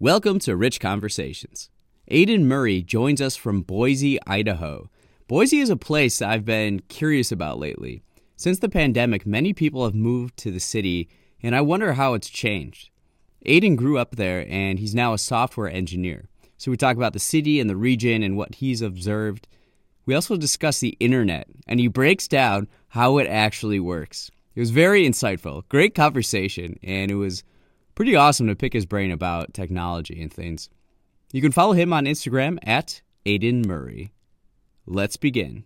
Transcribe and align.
Welcome 0.00 0.38
to 0.40 0.54
Rich 0.54 0.78
Conversations. 0.78 1.70
Aiden 2.08 2.42
Murray 2.42 2.82
joins 2.82 3.20
us 3.20 3.34
from 3.34 3.62
Boise, 3.62 4.16
Idaho. 4.28 4.88
Boise 5.26 5.58
is 5.58 5.70
a 5.70 5.76
place 5.76 6.22
I've 6.22 6.44
been 6.44 6.82
curious 6.82 7.32
about 7.32 7.58
lately. 7.58 8.04
Since 8.36 8.60
the 8.60 8.68
pandemic, 8.68 9.26
many 9.26 9.52
people 9.52 9.84
have 9.84 9.96
moved 9.96 10.36
to 10.36 10.52
the 10.52 10.60
city, 10.60 11.08
and 11.42 11.52
I 11.52 11.62
wonder 11.62 11.94
how 11.94 12.14
it's 12.14 12.30
changed. 12.30 12.90
Aiden 13.44 13.74
grew 13.74 13.98
up 13.98 14.14
there, 14.14 14.46
and 14.48 14.78
he's 14.78 14.94
now 14.94 15.14
a 15.14 15.18
software 15.18 15.68
engineer. 15.68 16.28
So 16.58 16.70
we 16.70 16.76
talk 16.76 16.96
about 16.96 17.12
the 17.12 17.18
city 17.18 17.58
and 17.58 17.68
the 17.68 17.74
region 17.74 18.22
and 18.22 18.36
what 18.36 18.54
he's 18.54 18.82
observed. 18.82 19.48
We 20.06 20.14
also 20.14 20.36
discuss 20.36 20.78
the 20.78 20.96
internet, 21.00 21.48
and 21.66 21.80
he 21.80 21.88
breaks 21.88 22.28
down 22.28 22.68
how 22.90 23.18
it 23.18 23.26
actually 23.26 23.80
works. 23.80 24.30
It 24.54 24.60
was 24.60 24.70
very 24.70 25.04
insightful, 25.04 25.68
great 25.68 25.96
conversation, 25.96 26.78
and 26.84 27.10
it 27.10 27.16
was 27.16 27.42
pretty 27.98 28.14
awesome 28.14 28.46
to 28.46 28.54
pick 28.54 28.72
his 28.72 28.86
brain 28.86 29.10
about 29.10 29.52
technology 29.52 30.22
and 30.22 30.32
things. 30.32 30.70
You 31.32 31.42
can 31.42 31.50
follow 31.50 31.72
him 31.72 31.92
on 31.92 32.04
Instagram 32.04 32.56
at 32.62 33.02
Aiden 33.26 33.66
Murray. 33.66 34.12
Let's 34.86 35.16
begin. 35.16 35.64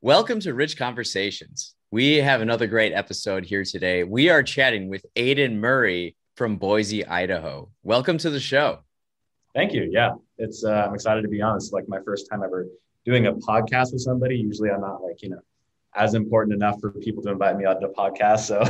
Welcome 0.00 0.38
to 0.38 0.54
Rich 0.54 0.78
Conversations. 0.78 1.74
We 1.90 2.18
have 2.18 2.40
another 2.40 2.68
great 2.68 2.92
episode 2.92 3.44
here 3.44 3.64
today. 3.64 4.04
We 4.04 4.30
are 4.30 4.44
chatting 4.44 4.88
with 4.88 5.04
Aiden 5.16 5.56
Murray 5.56 6.14
from 6.34 6.56
Boise, 6.56 7.06
Idaho. 7.06 7.68
Welcome 7.82 8.18
to 8.18 8.30
the 8.30 8.40
show. 8.40 8.80
Thank 9.54 9.72
you. 9.72 9.88
Yeah, 9.90 10.14
it's 10.36 10.64
uh, 10.64 10.84
I'm 10.86 10.94
excited 10.94 11.22
to 11.22 11.28
be 11.28 11.40
on. 11.40 11.56
It's 11.56 11.72
like 11.72 11.88
my 11.88 12.00
first 12.04 12.28
time 12.28 12.42
ever 12.42 12.66
doing 13.04 13.26
a 13.26 13.32
podcast 13.32 13.92
with 13.92 14.00
somebody. 14.00 14.36
Usually, 14.36 14.70
I'm 14.70 14.80
not 14.80 15.02
like 15.02 15.22
you 15.22 15.30
know 15.30 15.40
as 15.94 16.14
important 16.14 16.54
enough 16.54 16.80
for 16.80 16.90
people 16.90 17.22
to 17.22 17.30
invite 17.30 17.56
me 17.56 17.64
on 17.64 17.82
a 17.82 17.88
podcast. 17.88 18.40
So, 18.40 18.64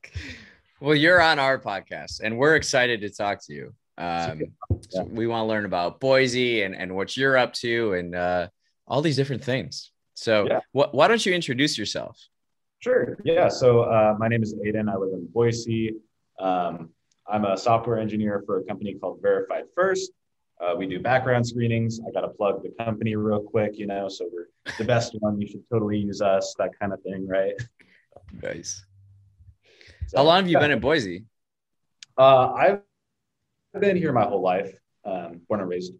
well, 0.80 0.94
you're 0.94 1.20
on 1.20 1.38
our 1.38 1.58
podcast, 1.58 2.20
and 2.22 2.36
we're 2.36 2.56
excited 2.56 3.00
to 3.00 3.10
talk 3.10 3.42
to 3.46 3.54
you. 3.54 3.74
Um, 3.96 4.40
yeah. 4.40 4.76
so 4.90 5.04
we 5.04 5.26
want 5.26 5.42
to 5.42 5.46
learn 5.46 5.64
about 5.64 5.98
Boise 5.98 6.62
and 6.62 6.76
and 6.76 6.94
what 6.94 7.16
you're 7.16 7.38
up 7.38 7.54
to, 7.54 7.94
and 7.94 8.14
uh, 8.14 8.48
all 8.86 9.00
these 9.00 9.16
different 9.16 9.44
things. 9.44 9.92
So, 10.12 10.46
yeah. 10.46 10.60
wh- 10.72 10.92
why 10.92 11.08
don't 11.08 11.24
you 11.24 11.32
introduce 11.32 11.78
yourself? 11.78 12.18
Sure. 12.82 13.16
Yeah. 13.24 13.48
So 13.48 13.82
uh, 13.82 14.16
my 14.18 14.26
name 14.26 14.42
is 14.42 14.54
Aiden. 14.54 14.90
I 14.90 14.96
live 14.96 15.12
in 15.12 15.26
Boise. 15.32 15.94
Um, 16.40 16.90
I'm 17.28 17.44
a 17.44 17.56
software 17.56 17.98
engineer 17.98 18.42
for 18.44 18.58
a 18.58 18.64
company 18.64 18.94
called 18.94 19.20
Verified 19.22 19.64
First. 19.76 20.10
Uh, 20.60 20.74
we 20.76 20.86
do 20.86 20.98
background 20.98 21.46
screenings. 21.46 22.00
I 22.06 22.10
got 22.10 22.22
to 22.22 22.28
plug 22.28 22.62
the 22.64 22.70
company 22.84 23.14
real 23.14 23.40
quick, 23.40 23.78
you 23.78 23.86
know, 23.86 24.08
so 24.08 24.28
we're 24.32 24.48
the 24.78 24.84
best 24.84 25.14
one. 25.20 25.40
You 25.40 25.46
should 25.46 25.62
totally 25.70 25.98
use 25.98 26.20
us, 26.20 26.56
that 26.58 26.70
kind 26.78 26.92
of 26.92 27.00
thing, 27.02 27.26
right? 27.26 27.52
Nice. 28.42 28.84
So, 30.08 30.18
How 30.18 30.24
long 30.24 30.38
have 30.38 30.48
you 30.48 30.54
yeah. 30.54 30.60
been 30.60 30.70
in 30.72 30.80
Boise? 30.80 31.24
Uh, 32.18 32.52
I've 32.52 32.80
been 33.80 33.96
here 33.96 34.12
my 34.12 34.24
whole 34.24 34.42
life, 34.42 34.74
um, 35.04 35.40
born 35.48 35.60
and 35.60 35.68
raised. 35.68 35.92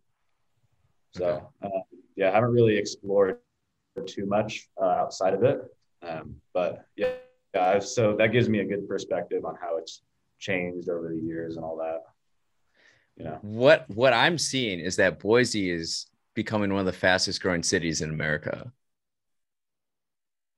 So, 1.14 1.48
okay. 1.64 1.74
uh, 1.76 1.80
yeah, 2.16 2.30
I 2.30 2.34
haven't 2.34 2.50
really 2.50 2.76
explored 2.76 3.38
too 4.06 4.26
much 4.26 4.68
uh, 4.80 4.86
outside 4.86 5.34
of 5.34 5.44
it. 5.44 5.60
Um, 6.02 6.36
but 6.52 6.86
yeah, 6.96 7.10
yeah, 7.54 7.78
so 7.78 8.16
that 8.16 8.32
gives 8.32 8.48
me 8.48 8.60
a 8.60 8.64
good 8.64 8.88
perspective 8.88 9.44
on 9.44 9.56
how 9.60 9.76
it's 9.78 10.02
changed 10.38 10.88
over 10.88 11.08
the 11.08 11.20
years 11.20 11.56
and 11.56 11.64
all 11.64 11.76
that. 11.76 12.02
You 13.16 13.24
know, 13.24 13.38
what 13.42 13.88
what 13.90 14.12
I'm 14.12 14.38
seeing 14.38 14.80
is 14.80 14.96
that 14.96 15.20
Boise 15.20 15.70
is 15.70 16.06
becoming 16.34 16.70
one 16.70 16.80
of 16.80 16.86
the 16.86 16.92
fastest 16.92 17.42
growing 17.42 17.62
cities 17.62 18.00
in 18.00 18.10
America. 18.10 18.72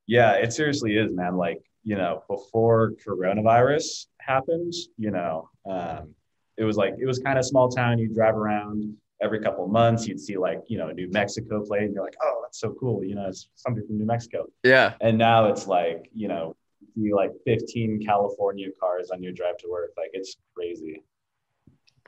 Yeah, 0.06 0.32
it 0.32 0.52
seriously 0.52 0.96
is, 0.96 1.12
man. 1.12 1.36
Like, 1.36 1.62
you 1.82 1.96
know, 1.96 2.22
before 2.28 2.92
coronavirus 3.06 4.06
happened, 4.18 4.72
you 4.98 5.10
know, 5.10 5.48
um, 5.68 6.14
it 6.56 6.64
was 6.64 6.76
like 6.76 6.94
it 7.00 7.06
was 7.06 7.18
kind 7.18 7.38
of 7.38 7.44
small 7.44 7.68
town. 7.68 7.98
You 7.98 8.08
drive 8.08 8.36
around, 8.36 8.96
every 9.22 9.40
couple 9.40 9.64
of 9.64 9.70
months 9.70 10.06
you'd 10.06 10.20
see 10.20 10.36
like 10.36 10.60
you 10.66 10.78
know 10.78 10.90
New 10.90 11.10
Mexico 11.10 11.64
plate 11.64 11.82
and 11.82 11.94
you're 11.94 12.04
like 12.04 12.16
oh 12.22 12.40
that's 12.42 12.58
so 12.58 12.74
cool 12.78 13.04
you 13.04 13.14
know 13.14 13.28
it's 13.28 13.48
something 13.54 13.86
from 13.86 13.98
New 13.98 14.06
Mexico. 14.06 14.46
Yeah. 14.62 14.94
And 15.00 15.16
now 15.18 15.46
it's 15.46 15.66
like 15.66 16.10
you 16.12 16.28
know 16.28 16.56
you 16.96 17.16
like 17.16 17.32
15 17.46 18.04
California 18.04 18.68
cars 18.78 19.10
on 19.10 19.22
your 19.22 19.32
drive 19.32 19.56
to 19.58 19.68
work 19.68 19.90
like 19.96 20.10
it's 20.12 20.36
crazy. 20.54 21.02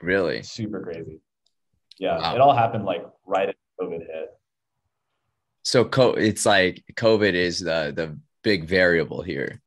Really? 0.01 0.43
Super 0.43 0.83
crazy. 0.83 1.21
Yeah 1.99 2.19
wow. 2.19 2.35
it 2.35 2.41
all 2.41 2.55
happened 2.55 2.85
like 2.85 3.05
right 3.25 3.49
as 3.49 3.55
COVID 3.81 4.01
hit. 4.01 4.31
So 5.65 5.85
co- 5.85 6.13
it's 6.13 6.47
like 6.47 6.85
COVID 6.95 7.35
is 7.35 7.61
the 7.61 7.93
the 7.95 8.19
big 8.43 8.69
variable 8.69 9.23
here. 9.23 9.63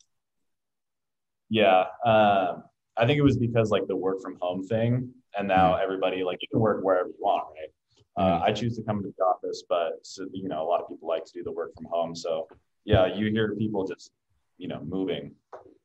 Yeah 1.50 1.86
um, 2.06 2.64
I 2.96 3.06
think 3.06 3.18
it 3.18 3.24
was 3.24 3.38
because 3.38 3.72
like 3.72 3.88
the 3.88 3.96
work 3.96 4.22
from 4.22 4.38
home 4.42 4.64
thing 4.64 5.14
and 5.38 5.48
now 5.48 5.76
everybody 5.76 6.24
like 6.24 6.40
you 6.42 6.48
can 6.52 6.60
work 6.60 6.84
wherever 6.84 7.10
you 7.10 7.16
want, 7.20 7.48
right? 7.54 7.70
Uh. 8.18 8.44
I 8.44 8.52
choose 8.52 8.76
to 8.78 8.84
come 8.84 9.02
to 9.02 9.14
the 9.16 9.24
office, 9.24 9.64
but 9.70 10.00
so, 10.02 10.26
you 10.34 10.50
know 10.50 10.62
a 10.62 10.68
lot 10.68 10.82
of 10.82 10.90
people 10.90 11.08
like 11.08 11.26
to 11.26 11.32
do 11.34 11.44
the 11.44 11.52
work 11.52 11.74
from 11.76 11.86
home. 11.86 12.16
So 12.16 12.48
yeah, 12.86 13.06
you 13.06 13.32
hear 13.32 13.56
people 13.56 13.88
just 13.88 14.12
you 14.58 14.68
know 14.68 14.82
moving 14.84 15.32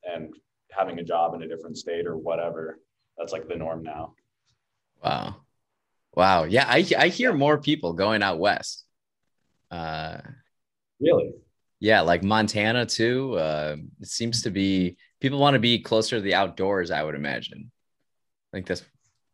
and 0.03 0.33
having 0.71 0.99
a 0.99 1.03
job 1.03 1.33
in 1.33 1.43
a 1.43 1.47
different 1.47 1.77
state 1.77 2.05
or 2.05 2.17
whatever. 2.17 2.79
That's 3.17 3.31
like 3.31 3.47
the 3.47 3.55
norm 3.55 3.83
now. 3.83 4.13
Wow, 5.03 5.37
wow, 6.13 6.43
yeah, 6.43 6.65
I 6.67 6.85
I 6.97 7.07
hear 7.09 7.33
more 7.33 7.57
people 7.57 7.93
going 7.93 8.21
out 8.23 8.39
west. 8.39 8.83
Uh, 9.71 10.17
really? 10.99 11.31
Yeah, 11.79 12.01
like 12.01 12.23
Montana 12.23 12.85
too. 12.85 13.37
Uh, 13.37 13.75
it 14.01 14.07
seems 14.07 14.41
to 14.43 14.49
be 14.49 14.97
people 15.19 15.39
want 15.39 15.53
to 15.53 15.59
be 15.59 15.79
closer 15.79 16.17
to 16.17 16.21
the 16.21 16.33
outdoors. 16.33 16.91
I 16.91 17.03
would 17.03 17.15
imagine. 17.15 17.71
I 18.51 18.57
think 18.57 18.67
that's 18.67 18.83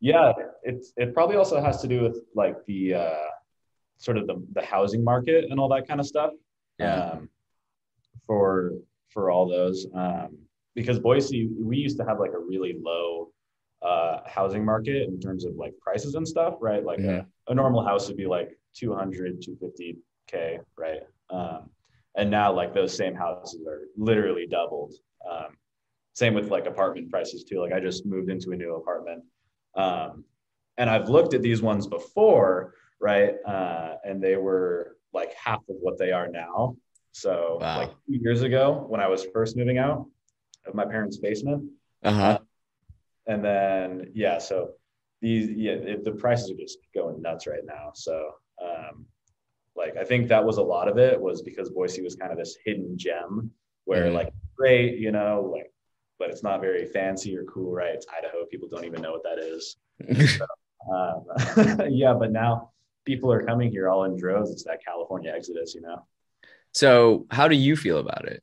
yeah, 0.02 0.32
it's 0.64 0.92
it 0.96 1.14
probably 1.14 1.36
also 1.36 1.62
has 1.62 1.80
to 1.80 1.86
do 1.86 2.02
with 2.02 2.18
like 2.34 2.56
the 2.66 2.94
uh, 2.94 3.28
sort 3.98 4.18
of 4.18 4.26
the, 4.26 4.44
the 4.52 4.60
housing 4.60 5.04
market 5.04 5.44
and 5.48 5.60
all 5.60 5.68
that 5.68 5.86
kind 5.86 6.00
of 6.00 6.06
stuff. 6.06 6.32
Yeah. 6.80 7.10
Um, 7.10 7.28
for 8.26 8.72
for 9.10 9.30
all 9.30 9.48
those, 9.48 9.86
um, 9.94 10.36
because 10.74 10.98
Boise, 10.98 11.50
we 11.56 11.76
used 11.76 11.98
to 11.98 12.04
have 12.04 12.18
like 12.18 12.32
a 12.32 12.38
really 12.38 12.74
low 12.82 13.30
uh, 13.80 14.22
housing 14.26 14.64
market 14.64 15.08
in 15.08 15.20
terms 15.20 15.44
of 15.44 15.54
like 15.54 15.72
prices 15.80 16.16
and 16.16 16.26
stuff, 16.26 16.54
right? 16.60 16.84
Like 16.84 16.98
a, 16.98 17.24
a, 17.48 17.54
normal 17.54 17.84
house 17.84 18.08
would 18.08 18.16
be 18.16 18.26
like 18.26 18.58
200, 18.74 19.40
250k, 19.42 20.58
right? 20.76 21.02
Um, 21.30 21.70
and 22.16 22.30
now 22.30 22.52
like 22.52 22.74
those 22.74 22.96
same 22.96 23.14
houses 23.14 23.60
are 23.68 23.82
literally 23.96 24.46
doubled. 24.50 24.94
Um, 25.30 25.56
same 26.14 26.34
with 26.34 26.50
like 26.50 26.66
apartment 26.66 27.10
prices 27.10 27.44
too. 27.44 27.60
Like 27.60 27.72
I 27.72 27.80
just 27.80 28.06
moved 28.06 28.30
into 28.30 28.50
a 28.52 28.56
new 28.56 28.76
apartment 28.76 29.24
um, 29.74 30.24
and 30.78 30.88
I've 30.88 31.08
looked 31.08 31.34
at 31.34 31.42
these 31.42 31.62
ones 31.62 31.86
before, 31.86 32.74
right? 33.00 33.34
Uh, 33.46 33.96
and 34.04 34.22
they 34.22 34.36
were 34.36 34.96
like 35.12 35.34
half 35.34 35.60
of 35.68 35.76
what 35.80 35.98
they 35.98 36.12
are 36.12 36.28
now. 36.28 36.76
So 37.12 37.58
wow. 37.60 37.78
like 37.78 37.90
two 37.90 38.18
years 38.22 38.42
ago 38.42 38.86
when 38.88 39.00
I 39.00 39.08
was 39.08 39.26
first 39.32 39.56
moving 39.56 39.78
out 39.78 40.06
of 40.66 40.74
my 40.74 40.84
parents' 40.84 41.18
basement. 41.18 41.70
Uh-huh. 42.02 42.22
Uh, 42.22 42.38
and 43.26 43.44
then 43.44 44.10
yeah, 44.14 44.38
so 44.38 44.72
these 45.20 45.50
yeah, 45.50 45.72
it, 45.72 46.04
the 46.04 46.12
prices 46.12 46.50
are 46.50 46.56
just 46.56 46.78
going 46.94 47.20
nuts 47.20 47.46
right 47.46 47.64
now. 47.64 47.92
So 47.94 48.32
um, 48.62 49.06
like 49.76 49.96
I 49.96 50.04
think 50.04 50.28
that 50.28 50.44
was 50.44 50.56
a 50.56 50.62
lot 50.62 50.88
of 50.88 50.98
it 50.98 51.20
was 51.20 51.42
because 51.42 51.70
Boise 51.70 52.02
was 52.02 52.16
kind 52.16 52.32
of 52.32 52.38
this 52.38 52.56
hidden 52.64 52.98
gem 52.98 53.50
where 53.84 54.06
mm-hmm. 54.06 54.14
like 54.14 54.32
great, 54.56 54.98
you 54.98 55.12
know, 55.12 55.50
like 55.52 55.71
but 56.22 56.30
it's 56.30 56.44
not 56.44 56.60
very 56.60 56.86
fancy 56.86 57.36
or 57.36 57.42
cool, 57.52 57.72
right? 57.72 57.92
It's 57.92 58.06
Idaho. 58.16 58.44
People 58.44 58.68
don't 58.68 58.84
even 58.84 59.02
know 59.02 59.10
what 59.10 59.24
that 59.24 59.40
is. 59.40 59.76
so, 60.38 60.46
um, 60.94 61.88
yeah, 61.90 62.14
but 62.14 62.30
now 62.30 62.70
people 63.04 63.32
are 63.32 63.42
coming 63.42 63.72
here 63.72 63.88
all 63.88 64.04
in 64.04 64.16
droves. 64.16 64.52
It's 64.52 64.62
that 64.62 64.84
California 64.84 65.32
exodus, 65.34 65.74
you 65.74 65.80
know. 65.80 66.06
So, 66.70 67.26
how 67.32 67.48
do 67.48 67.56
you 67.56 67.74
feel 67.74 67.98
about 67.98 68.26
it? 68.28 68.40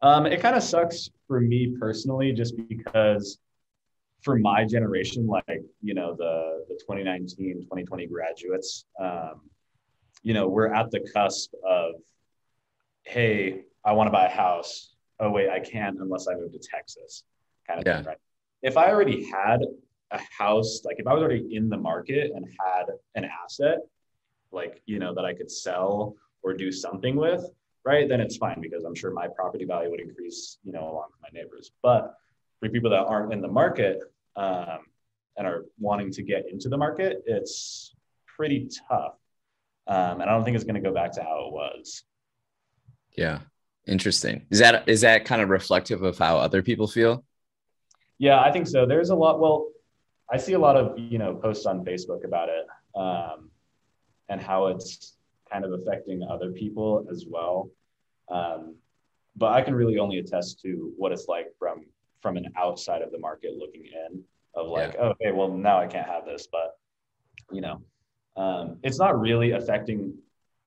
Um, 0.00 0.24
it 0.24 0.40
kind 0.40 0.56
of 0.56 0.62
sucks 0.62 1.10
for 1.28 1.42
me 1.42 1.76
personally, 1.78 2.32
just 2.32 2.54
because 2.56 3.36
for 4.22 4.38
my 4.38 4.64
generation, 4.64 5.26
like 5.26 5.62
you 5.82 5.92
know 5.92 6.16
the 6.16 6.64
the 6.68 6.74
2019 6.76 7.64
2020 7.64 8.06
graduates, 8.06 8.86
um, 8.98 9.42
you 10.22 10.32
know 10.32 10.48
we're 10.48 10.72
at 10.72 10.90
the 10.90 11.06
cusp 11.12 11.52
of, 11.68 11.96
hey, 13.02 13.64
I 13.84 13.92
want 13.92 14.06
to 14.06 14.10
buy 14.10 14.24
a 14.24 14.30
house 14.30 14.91
oh 15.22 15.30
wait, 15.30 15.48
I 15.48 15.60
can't 15.60 15.98
unless 16.00 16.28
I 16.28 16.34
move 16.34 16.52
to 16.52 16.58
Texas, 16.58 17.24
kind 17.66 17.80
of 17.80 17.86
yeah. 17.86 17.96
thing, 17.98 18.06
right? 18.06 18.18
If 18.62 18.76
I 18.76 18.90
already 18.90 19.24
had 19.30 19.60
a 20.10 20.20
house, 20.36 20.82
like 20.84 20.96
if 20.98 21.06
I 21.06 21.14
was 21.14 21.22
already 21.22 21.56
in 21.56 21.70
the 21.70 21.76
market 21.78 22.32
and 22.34 22.44
had 22.60 22.86
an 23.14 23.24
asset, 23.24 23.78
like 24.50 24.82
you 24.84 24.98
know 24.98 25.14
that 25.14 25.24
I 25.24 25.32
could 25.32 25.50
sell 25.50 26.14
or 26.42 26.52
do 26.52 26.70
something 26.70 27.16
with, 27.16 27.44
right? 27.84 28.08
Then 28.08 28.20
it's 28.20 28.36
fine 28.36 28.60
because 28.60 28.84
I'm 28.84 28.94
sure 28.94 29.12
my 29.12 29.28
property 29.28 29.64
value 29.64 29.90
would 29.90 30.00
increase, 30.00 30.58
you 30.64 30.72
know, 30.72 30.82
along 30.82 31.08
with 31.12 31.22
my 31.22 31.40
neighbors. 31.40 31.72
But 31.82 32.14
for 32.60 32.68
people 32.68 32.90
that 32.90 33.04
aren't 33.06 33.32
in 33.32 33.40
the 33.40 33.48
market, 33.48 34.00
um, 34.36 34.80
and 35.36 35.46
are 35.46 35.64
wanting 35.78 36.10
to 36.12 36.22
get 36.22 36.48
into 36.50 36.68
the 36.68 36.76
market, 36.76 37.22
it's 37.26 37.94
pretty 38.26 38.68
tough. 38.88 39.14
Um, 39.86 40.20
and 40.20 40.24
I 40.24 40.26
don't 40.26 40.44
think 40.44 40.54
it's 40.54 40.64
going 40.64 40.80
to 40.80 40.80
go 40.80 40.94
back 40.94 41.12
to 41.12 41.22
how 41.22 41.46
it 41.46 41.52
was. 41.52 42.04
Yeah, 43.16 43.40
interesting. 43.86 44.46
Is 44.50 44.58
that 44.60 44.88
is 44.88 45.00
that 45.02 45.24
kind 45.24 45.42
of 45.42 45.48
reflective 45.48 46.02
of 46.02 46.18
how 46.18 46.38
other 46.38 46.62
people 46.62 46.86
feel? 46.86 47.24
Yeah, 48.18 48.40
I 48.40 48.52
think 48.52 48.66
so. 48.66 48.86
There's 48.86 49.10
a 49.10 49.14
lot. 49.14 49.40
Well, 49.40 49.68
I 50.30 50.36
see 50.36 50.52
a 50.52 50.58
lot 50.58 50.76
of 50.76 50.98
you 50.98 51.18
know 51.18 51.34
posts 51.34 51.66
on 51.66 51.84
Facebook 51.84 52.24
about 52.24 52.48
it 52.48 52.66
um, 52.94 53.50
and 54.28 54.40
how 54.40 54.66
it's 54.66 55.16
kind 55.50 55.64
of 55.64 55.72
affecting 55.72 56.22
other 56.22 56.52
people 56.52 57.06
as 57.10 57.26
well. 57.28 57.70
Um, 58.30 58.76
but 59.36 59.52
I 59.52 59.62
can 59.62 59.74
really 59.74 59.98
only 59.98 60.18
attest 60.18 60.60
to 60.62 60.92
what 60.96 61.12
it's 61.12 61.26
like 61.28 61.46
from 61.58 61.84
from 62.20 62.36
an 62.36 62.46
outside 62.56 63.02
of 63.02 63.10
the 63.10 63.18
market 63.18 63.52
looking 63.58 63.84
in 63.84 64.22
of 64.54 64.68
like, 64.68 64.94
yeah. 64.94 65.06
okay, 65.06 65.32
well 65.32 65.48
now 65.48 65.78
I 65.78 65.86
can't 65.86 66.06
have 66.06 66.24
this, 66.24 66.46
but 66.50 66.76
you 67.50 67.60
know, 67.60 67.82
um, 68.36 68.78
it's 68.82 68.98
not 68.98 69.20
really 69.20 69.52
affecting 69.52 70.14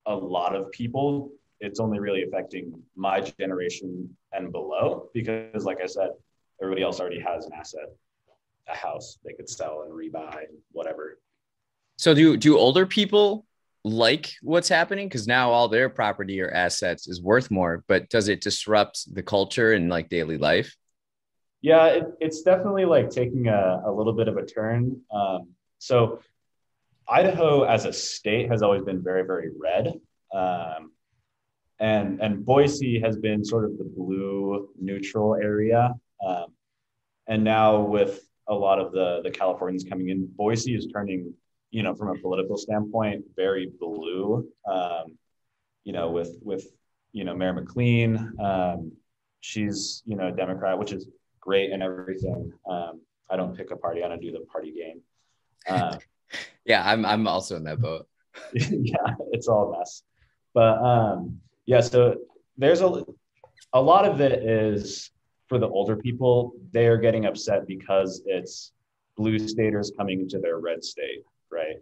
a 0.06 0.16
lot 0.16 0.56
of 0.56 0.72
people. 0.72 1.32
It's 1.60 1.80
only 1.80 2.00
really 2.00 2.24
affecting 2.24 2.74
my 2.96 3.22
generation 3.22 4.16
and 4.34 4.52
below 4.52 5.10
because, 5.14 5.66
like 5.66 5.82
I 5.82 5.86
said, 5.86 6.10
everybody 6.62 6.84
else 6.84 7.00
already 7.00 7.20
has 7.20 7.46
an 7.46 7.54
asset, 7.54 7.90
a 8.68 8.76
house 8.76 9.18
they 9.24 9.34
could 9.34 9.50
sell 9.50 9.84
and 9.84 9.94
rebuy, 9.94 10.46
whatever. 10.72 11.20
So 11.98 12.14
do 12.14 12.38
do 12.38 12.58
older 12.58 12.86
people 12.86 13.46
like 13.84 14.32
what's 14.42 14.68
happening? 14.68 15.08
Because 15.08 15.28
now 15.28 15.52
all 15.52 15.68
their 15.68 15.90
property 15.90 16.42
or 16.42 16.50
assets 16.52 17.08
is 17.08 17.22
worth 17.22 17.52
more 17.52 17.84
but 17.88 18.10
does 18.10 18.28
it 18.28 18.42
disrupt 18.42 19.14
the 19.14 19.24
culture 19.24 19.74
and 19.74 19.90
like 19.90 20.10
daily 20.10 20.38
life? 20.38 20.76
Yeah 21.62 21.86
it, 21.88 22.06
it's 22.20 22.42
definitely 22.42 22.86
like 22.86 23.10
taking 23.10 23.48
a, 23.48 23.84
a 23.86 23.92
little 23.92 24.14
bit 24.14 24.28
of 24.28 24.38
a 24.38 24.46
turn. 24.46 25.00
Um, 25.12 25.50
so 25.78 26.20
idaho 27.08 27.64
as 27.64 27.86
a 27.86 27.94
state 27.94 28.50
has 28.50 28.62
always 28.62 28.82
been 28.82 29.04
very 29.04 29.22
very 29.26 29.52
red. 29.58 29.94
Um, 30.34 30.92
and 31.80 32.22
and 32.22 32.46
boise 32.46 33.00
has 33.00 33.18
been 33.18 33.44
sort 33.44 33.66
of 33.66 33.78
the 33.78 33.84
blue 33.84 34.70
neutral 34.80 35.36
area 35.36 35.94
um, 36.26 36.46
and 37.28 37.44
now 37.44 37.82
with 37.82 38.22
a 38.48 38.54
lot 38.54 38.80
of 38.80 38.92
the 38.92 39.22
the 39.24 39.32
californians 39.32 39.84
coming 39.84 40.10
in 40.10 40.26
boise 40.36 40.76
is 40.76 40.88
turning 40.94 41.34
you 41.76 41.84
know, 41.84 41.94
from 41.94 42.08
a 42.08 42.20
political 42.22 42.56
standpoint, 42.56 43.26
very 43.36 43.70
blue. 43.82 44.48
Um, 44.66 45.18
you 45.84 45.92
know, 45.92 46.10
with 46.10 46.38
with 46.42 46.66
you 47.12 47.26
know 47.26 47.36
Mayor 47.36 47.52
McLean, 47.52 48.32
um, 48.40 48.94
she's 49.42 50.02
you 50.06 50.16
know 50.16 50.30
a 50.30 50.32
Democrat, 50.32 50.80
which 50.80 50.94
is 50.94 51.10
great 51.42 51.74
and 51.74 51.84
everything. 51.84 52.54
Um, 52.66 53.02
I 53.30 53.36
don't 53.36 53.58
pick 53.58 53.72
a 53.72 53.76
party; 53.76 54.06
I 54.06 54.08
don't 54.08 54.22
do 54.22 54.32
the 54.32 54.46
party 54.50 54.72
game. 54.72 55.02
Uh, 55.68 55.98
yeah, 56.66 56.90
I'm 56.90 57.06
I'm 57.06 57.28
also 57.28 57.58
in 57.58 57.66
that 57.66 57.82
boat. 57.82 58.08
yeah, 58.54 59.14
it's 59.34 59.50
all 59.50 59.74
a 59.74 59.78
mess. 59.78 60.02
But 60.54 60.78
um, 60.82 61.42
yeah, 61.66 61.82
so 61.82 62.16
there's 62.58 62.82
a 62.82 63.04
a 63.74 63.82
lot 63.82 64.06
of 64.06 64.22
it 64.22 64.44
is 64.44 65.12
for 65.48 65.60
the 65.60 65.68
older 65.68 65.96
people. 65.96 66.54
They 66.72 66.88
are 66.88 66.98
getting 66.98 67.26
upset 67.26 67.68
because 67.68 68.22
it's 68.26 68.72
blue 69.18 69.40
staters 69.40 69.92
coming 69.98 70.22
into 70.22 70.40
their 70.40 70.60
red 70.60 70.84
state 70.84 71.24
right? 71.56 71.78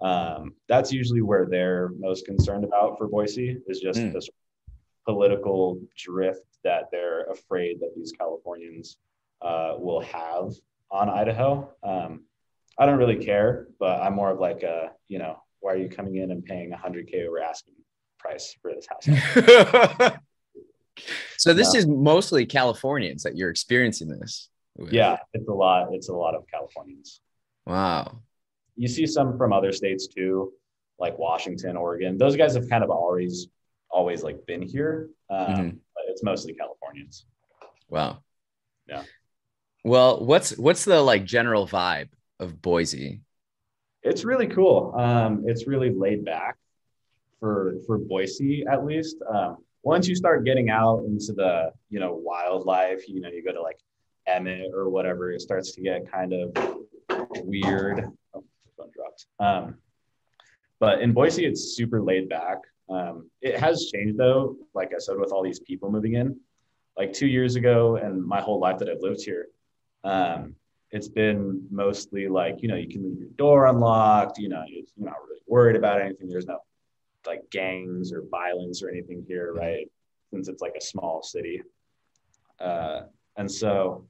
Um, 0.00 0.54
that's 0.68 0.92
usually 0.92 1.22
where 1.22 1.46
they're 1.46 1.90
most 1.98 2.24
concerned 2.24 2.64
about 2.64 2.96
for 2.96 3.06
Boise 3.08 3.58
is 3.66 3.80
just 3.80 3.98
mm. 3.98 4.12
this 4.12 4.28
political 5.06 5.78
drift 5.96 6.44
that 6.64 6.84
they're 6.90 7.24
afraid 7.24 7.80
that 7.80 7.92
these 7.96 8.12
Californians 8.12 8.96
uh, 9.42 9.74
will 9.78 10.00
have 10.00 10.52
on 10.90 11.08
Idaho. 11.08 11.70
Um, 11.82 12.24
I 12.78 12.86
don't 12.86 12.98
really 12.98 13.22
care, 13.22 13.68
but 13.78 14.00
I'm 14.00 14.14
more 14.14 14.30
of 14.30 14.40
like, 14.40 14.62
a, 14.62 14.92
you 15.08 15.18
know, 15.18 15.42
why 15.60 15.74
are 15.74 15.76
you 15.76 15.88
coming 15.88 16.16
in 16.16 16.30
and 16.30 16.44
paying 16.44 16.70
100k 16.70 17.26
over 17.26 17.40
asking 17.40 17.74
price 18.20 18.56
for 18.60 18.72
this 18.74 18.86
house? 18.88 20.12
so 21.38 21.54
this 21.54 21.74
is 21.74 21.86
mostly 21.86 22.46
Californians 22.46 23.22
that 23.22 23.36
you're 23.36 23.50
experiencing 23.50 24.08
this. 24.08 24.48
With. 24.76 24.92
Yeah, 24.92 25.18
it's 25.34 25.48
a 25.48 25.52
lot. 25.52 25.88
It's 25.92 26.08
a 26.08 26.14
lot 26.14 26.34
of 26.34 26.44
Californians. 26.52 27.20
Wow 27.66 28.20
you 28.80 28.88
see 28.88 29.06
some 29.06 29.36
from 29.36 29.52
other 29.52 29.72
states 29.72 30.08
too, 30.08 30.54
like 30.98 31.18
Washington, 31.18 31.76
Oregon. 31.76 32.16
Those 32.16 32.34
guys 32.34 32.54
have 32.54 32.66
kind 32.70 32.82
of 32.82 32.88
always 32.88 33.48
always 33.90 34.22
like 34.22 34.46
been 34.46 34.62
here, 34.62 35.10
um, 35.28 35.46
mm-hmm. 35.46 35.68
but 35.94 36.04
it's 36.08 36.22
mostly 36.22 36.54
Californians. 36.54 37.26
Wow. 37.90 38.22
Yeah. 38.88 39.02
Well, 39.84 40.24
what's 40.24 40.56
what's 40.56 40.86
the 40.86 41.02
like 41.02 41.26
general 41.26 41.68
vibe 41.68 42.08
of 42.38 42.62
Boise? 42.62 43.20
It's 44.02 44.24
really 44.24 44.46
cool. 44.46 44.94
Um, 44.96 45.44
it's 45.46 45.66
really 45.66 45.90
laid 45.90 46.24
back 46.24 46.56
for 47.40 47.74
for 47.86 47.98
Boise 47.98 48.64
at 48.70 48.84
least. 48.84 49.16
Um, 49.28 49.56
once 49.82 50.06
you 50.06 50.14
start 50.14 50.44
getting 50.44 50.70
out 50.70 51.04
into 51.06 51.32
the 51.32 51.72
you 51.88 51.98
know 51.98 52.20
wildlife, 52.22 53.08
you 53.08 53.20
know 53.20 53.28
you 53.28 53.42
go 53.42 53.52
to 53.52 53.62
like 53.62 53.80
Emmett 54.26 54.70
or 54.74 54.90
whatever, 54.90 55.32
it 55.32 55.40
starts 55.40 55.72
to 55.72 55.80
get 55.80 56.10
kind 56.10 56.32
of 56.32 56.56
weird 57.44 58.04
phone 58.32 58.90
dropped. 58.94 59.26
Um, 59.38 59.76
but 60.78 61.00
in 61.00 61.12
Boise, 61.12 61.44
it's 61.44 61.76
super 61.76 62.00
laid 62.00 62.28
back. 62.28 62.58
Um, 62.88 63.30
it 63.40 63.58
has 63.58 63.90
changed 63.92 64.18
though, 64.18 64.56
like 64.74 64.92
I 64.94 64.98
said, 64.98 65.16
with 65.18 65.32
all 65.32 65.42
these 65.42 65.60
people 65.60 65.90
moving 65.90 66.14
in. 66.14 66.38
Like 66.96 67.12
two 67.12 67.28
years 67.28 67.56
ago, 67.56 67.96
and 67.96 68.22
my 68.22 68.40
whole 68.40 68.58
life 68.58 68.78
that 68.78 68.88
I've 68.88 69.00
lived 69.00 69.22
here, 69.22 69.46
um, 70.04 70.54
it's 70.90 71.08
been 71.08 71.66
mostly 71.70 72.28
like 72.28 72.62
you 72.62 72.68
know 72.68 72.74
you 72.74 72.88
can 72.88 73.02
leave 73.02 73.18
your 73.18 73.30
door 73.36 73.66
unlocked. 73.66 74.38
You 74.38 74.48
know 74.48 74.62
you're 74.66 74.84
not 74.98 75.14
really 75.26 75.40
worried 75.46 75.76
about 75.76 76.00
anything. 76.00 76.28
There's 76.28 76.46
no 76.46 76.58
like 77.26 77.42
gangs 77.50 78.12
or 78.12 78.24
violence 78.30 78.82
or 78.82 78.90
anything 78.90 79.24
here, 79.26 79.52
right? 79.54 79.90
Since 80.32 80.48
it's 80.48 80.62
like 80.62 80.74
a 80.76 80.80
small 80.80 81.22
city, 81.22 81.62
uh, 82.60 83.02
and 83.36 83.50
so 83.50 84.06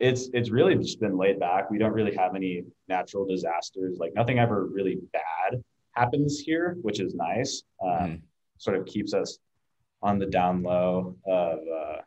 it's 0.00 0.28
it's 0.32 0.50
really 0.50 0.74
just 0.76 1.00
been 1.00 1.16
laid 1.16 1.38
back. 1.40 1.70
We 1.70 1.78
don't 1.78 1.92
really 1.92 2.14
have 2.16 2.34
any 2.34 2.64
natural 2.88 3.24
disasters. 3.24 3.98
Like 3.98 4.14
nothing 4.14 4.38
ever 4.38 4.66
really 4.66 4.98
bad 5.12 5.62
happens 5.92 6.40
here, 6.40 6.76
which 6.82 7.00
is 7.00 7.14
nice. 7.14 7.62
Um, 7.82 7.90
mm. 7.90 8.20
Sort 8.58 8.76
of 8.76 8.86
keeps 8.86 9.14
us 9.14 9.38
on 10.02 10.18
the 10.18 10.26
down 10.26 10.62
low 10.62 11.16
of 11.26 11.58
uh, 11.58 12.00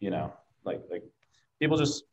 you 0.00 0.10
know 0.10 0.32
like 0.64 0.82
like 0.90 1.02
people 1.58 1.76
just 1.76 2.04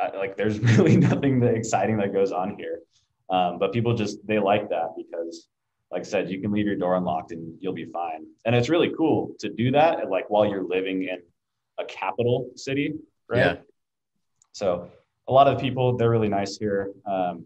uh, 0.00 0.10
like 0.16 0.36
there's 0.36 0.58
really 0.78 0.96
nothing 0.96 1.40
that 1.40 1.54
exciting 1.54 1.96
that 1.98 2.12
goes 2.12 2.32
on 2.32 2.56
here. 2.56 2.80
Um, 3.30 3.58
but 3.58 3.72
people 3.72 3.94
just 3.94 4.26
they 4.26 4.38
like 4.38 4.68
that 4.70 4.94
because 4.96 5.48
like 5.94 6.00
I 6.00 6.04
said, 6.04 6.28
you 6.28 6.40
can 6.40 6.50
leave 6.50 6.66
your 6.66 6.74
door 6.74 6.96
unlocked 6.96 7.30
and 7.30 7.56
you'll 7.60 7.72
be 7.72 7.84
fine. 7.84 8.26
And 8.44 8.52
it's 8.56 8.68
really 8.68 8.92
cool 8.96 9.32
to 9.38 9.48
do 9.48 9.70
that 9.70 10.10
like 10.10 10.28
while 10.28 10.44
you're 10.44 10.64
living 10.64 11.04
in 11.04 11.18
a 11.78 11.84
capital 11.84 12.50
city, 12.56 12.94
right? 13.28 13.38
Yeah. 13.38 13.56
So 14.50 14.90
a 15.28 15.32
lot 15.32 15.46
of 15.46 15.60
people, 15.60 15.96
they're 15.96 16.10
really 16.10 16.28
nice 16.28 16.56
here. 16.56 16.90
Um, 17.06 17.44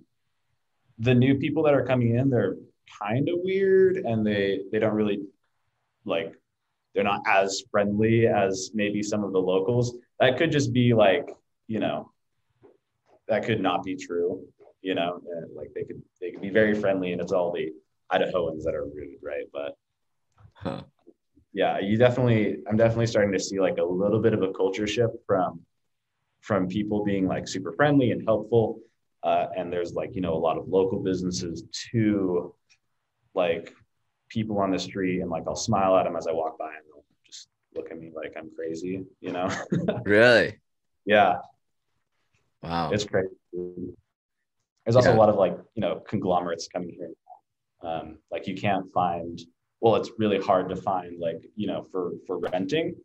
the 0.98 1.14
new 1.14 1.34
people 1.34 1.62
that 1.64 1.74
are 1.74 1.84
coming 1.84 2.16
in, 2.16 2.30
they're 2.30 2.56
kind 2.98 3.28
of 3.28 3.34
weird 3.42 3.98
and 3.98 4.26
they 4.26 4.60
they 4.72 4.78
don't 4.78 4.94
really 4.94 5.20
like 6.06 6.32
they're 6.94 7.04
not 7.04 7.20
as 7.26 7.64
friendly 7.70 8.26
as 8.26 8.70
maybe 8.72 9.02
some 9.02 9.24
of 9.24 9.32
the 9.32 9.38
locals. 9.38 9.94
That 10.20 10.38
could 10.38 10.50
just 10.50 10.72
be 10.72 10.94
like, 10.94 11.28
you 11.66 11.80
know, 11.80 12.12
that 13.28 13.44
could 13.44 13.60
not 13.60 13.84
be 13.84 13.94
true. 13.94 14.42
You 14.80 14.94
know, 14.94 15.20
and 15.36 15.54
like 15.54 15.68
they 15.74 15.84
could 15.84 16.02
they 16.18 16.30
could 16.30 16.40
be 16.40 16.48
very 16.48 16.74
friendly 16.74 17.12
and 17.12 17.20
it's 17.20 17.32
all 17.32 17.52
the 17.52 17.70
Idahoans 18.12 18.64
that 18.64 18.74
are 18.74 18.84
rude, 18.84 19.18
right? 19.22 19.44
But 19.52 19.76
huh. 20.54 20.82
yeah, 21.52 21.78
you 21.78 21.96
definitely 21.96 22.58
I'm 22.68 22.76
definitely 22.76 23.06
starting 23.06 23.32
to 23.32 23.40
see 23.40 23.60
like 23.60 23.78
a 23.78 23.84
little 23.84 24.20
bit 24.20 24.34
of 24.34 24.42
a 24.42 24.52
culture 24.52 24.86
shift 24.86 25.14
from 25.26 25.60
from 26.40 26.68
people 26.68 27.04
being 27.04 27.26
like 27.26 27.48
super 27.48 27.72
friendly 27.72 28.10
and 28.10 28.22
helpful. 28.26 28.80
Uh, 29.22 29.46
and 29.56 29.72
there's 29.72 29.94
like, 29.94 30.14
you 30.14 30.20
know, 30.20 30.34
a 30.34 30.38
lot 30.38 30.56
of 30.56 30.68
local 30.68 31.00
businesses 31.00 31.64
to 31.90 32.54
like 33.34 33.74
people 34.28 34.58
on 34.58 34.70
the 34.70 34.78
street 34.78 35.20
and 35.20 35.30
like 35.30 35.44
I'll 35.46 35.56
smile 35.56 35.96
at 35.96 36.04
them 36.04 36.16
as 36.16 36.26
I 36.26 36.32
walk 36.32 36.58
by 36.58 36.68
and 36.68 36.84
they'll 36.86 37.04
just 37.26 37.48
look 37.74 37.90
at 37.90 37.98
me 37.98 38.12
like 38.14 38.34
I'm 38.36 38.50
crazy, 38.54 39.04
you 39.20 39.32
know? 39.32 39.50
really? 40.04 40.58
Yeah. 41.04 41.38
Wow. 42.62 42.90
It's 42.90 43.04
crazy. 43.04 43.28
There's 43.52 44.96
also 44.96 45.10
yeah. 45.10 45.16
a 45.16 45.18
lot 45.18 45.28
of 45.28 45.36
like, 45.36 45.58
you 45.74 45.82
know, 45.82 46.02
conglomerates 46.08 46.68
coming 46.68 46.90
here. 46.90 47.10
Um, 47.82 48.18
like 48.30 48.46
you 48.46 48.56
can't 48.56 48.90
find, 48.92 49.40
well, 49.80 49.96
it's 49.96 50.10
really 50.18 50.40
hard 50.40 50.68
to 50.70 50.76
find 50.76 51.18
like, 51.20 51.42
you 51.54 51.66
know, 51.66 51.86
for, 51.90 52.12
for 52.26 52.38
renting, 52.38 52.96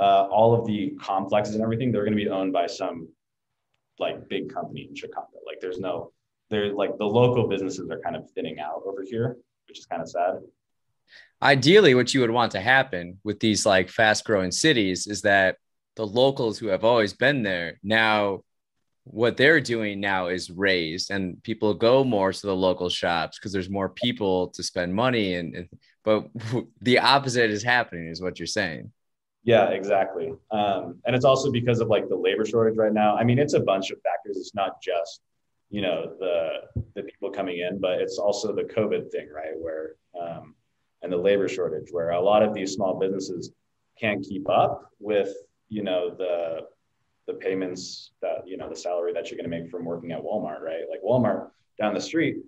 uh, 0.00 0.26
all 0.30 0.54
of 0.54 0.66
the 0.66 0.90
complexes 1.00 1.54
and 1.54 1.62
everything, 1.62 1.92
they're 1.92 2.04
going 2.04 2.16
to 2.16 2.24
be 2.24 2.28
owned 2.28 2.52
by 2.52 2.66
some 2.66 3.08
like 3.98 4.28
big 4.28 4.52
company 4.52 4.86
in 4.88 4.94
Chicago. 4.94 5.38
Like 5.46 5.60
there's 5.60 5.78
no, 5.78 6.12
there's 6.50 6.74
like 6.74 6.98
the 6.98 7.06
local 7.06 7.48
businesses 7.48 7.88
are 7.90 8.00
kind 8.00 8.16
of 8.16 8.30
thinning 8.32 8.58
out 8.60 8.82
over 8.84 9.02
here, 9.02 9.36
which 9.68 9.78
is 9.78 9.86
kind 9.86 10.02
of 10.02 10.08
sad. 10.08 10.40
Ideally, 11.40 11.94
what 11.94 12.12
you 12.12 12.20
would 12.20 12.30
want 12.30 12.52
to 12.52 12.60
happen 12.60 13.18
with 13.22 13.40
these 13.40 13.64
like 13.64 13.88
fast 13.88 14.24
growing 14.24 14.50
cities 14.50 15.06
is 15.06 15.22
that 15.22 15.56
the 15.94 16.06
locals 16.06 16.58
who 16.58 16.66
have 16.68 16.84
always 16.84 17.12
been 17.12 17.42
there 17.42 17.78
now 17.82 18.40
what 19.08 19.36
they're 19.36 19.60
doing 19.60 20.00
now 20.00 20.26
is 20.26 20.50
raised 20.50 21.10
and 21.10 21.40
people 21.42 21.72
go 21.74 22.02
more 22.02 22.32
to 22.32 22.46
the 22.46 22.54
local 22.54 22.88
shops 22.88 23.38
because 23.38 23.52
there's 23.52 23.70
more 23.70 23.88
people 23.88 24.48
to 24.48 24.62
spend 24.62 24.94
money 24.94 25.34
and, 25.34 25.54
and 25.54 25.68
but 26.04 26.28
the 26.80 26.98
opposite 26.98 27.50
is 27.50 27.62
happening 27.62 28.08
is 28.08 28.20
what 28.20 28.38
you're 28.38 28.46
saying. 28.46 28.92
Yeah 29.44 29.68
exactly. 29.70 30.32
Um, 30.50 31.00
and 31.06 31.14
it's 31.14 31.24
also 31.24 31.52
because 31.52 31.80
of 31.80 31.88
like 31.88 32.08
the 32.08 32.16
labor 32.16 32.44
shortage 32.44 32.76
right 32.76 32.92
now. 32.92 33.16
I 33.16 33.22
mean 33.22 33.38
it's 33.38 33.54
a 33.54 33.60
bunch 33.60 33.90
of 33.90 33.98
factors. 34.02 34.36
It's 34.38 34.54
not 34.54 34.82
just 34.82 35.20
you 35.70 35.82
know 35.82 36.12
the 36.18 36.84
the 36.94 37.02
people 37.02 37.30
coming 37.30 37.58
in 37.58 37.80
but 37.80 38.00
it's 38.00 38.18
also 38.18 38.54
the 38.54 38.62
covid 38.62 39.10
thing 39.10 39.28
right 39.34 39.58
where 39.58 39.96
um, 40.20 40.54
and 41.02 41.12
the 41.12 41.16
labor 41.16 41.48
shortage 41.48 41.88
where 41.90 42.10
a 42.10 42.20
lot 42.20 42.42
of 42.42 42.54
these 42.54 42.72
small 42.72 42.98
businesses 42.98 43.50
can't 43.98 44.24
keep 44.24 44.48
up 44.48 44.90
with 45.00 45.32
you 45.68 45.82
know 45.82 46.14
the 46.14 46.60
the 47.26 47.34
payments 47.34 48.12
that 48.22 48.46
you 48.46 48.56
know 48.56 48.68
the 48.68 48.76
salary 48.76 49.12
that 49.12 49.30
you're 49.30 49.38
going 49.38 49.50
to 49.50 49.56
make 49.60 49.70
from 49.70 49.84
working 49.84 50.12
at 50.12 50.22
Walmart, 50.22 50.60
right? 50.60 50.84
Like 50.90 51.02
Walmart 51.04 51.50
down 51.78 51.94
the 51.94 52.00
street 52.00 52.38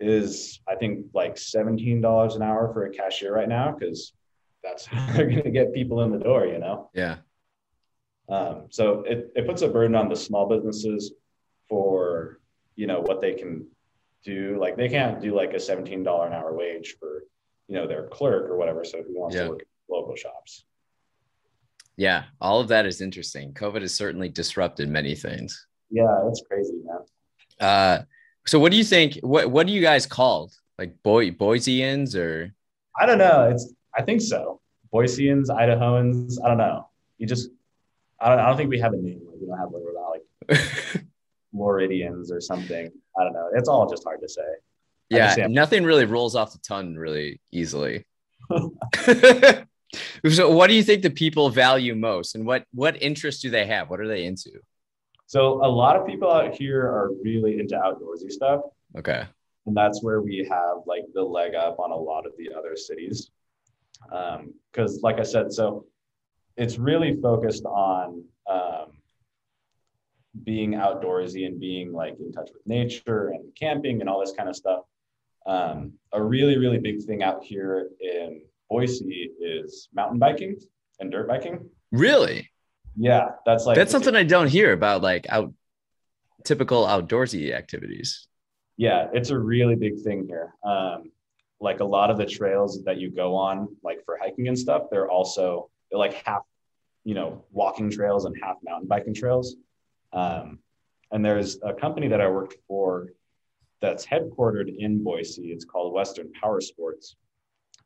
is 0.00 0.60
I 0.68 0.76
think 0.76 1.06
like 1.14 1.36
seventeen 1.36 2.00
dollars 2.00 2.36
an 2.36 2.42
hour 2.42 2.72
for 2.72 2.86
a 2.86 2.90
cashier 2.90 3.34
right 3.34 3.48
now 3.48 3.72
because 3.72 4.12
that's 4.62 4.86
how 4.86 5.12
they're 5.12 5.30
going 5.30 5.42
to 5.42 5.50
get 5.50 5.74
people 5.74 6.02
in 6.02 6.12
the 6.12 6.18
door, 6.18 6.46
you 6.46 6.58
know. 6.58 6.90
Yeah. 6.94 7.16
Um, 8.28 8.66
so 8.70 9.00
it, 9.06 9.32
it 9.34 9.46
puts 9.46 9.62
a 9.62 9.68
burden 9.68 9.96
on 9.96 10.08
the 10.08 10.16
small 10.16 10.46
businesses 10.48 11.12
for 11.68 12.40
you 12.76 12.86
know 12.86 13.00
what 13.00 13.20
they 13.20 13.34
can 13.34 13.66
do. 14.24 14.58
Like 14.60 14.76
they 14.76 14.88
can't 14.88 15.20
do 15.20 15.34
like 15.34 15.54
a 15.54 15.60
seventeen 15.60 16.02
dollar 16.02 16.26
an 16.26 16.32
hour 16.32 16.54
wage 16.54 16.96
for 17.00 17.24
you 17.66 17.74
know 17.74 17.86
their 17.86 18.06
clerk 18.06 18.48
or 18.48 18.56
whatever. 18.56 18.84
So 18.84 19.02
who 19.02 19.18
wants 19.18 19.34
yeah. 19.34 19.44
to 19.44 19.50
work 19.50 19.60
at 19.62 19.66
local 19.90 20.14
shops? 20.14 20.64
Yeah, 21.98 22.26
all 22.40 22.60
of 22.60 22.68
that 22.68 22.86
is 22.86 23.00
interesting. 23.00 23.52
COVID 23.52 23.82
has 23.82 23.92
certainly 23.92 24.28
disrupted 24.28 24.88
many 24.88 25.16
things. 25.16 25.66
Yeah, 25.90 26.28
it's 26.28 26.40
crazy, 26.48 26.74
man. 26.84 27.00
Uh, 27.60 28.04
so 28.46 28.60
what 28.60 28.70
do 28.70 28.78
you 28.78 28.84
think? 28.84 29.18
What 29.22 29.50
what 29.50 29.66
do 29.66 29.72
you 29.72 29.82
guys 29.82 30.06
called? 30.06 30.52
Like 30.78 31.02
boy 31.02 31.32
Boiseans 31.32 32.14
or? 32.14 32.54
I 32.96 33.04
don't 33.04 33.18
know. 33.18 33.50
It's 33.50 33.74
I 33.96 34.02
think 34.02 34.20
so. 34.20 34.60
Boiseans, 34.94 35.48
Idahoans. 35.48 36.34
I 36.42 36.46
don't 36.46 36.58
know. 36.58 36.88
You 37.18 37.26
just 37.26 37.50
I 38.20 38.28
don't 38.28 38.38
I 38.38 38.46
don't 38.46 38.56
think 38.56 38.70
we 38.70 38.78
have 38.78 38.92
a 38.92 38.96
name. 38.96 39.20
Like, 39.26 39.40
we 39.40 39.46
don't 39.48 39.58
have 39.58 39.70
like, 39.72 40.22
like 40.94 41.04
Floridians 41.50 42.30
or 42.30 42.40
something. 42.40 42.92
I 43.18 43.24
don't 43.24 43.32
know. 43.32 43.48
It's 43.54 43.68
all 43.68 43.90
just 43.90 44.04
hard 44.04 44.20
to 44.20 44.28
say. 44.28 44.42
Yeah, 45.10 45.48
nothing 45.48 45.82
really 45.82 46.04
rolls 46.04 46.36
off 46.36 46.52
the 46.52 46.58
tongue 46.58 46.94
really 46.94 47.40
easily. 47.50 48.06
so 50.28 50.50
what 50.50 50.68
do 50.68 50.74
you 50.74 50.82
think 50.82 51.02
the 51.02 51.10
people 51.10 51.50
value 51.50 51.94
most 51.94 52.34
and 52.34 52.44
what 52.46 52.64
what 52.72 53.00
interests 53.02 53.42
do 53.42 53.50
they 53.50 53.66
have? 53.66 53.90
What 53.90 54.00
are 54.00 54.08
they 54.08 54.24
into? 54.24 54.50
So 55.26 55.64
a 55.64 55.68
lot 55.68 55.96
of 55.96 56.06
people 56.06 56.30
out 56.30 56.54
here 56.54 56.82
are 56.82 57.10
really 57.22 57.60
into 57.60 57.74
outdoorsy 57.74 58.30
stuff. 58.30 58.62
Okay. 58.96 59.24
And 59.66 59.76
that's 59.76 60.02
where 60.02 60.22
we 60.22 60.46
have 60.50 60.78
like 60.86 61.04
the 61.12 61.22
leg 61.22 61.54
up 61.54 61.78
on 61.78 61.90
a 61.90 61.96
lot 61.96 62.26
of 62.26 62.32
the 62.38 62.50
other 62.56 62.76
cities. 62.76 63.30
Because 64.02 64.94
um, 64.94 65.00
like 65.02 65.18
i 65.18 65.24
said 65.24 65.52
so 65.52 65.84
it's 66.56 66.78
really 66.78 67.20
focused 67.20 67.64
on 67.64 68.22
um, 68.48 68.92
being 70.44 70.72
outdoorsy 70.72 71.46
and 71.46 71.58
being 71.58 71.92
like 71.92 72.16
in 72.20 72.32
touch 72.32 72.50
with 72.52 72.66
nature 72.66 73.28
and 73.28 73.54
camping 73.54 74.00
and 74.00 74.08
all 74.08 74.20
this 74.20 74.32
kind 74.36 74.48
of 74.48 74.56
stuff. 74.56 74.82
Um, 75.46 75.94
a 76.12 76.22
really 76.22 76.58
really 76.58 76.78
big 76.78 77.02
thing 77.04 77.22
out 77.22 77.42
here 77.42 77.88
in 78.00 78.42
Boise 78.68 79.30
is 79.40 79.88
mountain 79.94 80.18
biking 80.18 80.58
and 81.00 81.10
dirt 81.10 81.28
biking. 81.28 81.68
Really? 81.92 82.50
Yeah, 82.96 83.30
that's 83.46 83.64
like 83.64 83.76
that's 83.76 83.92
something 83.92 84.16
I 84.16 84.24
don't 84.24 84.48
hear 84.48 84.72
about, 84.72 85.02
like 85.02 85.26
out 85.28 85.52
typical 86.44 86.84
outdoorsy 86.84 87.54
activities. 87.54 88.26
Yeah, 88.76 89.08
it's 89.12 89.30
a 89.30 89.38
really 89.38 89.76
big 89.76 90.00
thing 90.02 90.26
here. 90.26 90.54
Um, 90.64 91.10
like 91.60 91.80
a 91.80 91.84
lot 91.84 92.10
of 92.10 92.18
the 92.18 92.26
trails 92.26 92.82
that 92.84 92.98
you 92.98 93.10
go 93.10 93.34
on, 93.34 93.76
like 93.82 94.04
for 94.04 94.18
hiking 94.20 94.48
and 94.48 94.58
stuff, 94.58 94.84
they're 94.90 95.10
also 95.10 95.70
they're 95.90 95.98
like 95.98 96.14
half, 96.24 96.42
you 97.04 97.14
know, 97.14 97.44
walking 97.50 97.90
trails 97.90 98.24
and 98.24 98.36
half 98.42 98.56
mountain 98.62 98.88
biking 98.88 99.14
trails. 99.14 99.56
Um, 100.12 100.58
and 101.10 101.24
there's 101.24 101.58
a 101.62 101.72
company 101.72 102.08
that 102.08 102.20
I 102.20 102.28
worked 102.28 102.56
for 102.66 103.08
that's 103.80 104.04
headquartered 104.04 104.74
in 104.76 105.02
Boise. 105.02 105.52
It's 105.52 105.64
called 105.64 105.92
Western 105.92 106.32
Power 106.32 106.60
Sports 106.60 107.16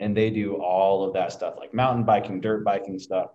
and 0.00 0.16
they 0.16 0.30
do 0.30 0.56
all 0.56 1.04
of 1.04 1.14
that 1.14 1.32
stuff 1.32 1.54
like 1.58 1.72
mountain 1.74 2.04
biking, 2.04 2.40
dirt 2.40 2.64
biking 2.64 2.98
stuff. 2.98 3.30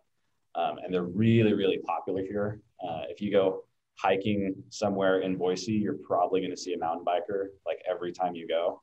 Um, 0.56 0.78
and 0.84 0.94
they're 0.94 1.04
really, 1.04 1.54
really 1.54 1.78
popular 1.80 2.24
here. 2.24 2.62
Uh, 2.84 3.04
if 3.10 3.22
you 3.22 3.32
go 3.32 3.64
hiking 3.96 4.56
somewhere 4.70 5.20
in 5.20 5.36
Boise, 5.36 5.74
you're 5.74 5.98
probably 6.06 6.42
going 6.42 6.52
to 6.52 6.58
see 6.58 6.74
a 6.74 6.78
mountain 6.78 7.06
biker 7.06 7.48
like 7.66 7.80
every 7.90 8.12
time 8.12 8.36
you 8.36 8.48
go. 8.48 8.82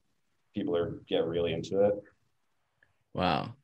People 0.54 0.76
are 0.76 1.00
get 1.08 1.24
really 1.24 1.52
into 1.52 1.84
it. 1.84 1.94
Wow. 3.12 3.54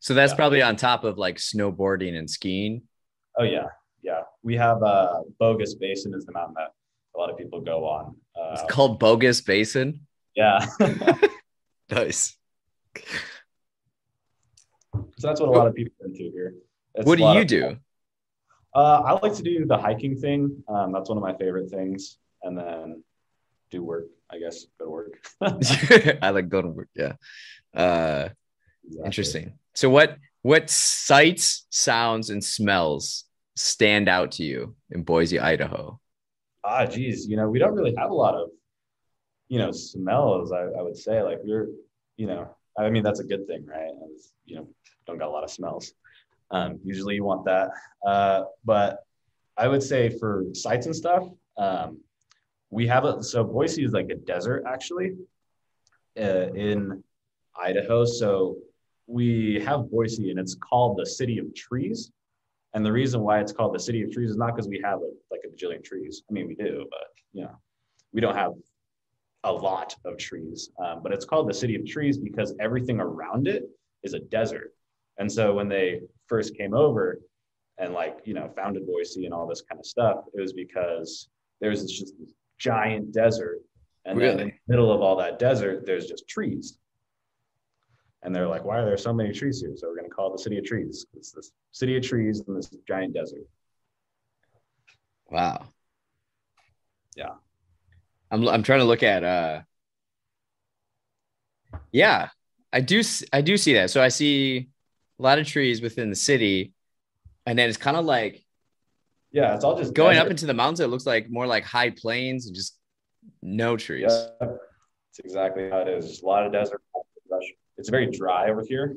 So 0.00 0.14
that's 0.14 0.32
yeah. 0.32 0.36
probably 0.36 0.62
on 0.62 0.76
top 0.76 1.04
of 1.04 1.18
like 1.18 1.36
snowboarding 1.36 2.16
and 2.18 2.28
skiing. 2.28 2.82
Oh 3.38 3.44
yeah, 3.44 3.66
yeah. 4.02 4.22
We 4.42 4.56
have 4.56 4.82
uh, 4.82 5.20
Bogus 5.38 5.74
Basin 5.74 6.14
is 6.14 6.24
the 6.24 6.32
mountain 6.32 6.54
that 6.56 6.72
a 7.14 7.18
lot 7.18 7.30
of 7.30 7.36
people 7.36 7.60
go 7.60 7.84
on. 7.84 8.16
Uh, 8.36 8.52
it's 8.52 8.72
called 8.72 8.98
Bogus 8.98 9.40
Basin. 9.40 10.06
Yeah. 10.34 10.66
nice. 11.90 12.36
So 15.20 15.26
that's 15.26 15.38
what 15.38 15.50
a 15.50 15.52
lot 15.52 15.66
of 15.66 15.74
people 15.74 15.92
are 16.00 16.06
into 16.06 16.30
here. 16.32 16.54
It's 16.94 17.06
what 17.06 17.18
do 17.18 17.24
you 17.24 17.44
do? 17.44 17.76
Uh, 18.74 19.02
I 19.04 19.12
like 19.20 19.34
to 19.34 19.42
do 19.42 19.66
the 19.66 19.76
hiking 19.76 20.16
thing. 20.16 20.64
Um, 20.66 20.92
that's 20.92 21.10
one 21.10 21.18
of 21.18 21.22
my 21.22 21.34
favorite 21.34 21.68
things. 21.68 22.16
And 22.42 22.56
then 22.56 23.04
do 23.70 23.84
work, 23.84 24.06
I 24.30 24.38
guess, 24.38 24.64
go 24.78 24.86
to 24.86 24.90
work. 24.90 25.20
I 26.22 26.30
like 26.30 26.48
go 26.48 26.62
to 26.62 26.68
work. 26.68 26.88
Yeah. 26.94 27.12
Uh, 27.74 28.30
exactly. 28.82 29.04
Interesting. 29.04 29.58
So 29.74 29.90
what 29.90 30.16
what 30.40 30.70
sights, 30.70 31.66
sounds, 31.68 32.30
and 32.30 32.42
smells 32.42 33.24
stand 33.56 34.08
out 34.08 34.32
to 34.32 34.42
you 34.42 34.74
in 34.90 35.02
Boise, 35.02 35.38
Idaho? 35.38 36.00
Ah, 36.64 36.86
geez, 36.86 37.26
you 37.26 37.36
know, 37.36 37.46
we 37.50 37.58
don't 37.58 37.74
really 37.74 37.94
have 37.96 38.10
a 38.10 38.14
lot 38.14 38.34
of, 38.34 38.48
you 39.48 39.58
know, 39.58 39.70
smells. 39.70 40.50
I, 40.50 40.62
I 40.62 40.80
would 40.80 40.96
say 40.96 41.22
like 41.22 41.40
we're, 41.44 41.68
you 42.16 42.26
know, 42.26 42.56
I 42.78 42.88
mean 42.88 43.02
that's 43.02 43.20
a 43.20 43.24
good 43.24 43.46
thing, 43.46 43.66
right? 43.66 43.92
Was, 43.92 44.32
you 44.46 44.56
know, 44.56 44.68
don't 45.10 45.18
got 45.18 45.28
a 45.28 45.30
lot 45.30 45.44
of 45.44 45.50
smells. 45.50 45.92
Um, 46.50 46.80
usually 46.84 47.14
you 47.16 47.24
want 47.24 47.44
that. 47.44 47.70
Uh, 48.06 48.44
but 48.64 49.04
I 49.56 49.68
would 49.68 49.82
say 49.82 50.08
for 50.08 50.44
sites 50.54 50.86
and 50.86 50.96
stuff, 50.96 51.24
um, 51.58 51.98
we 52.70 52.86
have 52.86 53.04
a, 53.04 53.22
so 53.22 53.44
Boise 53.44 53.84
is 53.84 53.92
like 53.92 54.10
a 54.10 54.14
desert 54.14 54.64
actually 54.66 55.16
uh, 56.18 56.52
in 56.54 57.02
Idaho. 57.60 58.04
So 58.04 58.56
we 59.06 59.60
have 59.66 59.90
Boise 59.90 60.30
and 60.30 60.38
it's 60.38 60.54
called 60.54 60.96
the 60.96 61.06
city 61.06 61.38
of 61.38 61.54
trees. 61.54 62.10
And 62.72 62.86
the 62.86 62.92
reason 62.92 63.20
why 63.20 63.40
it's 63.40 63.52
called 63.52 63.74
the 63.74 63.80
city 63.80 64.02
of 64.02 64.12
trees 64.12 64.30
is 64.30 64.36
not 64.36 64.54
because 64.54 64.68
we 64.68 64.80
have 64.84 65.00
a, 65.00 65.10
like 65.30 65.40
a 65.44 65.48
bajillion 65.48 65.82
trees. 65.82 66.22
I 66.30 66.32
mean, 66.32 66.46
we 66.46 66.54
do, 66.54 66.86
but 66.88 67.08
you 67.32 67.42
know, 67.42 67.56
we 68.12 68.20
don't 68.20 68.36
have 68.36 68.52
a 69.42 69.52
lot 69.52 69.96
of 70.04 70.16
trees. 70.18 70.70
Um, 70.78 71.00
but 71.02 71.12
it's 71.12 71.24
called 71.24 71.48
the 71.48 71.54
city 71.54 71.74
of 71.74 71.84
trees 71.84 72.18
because 72.18 72.54
everything 72.60 73.00
around 73.00 73.48
it 73.48 73.64
is 74.04 74.14
a 74.14 74.20
desert. 74.20 74.72
And 75.20 75.30
so 75.30 75.52
when 75.52 75.68
they 75.68 76.00
first 76.26 76.56
came 76.56 76.72
over 76.72 77.20
and 77.76 77.92
like, 77.92 78.20
you 78.24 78.32
know, 78.32 78.50
founded 78.56 78.86
Boise 78.86 79.26
and 79.26 79.34
all 79.34 79.46
this 79.46 79.60
kind 79.60 79.78
of 79.78 79.84
stuff, 79.84 80.24
it 80.32 80.40
was 80.40 80.54
because 80.54 81.28
there's 81.60 81.82
this 81.82 81.92
just 81.92 82.14
this 82.18 82.32
giant 82.58 83.12
desert. 83.12 83.58
And 84.06 84.18
really? 84.18 84.30
then 84.30 84.40
in 84.40 84.46
the 84.46 84.72
middle 84.72 84.90
of 84.90 85.02
all 85.02 85.16
that 85.16 85.38
desert, 85.38 85.84
there's 85.84 86.06
just 86.06 86.26
trees. 86.26 86.78
And 88.22 88.34
they're 88.34 88.48
like, 88.48 88.64
why 88.64 88.78
are 88.78 88.86
there 88.86 88.96
so 88.96 89.12
many 89.12 89.30
trees 89.32 89.60
here? 89.60 89.74
So 89.76 89.88
we're 89.88 89.96
going 89.96 90.08
to 90.08 90.14
call 90.14 90.28
it 90.28 90.38
the 90.38 90.42
city 90.42 90.56
of 90.56 90.64
trees. 90.64 91.04
It's 91.14 91.32
this 91.32 91.52
city 91.70 91.98
of 91.98 92.02
trees 92.02 92.42
in 92.48 92.54
this 92.54 92.70
giant 92.88 93.12
desert. 93.12 93.46
Wow. 95.30 95.66
Yeah. 97.14 97.34
I'm, 98.30 98.48
I'm 98.48 98.62
trying 98.62 98.80
to 98.80 98.86
look 98.86 99.02
at, 99.02 99.22
uh, 99.22 99.60
yeah, 101.92 102.30
I 102.72 102.80
do, 102.80 103.02
I 103.34 103.42
do 103.42 103.58
see 103.58 103.74
that. 103.74 103.90
So 103.90 104.02
I 104.02 104.08
see 104.08 104.70
a 105.20 105.22
lot 105.22 105.38
of 105.38 105.46
trees 105.46 105.82
within 105.82 106.08
the 106.08 106.16
city, 106.16 106.72
and 107.44 107.58
then 107.58 107.68
it's 107.68 107.78
kind 107.78 107.96
of 107.96 108.06
like 108.06 108.44
yeah, 109.32 109.54
it's 109.54 109.64
all 109.64 109.76
just 109.76 109.94
going 109.94 110.14
desert. 110.14 110.24
up 110.24 110.30
into 110.30 110.46
the 110.46 110.54
mountains. 110.54 110.80
It 110.80 110.88
looks 110.88 111.06
like 111.06 111.30
more 111.30 111.46
like 111.46 111.62
high 111.62 111.90
plains 111.90 112.46
and 112.46 112.54
just 112.54 112.76
no 113.42 113.76
trees. 113.76 114.06
Yeah, 114.08 114.48
it's 115.10 115.18
exactly 115.20 115.68
how 115.70 115.80
it 115.80 115.88
is. 115.88 116.08
Just 116.08 116.22
a 116.22 116.26
lot 116.26 116.46
of 116.46 116.52
desert. 116.52 116.80
It's 117.76 117.90
very 117.90 118.10
dry 118.10 118.50
over 118.50 118.64
here. 118.66 118.96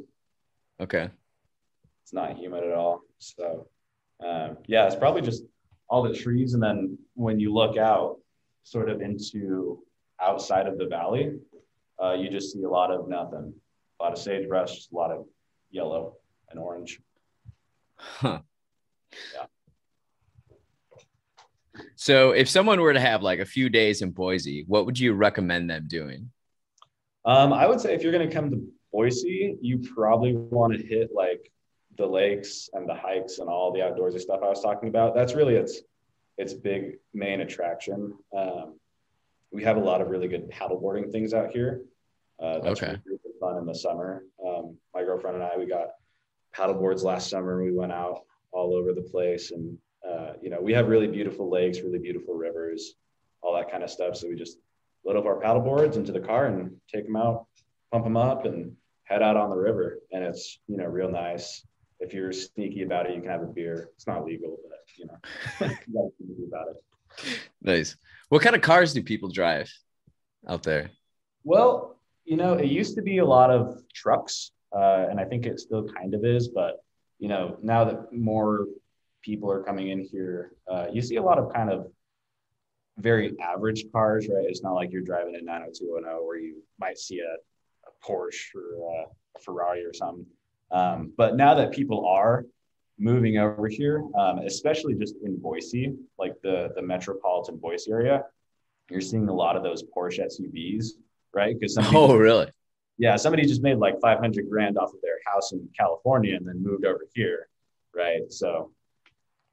Okay. 0.79 1.09
It's 2.03 2.13
not 2.13 2.37
humid 2.37 2.63
at 2.63 2.73
all. 2.73 3.01
So, 3.19 3.67
um, 4.25 4.57
yeah, 4.65 4.85
it's 4.87 4.95
probably 4.95 5.21
just 5.21 5.43
all 5.89 6.03
the 6.03 6.13
trees, 6.13 6.53
and 6.53 6.63
then 6.63 6.97
when 7.13 7.39
you 7.39 7.53
look 7.53 7.77
out, 7.77 8.17
sort 8.63 8.89
of 8.89 9.01
into 9.01 9.83
outside 10.21 10.67
of 10.67 10.77
the 10.77 10.87
valley, 10.87 11.33
uh, 12.01 12.13
you 12.13 12.29
just 12.29 12.53
see 12.53 12.63
a 12.63 12.69
lot 12.69 12.91
of 12.91 13.07
nothing. 13.07 13.53
A 13.99 14.03
lot 14.03 14.13
of 14.13 14.19
sagebrush, 14.19 14.87
a 14.91 14.95
lot 14.95 15.11
of 15.11 15.25
yellow 15.73 16.15
and 16.49 16.59
orange. 16.59 17.01
Huh. 17.97 18.39
Yeah. 19.33 19.45
So 21.95 22.31
if 22.31 22.47
someone 22.47 22.79
were 22.79 22.93
to 22.93 22.99
have 22.99 23.23
like 23.23 23.39
a 23.39 23.45
few 23.45 23.69
days 23.69 24.01
in 24.01 24.11
Boise, 24.11 24.63
what 24.67 24.85
would 24.85 24.99
you 24.99 25.13
recommend 25.13 25.69
them 25.69 25.85
doing? 25.87 26.31
Um, 27.25 27.51
I 27.51 27.65
would 27.67 27.81
say 27.81 27.93
if 27.95 28.03
you're 28.03 28.11
going 28.11 28.27
to 28.27 28.33
come 28.33 28.51
to 28.51 28.61
Boise, 28.91 29.57
you 29.61 29.79
probably 29.95 30.33
want 30.35 30.73
to 30.73 30.85
hit 30.85 31.09
like 31.13 31.51
the 31.97 32.05
lakes 32.05 32.69
and 32.73 32.87
the 32.87 32.93
hikes 32.93 33.39
and 33.39 33.49
all 33.49 33.71
the 33.71 33.79
outdoorsy 33.79 34.19
stuff 34.19 34.41
I 34.43 34.49
was 34.49 34.61
talking 34.61 34.89
about. 34.89 35.15
That's 35.15 35.33
really 35.33 35.55
its 35.55 35.81
its 36.37 36.53
big 36.53 36.97
main 37.13 37.41
attraction. 37.41 38.13
Um, 38.35 38.79
we 39.51 39.63
have 39.63 39.77
a 39.77 39.79
lot 39.79 40.01
of 40.01 40.09
really 40.09 40.27
good 40.27 40.49
paddleboarding 40.49 41.11
things 41.11 41.33
out 41.33 41.51
here. 41.51 41.83
Uh, 42.41 42.59
that's 42.59 42.81
okay. 42.81 42.97
really 43.05 43.19
fun 43.39 43.57
in 43.57 43.65
the 43.65 43.75
summer. 43.75 44.23
My 45.03 45.07
girlfriend 45.07 45.35
and 45.35 45.43
I, 45.43 45.57
we 45.57 45.65
got 45.65 45.87
paddleboards 46.55 47.03
last 47.03 47.29
summer. 47.29 47.59
and 47.59 47.69
We 47.69 47.77
went 47.77 47.91
out 47.91 48.21
all 48.53 48.73
over 48.73 48.93
the 48.93 49.01
place, 49.01 49.51
and 49.51 49.77
uh, 50.07 50.33
you 50.41 50.49
know, 50.49 50.61
we 50.61 50.71
have 50.73 50.87
really 50.87 51.07
beautiful 51.07 51.49
lakes, 51.49 51.81
really 51.81 51.99
beautiful 51.99 52.35
rivers, 52.35 52.93
all 53.41 53.53
that 53.55 53.69
kind 53.69 53.83
of 53.83 53.89
stuff. 53.89 54.15
So 54.15 54.29
we 54.29 54.35
just 54.35 54.59
load 55.05 55.17
up 55.17 55.25
our 55.25 55.41
paddleboards 55.41 55.97
into 55.97 56.13
the 56.13 56.21
car 56.21 56.45
and 56.45 56.71
take 56.87 57.05
them 57.05 57.17
out, 57.17 57.47
pump 57.91 58.05
them 58.05 58.15
up, 58.15 58.45
and 58.45 58.77
head 59.03 59.21
out 59.21 59.35
on 59.35 59.49
the 59.49 59.57
river. 59.57 59.99
And 60.13 60.23
it's 60.23 60.59
you 60.67 60.77
know 60.77 60.85
real 60.85 61.11
nice. 61.11 61.65
If 61.99 62.13
you're 62.13 62.31
sneaky 62.31 62.83
about 62.83 63.07
it, 63.07 63.15
you 63.15 63.21
can 63.21 63.29
have 63.29 63.43
a 63.43 63.47
beer. 63.47 63.89
It's 63.95 64.07
not 64.07 64.23
legal, 64.25 64.57
but 64.69 64.79
you 64.97 65.05
know, 65.05 65.17
you 65.89 66.47
about 66.47 66.67
it. 66.69 67.39
Nice. 67.61 67.97
What 68.29 68.41
kind 68.41 68.55
of 68.55 68.61
cars 68.61 68.93
do 68.93 69.03
people 69.03 69.29
drive 69.29 69.69
out 70.47 70.63
there? 70.63 70.91
Well, 71.43 71.93
you 72.23 72.37
know, 72.37 72.53
it 72.53 72.67
used 72.67 72.95
to 72.95 73.01
be 73.01 73.17
a 73.17 73.25
lot 73.25 73.51
of 73.51 73.81
trucks, 73.93 74.51
uh, 74.75 75.07
and 75.09 75.19
I 75.19 75.25
think 75.25 75.45
it 75.45 75.59
still 75.59 75.87
kind 75.87 76.13
of 76.13 76.25
is. 76.25 76.47
But 76.49 76.83
you 77.19 77.27
know, 77.27 77.57
now 77.61 77.85
that 77.85 78.11
more 78.11 78.67
people 79.21 79.51
are 79.51 79.63
coming 79.63 79.89
in 79.89 80.01
here, 80.01 80.53
uh, 80.69 80.87
you 80.91 81.01
see 81.01 81.15
a 81.15 81.23
lot 81.23 81.37
of 81.37 81.53
kind 81.53 81.69
of 81.69 81.87
very 82.97 83.33
average 83.39 83.85
cars, 83.91 84.27
right? 84.27 84.45
It's 84.47 84.63
not 84.63 84.73
like 84.73 84.91
you're 84.91 85.01
driving 85.01 85.35
a 85.35 85.41
90210 85.41 86.25
where 86.25 86.37
you 86.37 86.61
might 86.79 86.97
see 86.97 87.19
a, 87.19 87.33
a 87.87 88.05
Porsche 88.05 88.55
or 88.55 89.05
a 89.35 89.39
Ferrari 89.39 89.83
or 89.83 89.93
something. 89.93 90.25
Um, 90.71 91.13
but 91.17 91.35
now 91.35 91.53
that 91.55 91.71
people 91.71 92.05
are 92.07 92.45
moving 92.99 93.37
over 93.37 93.67
here, 93.67 94.03
um, 94.17 94.39
especially 94.39 94.95
just 94.95 95.15
in 95.23 95.37
Boise, 95.37 95.93
like 96.19 96.33
the 96.41 96.71
the 96.75 96.81
metropolitan 96.81 97.57
Boise 97.57 97.91
area, 97.91 98.23
you're 98.89 99.01
seeing 99.01 99.29
a 99.29 99.33
lot 99.33 99.55
of 99.55 99.63
those 99.63 99.83
Porsche 99.83 100.25
SUVs, 100.25 100.93
right? 101.33 101.57
Because 101.57 101.77
oh, 101.93 102.15
really? 102.15 102.51
Yeah, 102.97 103.15
somebody 103.15 103.43
just 103.43 103.63
made 103.63 103.77
like 103.77 103.99
500 104.01 104.49
grand 104.49 104.77
off 104.77 104.93
of 104.93 105.01
their 105.01 105.17
house 105.25 105.51
in 105.51 105.67
California 105.77 106.35
and 106.35 106.47
then 106.47 106.63
moved 106.63 106.85
over 106.85 107.07
here, 107.13 107.49
right? 107.95 108.31
So 108.31 108.71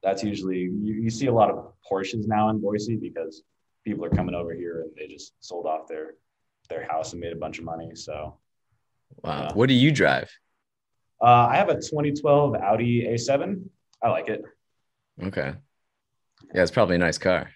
that's 0.03 0.23
usually 0.23 0.59
you, 0.59 0.93
you 1.03 1.09
see 1.09 1.27
a 1.27 1.33
lot 1.33 1.49
of 1.49 1.73
Porsches 1.89 2.27
now 2.27 2.49
in 2.49 2.59
Boise 2.59 2.97
because 2.97 3.43
people 3.83 4.05
are 4.05 4.09
coming 4.09 4.35
over 4.35 4.53
here 4.53 4.81
and 4.81 4.91
they 4.95 5.07
just 5.07 5.33
sold 5.39 5.65
off 5.65 5.87
their 5.87 6.15
their 6.69 6.87
house 6.87 7.11
and 7.13 7.21
made 7.21 7.33
a 7.33 7.37
bunch 7.37 7.59
of 7.59 7.65
money. 7.65 7.91
So, 7.95 8.37
wow, 9.23 9.49
what 9.53 9.67
do 9.67 9.75
you 9.75 9.91
drive? 9.91 10.29
Uh, 11.21 11.47
I 11.49 11.57
have 11.57 11.69
a 11.69 11.75
2012 11.75 12.55
Audi 12.55 13.07
A7. 13.07 13.63
I 14.03 14.09
like 14.09 14.27
it. 14.27 14.43
Okay. 15.21 15.53
Yeah, 16.53 16.61
it's 16.63 16.71
probably 16.71 16.95
a 16.95 16.99
nice 16.99 17.17
car. 17.17 17.51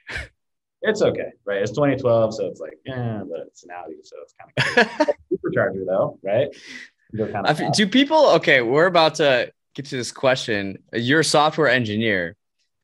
it's 0.81 1.01
okay, 1.01 1.31
right? 1.45 1.61
It's 1.61 1.71
2012, 1.71 2.35
so 2.35 2.45
it's 2.45 2.59
like, 2.59 2.77
yeah, 2.85 3.23
but 3.27 3.47
it's 3.47 3.63
an 3.63 3.71
Audi, 3.71 3.95
so 4.03 4.17
it's 4.21 4.35
kind 4.39 5.09
of 5.09 5.15
supercharger 5.55 5.85
though, 5.85 6.19
right? 6.23 6.49
Kind 7.17 7.47
of 7.47 7.73
do 7.73 7.87
people? 7.87 8.29
Okay, 8.31 8.61
we're 8.61 8.87
about 8.87 9.15
to 9.15 9.51
get 9.73 9.85
to 9.85 9.95
this 9.95 10.11
question. 10.11 10.79
You're 10.93 11.21
a 11.21 11.25
software 11.25 11.69
engineer, 11.69 12.35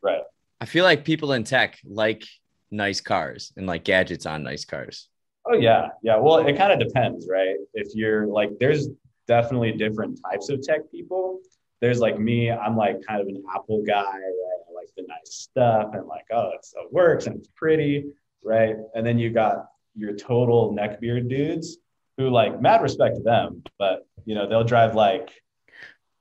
right? 0.01 0.21
I 0.59 0.65
feel 0.65 0.85
like 0.85 1.03
people 1.03 1.33
in 1.33 1.43
tech 1.43 1.79
like 1.83 2.23
nice 2.69 3.01
cars 3.01 3.51
and 3.57 3.67
like 3.67 3.83
gadgets 3.83 4.25
on 4.25 4.43
nice 4.43 4.63
cars. 4.65 5.09
Oh 5.45 5.55
yeah, 5.55 5.89
yeah. 6.03 6.17
Well, 6.17 6.37
it 6.37 6.55
kind 6.55 6.71
of 6.71 6.87
depends, 6.87 7.27
right? 7.29 7.55
If 7.73 7.95
you're 7.95 8.27
like, 8.27 8.51
there's 8.59 8.87
definitely 9.27 9.73
different 9.73 10.19
types 10.29 10.49
of 10.49 10.61
tech 10.61 10.89
people. 10.91 11.39
There's 11.81 11.99
like 11.99 12.19
me, 12.19 12.51
I'm 12.51 12.77
like 12.77 12.97
kind 13.05 13.21
of 13.21 13.27
an 13.27 13.43
Apple 13.53 13.83
guy, 13.85 14.03
right? 14.03 14.59
I 14.69 14.73
like 14.73 14.89
the 14.95 15.03
nice 15.07 15.33
stuff 15.33 15.93
and 15.93 16.05
like, 16.05 16.25
oh, 16.31 16.51
it 16.53 16.93
works 16.93 17.25
and 17.25 17.37
it's 17.37 17.49
pretty, 17.55 18.05
right? 18.43 18.75
And 18.93 19.05
then 19.05 19.17
you 19.17 19.31
got 19.31 19.65
your 19.95 20.15
total 20.15 20.73
neckbeard 20.73 21.27
dudes 21.27 21.77
who 22.21 22.29
like 22.29 22.61
mad 22.61 22.81
respect 22.81 23.17
to 23.17 23.23
them, 23.23 23.63
but 23.77 24.07
you 24.25 24.35
know, 24.35 24.47
they'll 24.47 24.63
drive 24.63 24.95
like 24.95 25.31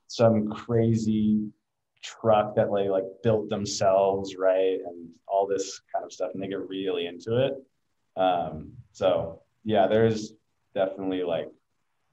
some 0.07 0.51
crazy 0.51 1.51
truck 2.03 2.57
that 2.57 2.69
they 2.75 2.89
like 2.89 3.05
built 3.23 3.49
themselves, 3.49 4.37
right? 4.37 4.79
And 4.87 5.11
all 5.27 5.47
this 5.47 5.81
kind 5.93 6.05
of 6.05 6.13
stuff, 6.13 6.31
and 6.35 6.43
they 6.43 6.49
get 6.49 6.69
really 6.69 7.07
into 7.07 7.47
it. 7.47 7.55
Um, 8.21 8.73
so 8.93 9.43
yeah, 9.65 9.87
there's 9.87 10.33
definitely 10.75 11.23
like 11.23 11.49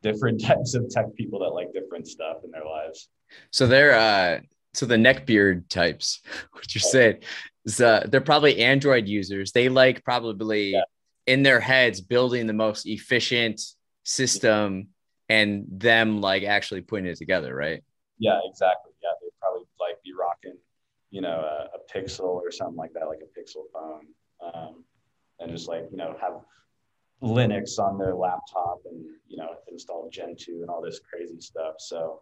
different 0.04 0.42
types 0.46 0.74
of 0.74 0.90
tech 0.90 1.14
people 1.16 1.40
that 1.40 1.50
like 1.50 1.74
different 1.74 2.08
stuff 2.08 2.38
in 2.44 2.52
their 2.52 2.66
lives. 2.66 3.10
So 3.52 3.68
they're 3.68 3.96
uh 3.96 4.40
so 4.74 4.86
the 4.86 4.96
neckbeard 4.96 5.70
types, 5.70 6.22
what 6.52 6.74
you're 6.76 6.82
saying 6.82 7.20
is 7.66 7.82
uh, 7.82 8.06
they're 8.10 8.22
probably 8.22 8.60
Android 8.60 9.08
users. 9.08 9.52
They 9.52 9.70
like 9.70 10.04
probably 10.04 10.72
yeah. 10.74 10.84
in 11.26 11.44
their 11.44 11.60
heads 11.60 12.00
building 12.00 12.48
the 12.48 12.54
most 12.54 12.86
efficient 12.86 13.62
system 14.08 14.88
and 15.28 15.66
them 15.70 16.22
like 16.22 16.44
actually 16.44 16.82
putting 16.82 17.06
it 17.06 17.18
together, 17.18 17.54
right? 17.54 17.84
Yeah, 18.18 18.40
exactly. 18.50 18.94
Yeah, 19.04 19.10
they 19.22 19.28
probably 19.40 19.68
like 19.80 20.02
be 20.04 20.14
rocking, 20.18 20.58
you 21.12 21.22
know, 21.22 21.42
a, 21.42 21.78
a 21.78 21.80
Pixel 21.94 22.22
or 22.22 22.50
something 22.50 22.78
like 22.78 22.94
that, 22.94 23.08
like 23.08 23.20
a 23.22 23.40
Pixel 23.40 23.66
phone, 23.74 24.08
um, 24.42 24.84
and 25.40 25.52
just 25.52 25.68
like 25.68 25.88
you 25.92 25.98
know 25.98 26.16
have 26.22 26.42
Linux 27.22 27.80
on 27.80 27.98
their 27.98 28.16
laptop 28.16 28.80
and 28.86 29.06
you 29.28 29.38
know 29.38 29.50
install 29.70 30.10
Gentoo 30.10 30.62
and 30.62 30.70
all 30.70 30.82
this 30.82 31.00
crazy 31.00 31.42
stuff. 31.42 31.76
So 31.80 32.22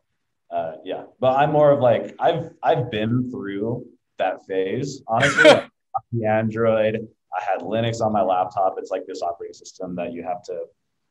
uh, 0.52 0.74
yeah, 0.84 1.04
but 1.20 1.38
I'm 1.38 1.52
more 1.52 1.72
of 1.72 1.80
like 1.80 2.16
I've 2.20 2.50
I've 2.64 2.90
been 2.90 3.30
through 3.30 3.86
that 4.18 4.46
phase 4.48 5.02
honestly. 5.08 5.44
the 6.12 6.26
Android, 6.26 7.08
I 7.34 7.44
had 7.44 7.62
Linux 7.62 8.02
on 8.02 8.12
my 8.12 8.22
laptop. 8.22 8.76
It's 8.78 8.92
like 8.92 9.06
this 9.08 9.22
operating 9.22 9.54
system 9.54 9.96
that 9.96 10.12
you 10.12 10.24
have 10.24 10.44
to 10.44 10.66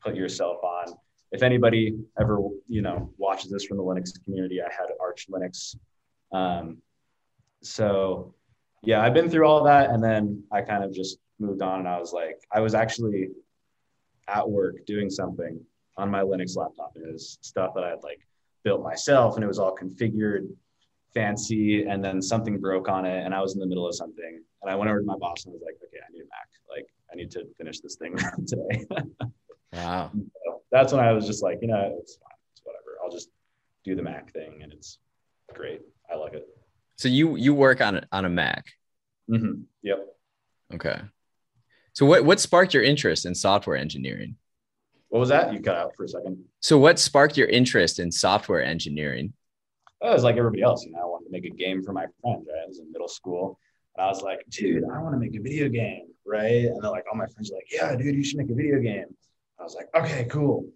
put 0.04 0.14
yourself 0.14 0.58
on. 0.62 0.94
If 1.32 1.42
anybody 1.42 1.96
ever 2.20 2.38
you 2.66 2.82
know 2.82 3.10
watches 3.16 3.50
this 3.50 3.64
from 3.64 3.78
the 3.78 3.82
Linux 3.82 4.12
community, 4.24 4.60
I 4.60 4.72
had 4.72 4.86
Arch 5.00 5.26
Linux. 5.30 5.76
Um, 6.32 6.78
so 7.62 8.34
yeah, 8.82 9.02
I've 9.02 9.14
been 9.14 9.30
through 9.30 9.46
all 9.46 9.64
that, 9.64 9.90
and 9.90 10.02
then 10.02 10.44
I 10.52 10.60
kind 10.62 10.84
of 10.84 10.92
just 10.92 11.18
moved 11.38 11.62
on, 11.62 11.80
and 11.80 11.88
I 11.88 11.98
was 11.98 12.12
like, 12.12 12.38
I 12.52 12.60
was 12.60 12.74
actually 12.74 13.28
at 14.28 14.48
work 14.48 14.86
doing 14.86 15.10
something 15.10 15.60
on 15.96 16.10
my 16.10 16.20
Linux 16.20 16.56
laptop. 16.56 16.92
It 16.96 17.12
was 17.12 17.38
stuff 17.40 17.74
that 17.74 17.84
I 17.84 17.90
had 17.90 18.02
like 18.02 18.20
built 18.64 18.82
myself 18.82 19.36
and 19.36 19.44
it 19.44 19.46
was 19.46 19.58
all 19.58 19.76
configured 19.76 20.48
fancy. 21.12 21.84
And 21.84 22.02
then 22.02 22.20
something 22.20 22.58
broke 22.58 22.88
on 22.88 23.04
it 23.04 23.24
and 23.24 23.34
I 23.34 23.40
was 23.40 23.54
in 23.54 23.60
the 23.60 23.66
middle 23.66 23.86
of 23.86 23.94
something. 23.94 24.42
And 24.62 24.70
I 24.70 24.74
went 24.74 24.90
over 24.90 25.00
to 25.00 25.06
my 25.06 25.16
boss 25.16 25.44
and 25.44 25.52
I 25.52 25.54
was 25.54 25.62
like, 25.64 25.76
okay, 25.76 25.98
I 26.02 26.12
need 26.12 26.22
a 26.22 26.24
Mac. 26.24 26.48
Like 26.68 26.86
I 27.12 27.16
need 27.16 27.30
to 27.32 27.46
finish 27.56 27.80
this 27.80 27.96
thing 27.96 28.16
today. 28.46 28.86
wow. 29.74 30.10
So 30.14 30.62
that's 30.70 30.92
when 30.92 31.04
I 31.04 31.12
was 31.12 31.26
just 31.26 31.42
like, 31.42 31.58
you 31.62 31.68
know, 31.68 31.96
it's 32.00 32.16
fine. 32.16 32.36
It's 32.52 32.62
whatever. 32.64 32.98
I'll 33.02 33.10
just 33.10 33.30
do 33.84 33.94
the 33.94 34.02
Mac 34.02 34.32
thing 34.32 34.62
and 34.62 34.72
it's 34.72 34.98
great. 35.52 35.82
I 36.10 36.16
like 36.16 36.34
it. 36.34 36.46
So 36.96 37.08
you 37.08 37.36
you 37.36 37.54
work 37.54 37.80
on 37.80 38.06
on 38.12 38.24
a 38.24 38.28
Mac. 38.28 38.66
Mm-hmm. 39.30 39.62
Yep. 39.82 40.06
Okay. 40.74 41.00
So 41.92 42.06
what 42.06 42.24
what 42.24 42.40
sparked 42.40 42.74
your 42.74 42.82
interest 42.82 43.26
in 43.26 43.34
software 43.34 43.76
engineering? 43.76 44.36
What 45.08 45.20
was 45.20 45.28
that? 45.28 45.52
You 45.52 45.60
cut 45.60 45.76
out 45.76 45.92
for 45.96 46.04
a 46.04 46.08
second. 46.08 46.44
So 46.60 46.78
what 46.78 46.98
sparked 46.98 47.36
your 47.36 47.48
interest 47.48 48.00
in 48.00 48.10
software 48.10 48.64
engineering? 48.64 49.32
I 50.02 50.12
was 50.12 50.24
like 50.24 50.36
everybody 50.36 50.62
else, 50.62 50.84
you 50.84 50.92
know, 50.92 50.98
I 51.00 51.04
wanted 51.04 51.26
to 51.26 51.30
make 51.30 51.44
a 51.44 51.50
game 51.50 51.82
for 51.82 51.92
my 51.92 52.06
friends, 52.20 52.46
right? 52.52 52.62
I 52.64 52.66
was 52.66 52.78
in 52.78 52.90
middle 52.92 53.08
school. 53.08 53.58
And 53.96 54.04
I 54.04 54.08
was 54.08 54.22
like, 54.22 54.44
dude, 54.50 54.84
I 54.84 54.98
want 54.98 55.14
to 55.14 55.18
make 55.18 55.34
a 55.36 55.40
video 55.40 55.68
game, 55.68 56.08
right? 56.26 56.64
And 56.64 56.82
they're 56.82 56.90
like, 56.90 57.04
all 57.10 57.16
my 57.16 57.26
friends 57.26 57.50
are 57.52 57.54
like, 57.54 57.68
yeah, 57.70 57.94
dude, 57.94 58.14
you 58.14 58.24
should 58.24 58.38
make 58.38 58.50
a 58.50 58.54
video 58.54 58.80
game. 58.80 59.06
I 59.58 59.62
was 59.62 59.74
like, 59.74 59.88
okay, 59.94 60.24
cool. 60.24 60.66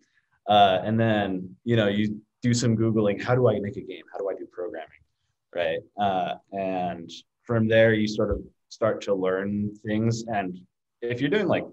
Uh, 0.48 0.80
and 0.84 0.98
then, 0.98 1.54
you 1.64 1.76
know, 1.76 1.88
you 1.88 2.20
do 2.42 2.54
some 2.54 2.76
Googling, 2.76 3.22
how 3.22 3.34
do 3.34 3.48
I 3.48 3.58
make 3.60 3.76
a 3.76 3.82
game? 3.82 4.04
How 4.12 4.18
do 4.18 4.28
I 4.30 4.34
do 4.34 4.46
programming? 4.46 4.88
Right. 5.54 5.78
Uh, 6.00 6.34
and 6.52 7.10
from 7.42 7.68
there, 7.68 7.94
you 7.94 8.06
sort 8.06 8.30
of 8.30 8.40
start 8.68 9.00
to 9.02 9.14
learn 9.14 9.74
things. 9.86 10.24
And 10.26 10.58
if 11.02 11.20
you're 11.20 11.30
doing 11.30 11.48
like 11.48 11.66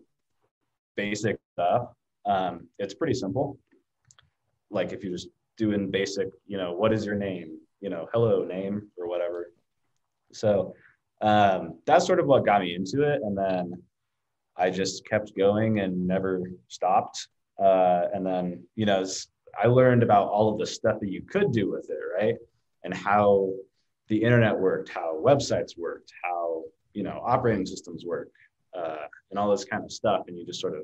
basic 0.96 1.38
stuff, 1.54 1.90
um, 2.26 2.68
it's 2.80 2.94
pretty 2.94 3.14
simple. 3.14 3.60
Like 4.72 4.92
if 4.94 5.04
you're 5.04 5.14
just 5.14 5.30
doing 5.58 5.92
basic, 5.92 6.30
you 6.48 6.58
know, 6.58 6.74
what 6.74 6.94
is 6.94 7.06
your 7.06 7.16
name? 7.16 7.60
You 7.82 7.90
know, 7.90 8.08
hello 8.14 8.44
name 8.44 8.90
or 8.98 9.08
whatever. 9.08 9.52
So 10.34 10.74
um, 11.22 11.80
that's 11.86 12.06
sort 12.06 12.20
of 12.20 12.26
what 12.26 12.46
got 12.46 12.62
me 12.62 12.76
into 12.76 13.04
it. 13.04 13.22
And 13.24 13.38
then 13.38 13.84
I 14.58 14.70
just 14.70 15.08
kept 15.08 15.36
going 15.36 15.80
and 15.80 16.08
never 16.08 16.42
stopped. 16.68 17.28
Uh, 17.62 18.04
and 18.14 18.26
then, 18.26 18.64
you 18.76 18.86
know, 18.86 19.06
I 19.62 19.68
learned 19.68 20.04
about 20.04 20.28
all 20.28 20.52
of 20.52 20.60
the 20.60 20.66
stuff 20.66 21.00
that 21.00 21.10
you 21.10 21.22
could 21.22 21.52
do 21.52 21.72
with 21.72 21.90
it, 21.90 22.00
right? 22.18 22.36
And 22.84 22.94
how 22.94 23.52
the 24.08 24.22
internet 24.22 24.58
worked, 24.58 24.90
how 24.90 25.20
websites 25.24 25.78
worked, 25.78 26.12
how 26.24 26.64
you 26.94 27.04
know 27.04 27.22
operating 27.26 27.66
systems 27.66 28.06
work 28.06 28.30
uh, 28.78 29.08
and 29.30 29.40
all 29.40 29.50
this 29.50 29.66
kind 29.66 29.84
of 29.84 29.92
stuff. 29.92 30.26
And 30.28 30.38
you 30.38 30.46
just 30.46 30.62
sort 30.62 30.76
of 30.76 30.84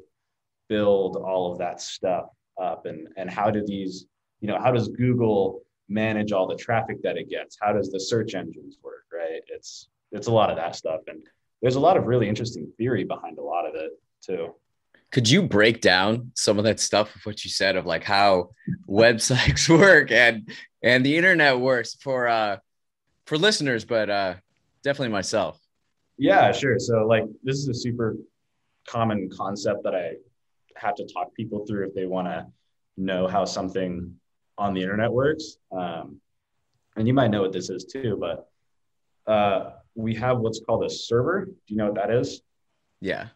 build 0.68 1.18
all 1.18 1.52
of 1.52 1.60
that 1.60 1.82
stuff 1.82 2.26
up. 2.62 2.86
And 2.86 3.08
and 3.18 3.30
how 3.30 3.52
do 3.52 3.64
these 3.66 4.06
you 4.40 4.48
know 4.48 4.60
how 4.60 4.72
does 4.72 4.88
google 4.88 5.62
manage 5.90 6.32
all 6.32 6.48
the 6.48 6.56
traffic 6.56 7.02
that 7.04 7.18
it 7.18 7.30
gets? 7.30 7.58
How 7.62 7.74
does 7.74 7.92
the 7.92 8.00
search 8.00 8.34
engines 8.34 8.78
work 8.82 9.02
right? 9.14 9.42
It's 9.48 9.88
it's 10.12 10.28
a 10.28 10.32
lot 10.32 10.50
of 10.50 10.58
that 10.58 10.76
stuff. 10.76 11.02
And 11.08 11.22
there's 11.62 11.76
a 11.76 11.80
lot 11.80 11.98
of 11.98 12.06
really 12.06 12.28
interesting 12.28 12.72
theory 12.78 13.04
behind 13.04 13.38
a 13.38 13.42
lot 13.42 13.68
of 13.68 13.76
it 13.76 13.92
too. 14.22 14.56
Could 15.12 15.30
you 15.30 15.44
break 15.44 15.82
down 15.82 16.32
some 16.36 16.58
of 16.58 16.64
that 16.64 16.80
stuff 16.80 17.14
of 17.16 17.22
what 17.26 17.44
you 17.44 17.52
said 17.52 17.76
of 17.76 17.86
like 17.86 18.04
how 18.04 18.52
websites 18.88 19.70
work 19.80 20.12
and 20.12 20.50
and 20.82 21.06
the 21.06 21.16
internet 21.16 21.60
works 21.60 21.96
for 21.96 22.28
uh 22.28 22.58
for 23.26 23.38
listeners 23.38 23.86
but 23.86 24.10
uh 24.10 24.36
definitely 24.84 25.12
myself? 25.12 25.60
Yeah 26.18 26.52
sure. 26.52 26.80
So 26.80 27.06
like 27.06 27.26
this 27.44 27.58
is 27.58 27.68
a 27.68 27.74
super 27.74 28.16
common 28.88 29.30
concept 29.30 29.84
that 29.84 29.94
i 29.94 30.14
have 30.76 30.96
to 30.96 31.06
talk 31.06 31.32
people 31.36 31.66
through 31.68 31.88
if 31.88 31.94
they 31.94 32.08
want 32.08 32.28
to 32.28 32.48
know 32.98 33.28
how 33.28 33.46
something 33.46 34.16
on 34.58 34.74
the 34.74 34.82
internet 34.82 35.12
works. 35.12 35.58
Um, 35.72 36.20
and 36.96 37.08
you 37.08 37.14
might 37.14 37.30
know 37.30 37.42
what 37.42 37.54
this 37.54 37.70
is 37.70 37.86
too 37.86 38.18
but 38.20 38.50
uh, 39.32 39.72
we 39.96 40.16
have 40.16 40.40
what's 40.40 40.60
called 40.60 40.84
a 40.84 40.90
server 40.90 41.46
do 41.46 41.54
you 41.68 41.78
know 41.78 41.88
what 41.88 41.96
that 41.96 42.12
is 42.12 42.42
yeah 43.02 43.28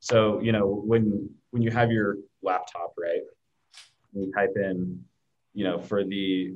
so, 0.00 0.40
you 0.40 0.52
know, 0.52 0.66
when 0.66 1.28
when 1.50 1.62
you 1.62 1.70
have 1.72 1.90
your 1.90 2.18
laptop, 2.40 2.94
right? 2.96 3.22
You 4.12 4.32
type 4.32 4.54
in, 4.56 5.02
you 5.52 5.64
know, 5.64 5.80
for 5.80 6.04
the 6.04 6.54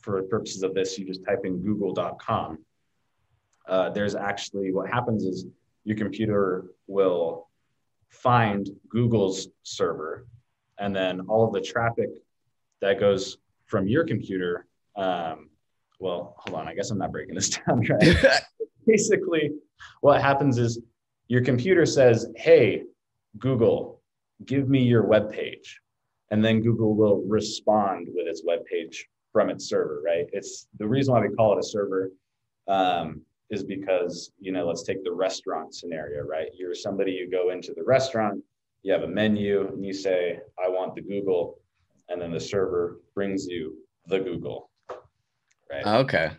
for 0.00 0.22
purposes 0.22 0.62
of 0.62 0.72
this, 0.72 0.98
you 0.98 1.06
just 1.06 1.24
type 1.24 1.40
in 1.44 1.58
google.com. 1.62 2.58
Uh, 3.66 3.90
there's 3.90 4.14
actually 4.14 4.72
what 4.72 4.88
happens 4.88 5.24
is 5.24 5.46
your 5.84 5.96
computer 5.96 6.66
will 6.86 7.48
find 8.08 8.68
Google's 8.88 9.48
server, 9.64 10.26
and 10.78 10.94
then 10.94 11.22
all 11.22 11.44
of 11.44 11.52
the 11.52 11.60
traffic 11.60 12.10
that 12.80 13.00
goes 13.00 13.38
from 13.66 13.88
your 13.88 14.04
computer. 14.04 14.66
Um, 14.94 15.48
well, 16.02 16.34
hold 16.38 16.58
on, 16.58 16.66
I 16.68 16.74
guess 16.74 16.90
I'm 16.90 16.98
not 16.98 17.12
breaking 17.12 17.36
this 17.36 17.48
down 17.66 17.80
right. 17.88 18.16
Basically, 18.86 19.52
what 20.00 20.20
happens 20.20 20.58
is 20.58 20.80
your 21.28 21.42
computer 21.42 21.86
says, 21.86 22.26
hey, 22.36 22.82
Google, 23.38 24.02
give 24.44 24.68
me 24.68 24.82
your 24.82 25.04
web 25.06 25.30
page. 25.30 25.80
And 26.30 26.44
then 26.44 26.60
Google 26.60 26.96
will 26.96 27.22
respond 27.28 28.08
with 28.12 28.26
its 28.26 28.42
web 28.44 28.64
page 28.66 29.06
from 29.32 29.48
its 29.48 29.68
server, 29.68 30.02
right? 30.04 30.26
It's 30.32 30.66
the 30.78 30.88
reason 30.88 31.14
why 31.14 31.20
we 31.20 31.34
call 31.34 31.56
it 31.56 31.60
a 31.60 31.62
server 31.62 32.10
um, 32.66 33.20
is 33.50 33.62
because, 33.62 34.32
you 34.40 34.50
know, 34.50 34.66
let's 34.66 34.82
take 34.82 35.04
the 35.04 35.12
restaurant 35.12 35.74
scenario, 35.74 36.24
right? 36.24 36.48
You're 36.54 36.74
somebody, 36.74 37.12
you 37.12 37.30
go 37.30 37.50
into 37.50 37.72
the 37.74 37.84
restaurant, 37.84 38.42
you 38.82 38.92
have 38.92 39.02
a 39.02 39.08
menu, 39.08 39.68
and 39.68 39.84
you 39.86 39.92
say, 39.92 40.40
I 40.62 40.68
want 40.68 40.96
the 40.96 41.02
Google. 41.02 41.60
And 42.08 42.20
then 42.20 42.32
the 42.32 42.40
server 42.40 43.00
brings 43.14 43.46
you 43.46 43.76
the 44.06 44.18
Google, 44.18 44.71
right? 45.84 46.00
Okay. 46.00 46.30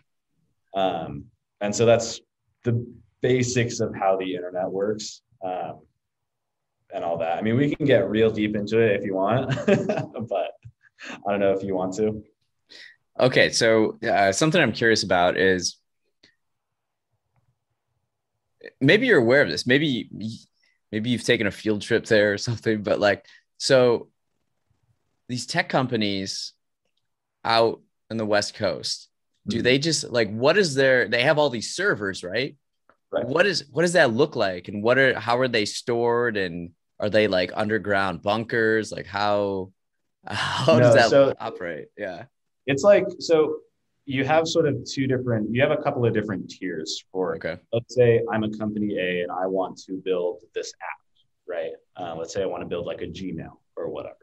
Um, 0.74 1.26
and 1.60 1.74
so 1.74 1.86
that's 1.86 2.20
the 2.64 2.86
basics 3.20 3.80
of 3.80 3.94
how 3.94 4.16
the 4.16 4.34
internet 4.34 4.70
works 4.70 5.22
um, 5.44 5.80
and 6.92 7.04
all 7.04 7.18
that. 7.18 7.38
I 7.38 7.42
mean, 7.42 7.56
we 7.56 7.74
can 7.74 7.86
get 7.86 8.08
real 8.08 8.30
deep 8.30 8.56
into 8.56 8.78
it 8.78 9.00
if 9.00 9.04
you 9.04 9.14
want, 9.14 9.54
but 9.66 10.50
I 11.10 11.30
don't 11.30 11.40
know 11.40 11.52
if 11.52 11.62
you 11.62 11.74
want 11.74 11.94
to. 11.94 12.22
Okay, 13.18 13.50
so 13.50 13.98
uh, 14.02 14.32
something 14.32 14.60
I'm 14.60 14.72
curious 14.72 15.04
about 15.04 15.36
is 15.38 15.76
maybe 18.80 19.06
you're 19.06 19.20
aware 19.20 19.42
of 19.42 19.48
this. 19.48 19.66
Maybe 19.66 20.10
maybe 20.90 21.10
you've 21.10 21.24
taken 21.24 21.46
a 21.46 21.52
field 21.52 21.82
trip 21.82 22.06
there 22.06 22.34
or 22.34 22.38
something. 22.48 22.82
But 22.82 23.00
like, 23.00 23.24
so 23.58 24.08
these 25.28 25.46
tech 25.46 25.68
companies 25.68 26.52
out 27.44 27.80
on 28.10 28.16
the 28.16 28.26
West 28.26 28.54
Coast, 28.54 29.08
do 29.46 29.56
mm-hmm. 29.56 29.64
they 29.64 29.78
just 29.78 30.10
like 30.10 30.30
what 30.30 30.56
is 30.56 30.74
their? 30.74 31.08
They 31.08 31.22
have 31.22 31.38
all 31.38 31.50
these 31.50 31.74
servers, 31.74 32.24
right? 32.24 32.56
Right. 33.10 33.26
What 33.26 33.46
is 33.46 33.64
what 33.70 33.82
does 33.82 33.92
that 33.92 34.12
look 34.12 34.36
like, 34.36 34.68
and 34.68 34.82
what 34.82 34.98
are 34.98 35.18
how 35.18 35.38
are 35.38 35.48
they 35.48 35.66
stored, 35.66 36.36
and 36.36 36.70
are 36.98 37.10
they 37.10 37.28
like 37.28 37.52
underground 37.54 38.22
bunkers? 38.22 38.90
Like 38.90 39.06
how 39.06 39.72
how 40.26 40.74
no, 40.74 40.80
does 40.80 40.94
that 40.94 41.10
so 41.10 41.34
operate? 41.38 41.88
Yeah, 41.98 42.24
it's 42.66 42.82
like 42.82 43.06
so 43.20 43.58
you 44.06 44.24
have 44.24 44.48
sort 44.48 44.66
of 44.66 44.84
two 44.90 45.06
different. 45.06 45.54
You 45.54 45.60
have 45.62 45.70
a 45.70 45.82
couple 45.82 46.04
of 46.04 46.14
different 46.14 46.50
tiers 46.50 47.04
for. 47.12 47.36
Okay. 47.36 47.58
Let's 47.72 47.94
say 47.94 48.22
I'm 48.32 48.44
a 48.44 48.50
company 48.56 48.96
A 48.98 49.22
and 49.22 49.30
I 49.30 49.46
want 49.46 49.78
to 49.86 50.00
build 50.04 50.42
this 50.54 50.72
app, 50.82 50.98
right? 51.46 51.72
Uh, 51.96 52.14
let's 52.16 52.32
say 52.32 52.42
I 52.42 52.46
want 52.46 52.62
to 52.62 52.66
build 52.66 52.86
like 52.86 53.02
a 53.02 53.06
Gmail 53.06 53.58
or 53.76 53.88
whatever. 53.88 54.16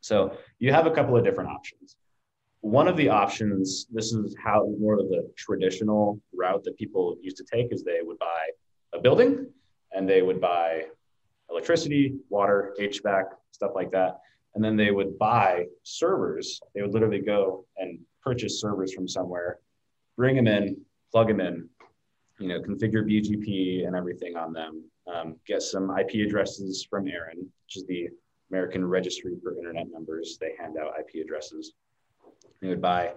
So 0.00 0.36
you 0.58 0.72
have 0.72 0.86
a 0.86 0.90
couple 0.90 1.16
of 1.16 1.24
different 1.24 1.50
options 1.50 1.96
one 2.60 2.88
of 2.88 2.96
the 2.96 3.08
options, 3.08 3.86
this 3.90 4.12
is 4.12 4.34
how 4.42 4.66
more 4.80 4.94
of 4.94 5.08
the 5.08 5.30
traditional 5.36 6.20
route 6.34 6.64
that 6.64 6.76
people 6.76 7.16
used 7.20 7.36
to 7.36 7.44
take 7.44 7.72
is 7.72 7.84
they 7.84 8.00
would 8.02 8.18
buy 8.18 8.48
a 8.94 9.00
building 9.00 9.46
and 9.92 10.08
they 10.08 10.22
would 10.22 10.40
buy 10.40 10.84
electricity, 11.50 12.16
water, 12.28 12.74
HVAC, 12.80 13.24
stuff 13.52 13.72
like 13.74 13.90
that. 13.92 14.20
And 14.54 14.64
then 14.64 14.76
they 14.76 14.90
would 14.90 15.18
buy 15.18 15.66
servers. 15.84 16.60
They 16.74 16.82
would 16.82 16.92
literally 16.92 17.20
go 17.20 17.64
and 17.76 18.00
purchase 18.22 18.60
servers 18.60 18.92
from 18.92 19.06
somewhere, 19.06 19.58
bring 20.16 20.36
them 20.36 20.48
in, 20.48 20.80
plug 21.12 21.28
them 21.28 21.40
in, 21.40 21.68
you 22.38 22.48
know, 22.48 22.60
configure 22.60 23.04
BGP 23.04 23.86
and 23.86 23.94
everything 23.94 24.36
on 24.36 24.52
them, 24.52 24.84
um, 25.12 25.36
get 25.46 25.62
some 25.62 25.96
IP 25.96 26.26
addresses 26.26 26.86
from 26.88 27.06
ARIN, 27.06 27.38
which 27.38 27.76
is 27.76 27.86
the 27.86 28.08
American 28.50 28.84
Registry 28.84 29.36
for 29.42 29.56
Internet 29.56 29.86
Numbers. 29.92 30.38
They 30.40 30.54
hand 30.58 30.76
out 30.76 30.94
IP 30.98 31.24
addresses 31.24 31.74
they 32.60 32.68
would 32.68 32.82
buy 32.82 33.12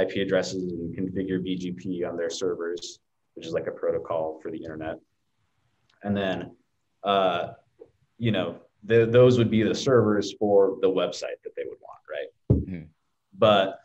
IP 0.00 0.16
addresses 0.16 0.72
and 0.72 0.96
configure 0.96 1.40
BGP 1.40 2.08
on 2.08 2.16
their 2.16 2.30
servers, 2.30 2.98
which 3.34 3.46
is 3.46 3.52
like 3.52 3.66
a 3.66 3.72
protocol 3.72 4.40
for 4.42 4.50
the 4.50 4.58
internet. 4.58 4.98
And 6.02 6.16
then, 6.16 6.56
uh, 7.02 7.48
you 8.18 8.32
know, 8.32 8.56
the, 8.84 9.06
those 9.06 9.38
would 9.38 9.50
be 9.50 9.62
the 9.62 9.74
servers 9.74 10.34
for 10.38 10.76
the 10.82 10.88
website 10.88 11.40
that 11.44 11.54
they 11.56 11.64
would 11.64 11.78
want, 11.80 12.00
right? 12.10 12.58
Mm-hmm. 12.60 12.82
But 13.38 13.80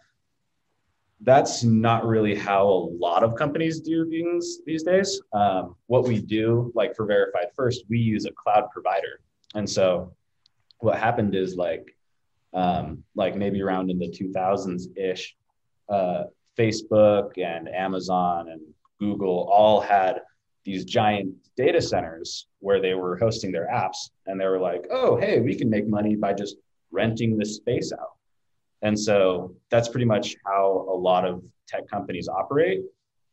that's 1.21 1.63
not 1.63 2.05
really 2.05 2.35
how 2.35 2.65
a 2.67 2.87
lot 2.97 3.23
of 3.23 3.35
companies 3.35 3.81
do 3.81 4.09
things 4.09 4.59
these 4.65 4.83
days. 4.83 5.21
Um, 5.33 5.75
what 5.87 6.05
we 6.05 6.19
do, 6.19 6.71
like 6.75 6.95
for 6.95 7.05
Verified 7.05 7.47
First, 7.55 7.83
we 7.89 7.97
use 7.99 8.25
a 8.25 8.31
cloud 8.31 8.69
provider. 8.71 9.21
And 9.55 9.69
so 9.69 10.13
what 10.79 10.97
happened 10.97 11.35
is 11.35 11.55
like 11.55 11.95
um, 12.53 13.03
like 13.15 13.35
maybe 13.35 13.61
around 13.61 13.89
in 13.89 13.99
the 13.99 14.09
2000s 14.09 14.83
ish, 14.97 15.35
uh, 15.89 16.23
Facebook 16.57 17.37
and 17.37 17.69
Amazon 17.69 18.49
and 18.49 18.61
Google 18.99 19.49
all 19.51 19.79
had 19.79 20.21
these 20.65 20.85
giant 20.85 21.33
data 21.55 21.81
centers 21.81 22.47
where 22.59 22.81
they 22.81 22.93
were 22.93 23.17
hosting 23.17 23.51
their 23.51 23.67
apps. 23.67 24.09
And 24.25 24.39
they 24.39 24.45
were 24.45 24.59
like, 24.59 24.85
oh, 24.91 25.17
hey, 25.17 25.39
we 25.39 25.55
can 25.55 25.69
make 25.69 25.87
money 25.87 26.15
by 26.15 26.33
just 26.33 26.57
renting 26.91 27.37
this 27.37 27.55
space 27.55 27.91
out. 27.93 28.13
And 28.81 28.97
so 28.97 29.55
that's 29.69 29.89
pretty 29.89 30.05
much 30.05 30.35
how 30.45 30.87
a 30.89 30.95
lot 30.95 31.25
of 31.25 31.43
tech 31.67 31.87
companies 31.89 32.27
operate 32.27 32.81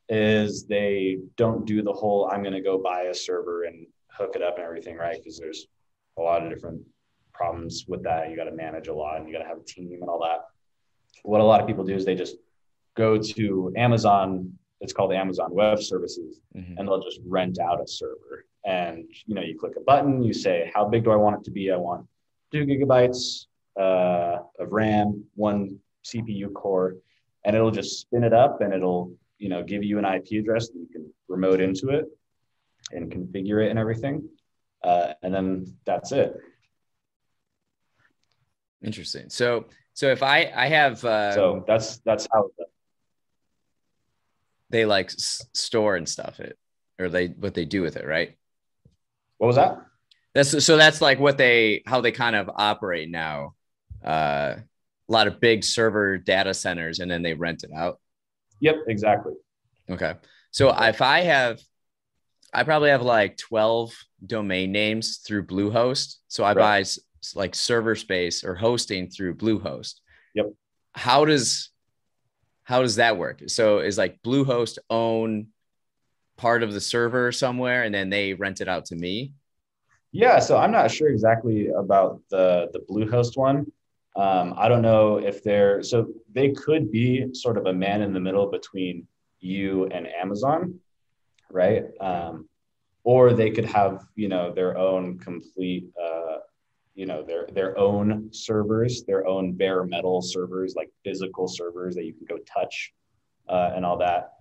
is 0.08 0.66
they 0.66 1.18
don't 1.36 1.66
do 1.66 1.82
the 1.82 1.92
whole 1.92 2.28
I'm 2.30 2.42
going 2.42 2.54
to 2.54 2.60
go 2.60 2.78
buy 2.78 3.02
a 3.02 3.14
server 3.14 3.64
and 3.64 3.86
hook 4.10 4.32
it 4.34 4.42
up 4.42 4.56
and 4.56 4.64
everything, 4.64 4.96
right? 4.96 5.16
Because 5.16 5.38
there's 5.38 5.66
a 6.18 6.22
lot 6.22 6.44
of 6.44 6.50
different 6.50 6.82
problems 7.36 7.84
with 7.86 8.02
that. 8.04 8.30
You 8.30 8.36
got 8.36 8.44
to 8.44 8.52
manage 8.52 8.88
a 8.88 8.94
lot 8.94 9.18
and 9.18 9.26
you 9.26 9.32
got 9.32 9.42
to 9.42 9.48
have 9.48 9.58
a 9.58 9.64
team 9.64 9.98
and 10.00 10.08
all 10.08 10.20
that. 10.20 10.46
What 11.22 11.40
a 11.40 11.44
lot 11.44 11.60
of 11.60 11.66
people 11.66 11.84
do 11.84 11.94
is 11.94 12.04
they 12.04 12.14
just 12.14 12.36
go 12.96 13.18
to 13.18 13.72
Amazon. 13.76 14.52
It's 14.80 14.92
called 14.92 15.12
Amazon 15.12 15.52
Web 15.52 15.80
Services, 15.80 16.40
mm-hmm. 16.56 16.76
and 16.76 16.88
they'll 16.88 17.02
just 17.02 17.20
rent 17.26 17.58
out 17.58 17.82
a 17.82 17.86
server. 17.86 18.44
And 18.64 19.04
you 19.26 19.34
know, 19.34 19.42
you 19.42 19.58
click 19.58 19.74
a 19.76 19.80
button, 19.80 20.22
you 20.22 20.32
say, 20.32 20.70
"How 20.74 20.86
big 20.88 21.04
do 21.04 21.10
I 21.10 21.16
want 21.16 21.36
it 21.36 21.44
to 21.44 21.50
be? 21.50 21.70
I 21.70 21.76
want 21.76 22.06
two 22.52 22.66
gigabytes 22.66 23.46
uh, 23.78 24.38
of 24.58 24.72
RAM, 24.72 25.24
one 25.34 25.78
CPU 26.04 26.52
core," 26.52 26.96
and 27.44 27.56
it'll 27.56 27.70
just 27.70 28.00
spin 28.00 28.24
it 28.24 28.32
up, 28.32 28.60
and 28.60 28.74
it'll 28.74 29.12
you 29.38 29.48
know 29.48 29.62
give 29.62 29.82
you 29.82 29.98
an 29.98 30.04
IP 30.04 30.40
address 30.40 30.68
that 30.68 30.78
you 30.78 30.88
can 30.92 31.10
remote 31.28 31.60
into 31.60 31.90
it 31.90 32.06
and 32.92 33.10
configure 33.10 33.64
it 33.64 33.70
and 33.70 33.78
everything. 33.78 34.28
Uh, 34.82 35.14
and 35.22 35.34
then 35.34 35.66
that's 35.84 36.12
it. 36.12 36.36
Interesting. 38.82 39.28
So, 39.30 39.66
so 39.94 40.10
if 40.10 40.22
I 40.22 40.50
I 40.54 40.66
have 40.68 41.04
uh, 41.04 41.32
so 41.32 41.64
that's 41.66 41.98
that's 41.98 42.28
how 42.32 42.50
they 44.70 44.84
like 44.84 45.06
s- 45.06 45.46
store 45.54 45.96
and 45.96 46.08
stuff 46.08 46.40
it, 46.40 46.58
or 46.98 47.08
they 47.08 47.28
what 47.28 47.54
they 47.54 47.64
do 47.64 47.82
with 47.82 47.96
it, 47.96 48.06
right? 48.06 48.36
What 49.38 49.48
was 49.48 49.56
that? 49.56 49.78
That's 50.34 50.64
so 50.64 50.76
that's 50.76 51.00
like 51.00 51.18
what 51.18 51.38
they 51.38 51.82
how 51.86 52.00
they 52.00 52.12
kind 52.12 52.36
of 52.36 52.50
operate 52.54 53.10
now. 53.10 53.54
Uh, 54.04 54.56
a 55.08 55.12
lot 55.12 55.26
of 55.26 55.40
big 55.40 55.64
server 55.64 56.18
data 56.18 56.52
centers, 56.52 56.98
and 56.98 57.10
then 57.10 57.22
they 57.22 57.34
rent 57.34 57.64
it 57.64 57.70
out. 57.74 58.00
Yep, 58.60 58.76
exactly. 58.88 59.34
Okay. 59.88 60.14
So 60.50 60.74
if 60.76 61.00
I 61.00 61.20
have 61.20 61.60
I 62.52 62.64
probably 62.64 62.90
have 62.90 63.02
like 63.02 63.36
12 63.36 63.92
domain 64.24 64.72
names 64.72 65.18
through 65.18 65.46
Bluehost. 65.46 66.16
So 66.28 66.42
I 66.44 66.48
right. 66.48 66.56
buy 66.56 66.84
like 67.34 67.54
server 67.54 67.94
space 67.94 68.44
or 68.44 68.54
hosting 68.54 69.08
through 69.08 69.36
Bluehost. 69.36 70.00
Yep. 70.34 70.52
How 70.92 71.24
does 71.24 71.70
how 72.64 72.82
does 72.82 72.96
that 72.96 73.16
work? 73.16 73.42
So 73.46 73.78
is 73.78 73.96
like 73.96 74.20
Bluehost 74.22 74.78
own 74.90 75.48
part 76.36 76.62
of 76.62 76.72
the 76.72 76.80
server 76.80 77.32
somewhere 77.32 77.84
and 77.84 77.94
then 77.94 78.10
they 78.10 78.34
rent 78.34 78.60
it 78.60 78.68
out 78.68 78.86
to 78.86 78.96
me? 78.96 79.32
Yeah, 80.12 80.38
so 80.38 80.56
I'm 80.56 80.72
not 80.72 80.90
sure 80.90 81.08
exactly 81.08 81.68
about 81.68 82.20
the 82.30 82.68
the 82.72 82.80
Bluehost 82.80 83.36
one. 83.36 83.70
Um, 84.16 84.54
I 84.56 84.68
don't 84.68 84.80
know 84.80 85.18
if 85.18 85.42
they're 85.42 85.82
so 85.82 86.08
they 86.32 86.52
could 86.52 86.90
be 86.90 87.34
sort 87.34 87.58
of 87.58 87.66
a 87.66 87.72
man 87.72 88.00
in 88.00 88.14
the 88.14 88.20
middle 88.20 88.50
between 88.50 89.06
you 89.40 89.86
and 89.86 90.06
Amazon, 90.06 90.80
right? 91.50 91.84
Um, 92.00 92.48
or 93.04 93.34
they 93.34 93.50
could 93.50 93.66
have 93.66 94.06
you 94.14 94.28
know 94.28 94.52
their 94.52 94.78
own 94.78 95.18
complete 95.18 95.86
uh, 96.02 96.15
you 96.96 97.04
know 97.04 97.22
their 97.22 97.46
their 97.52 97.78
own 97.78 98.30
servers, 98.32 99.04
their 99.04 99.26
own 99.26 99.52
bare 99.52 99.84
metal 99.84 100.22
servers, 100.22 100.74
like 100.74 100.90
physical 101.04 101.46
servers 101.46 101.94
that 101.94 102.04
you 102.04 102.14
can 102.14 102.24
go 102.26 102.38
touch 102.38 102.92
uh, 103.48 103.72
and 103.76 103.84
all 103.84 103.98
that. 103.98 104.32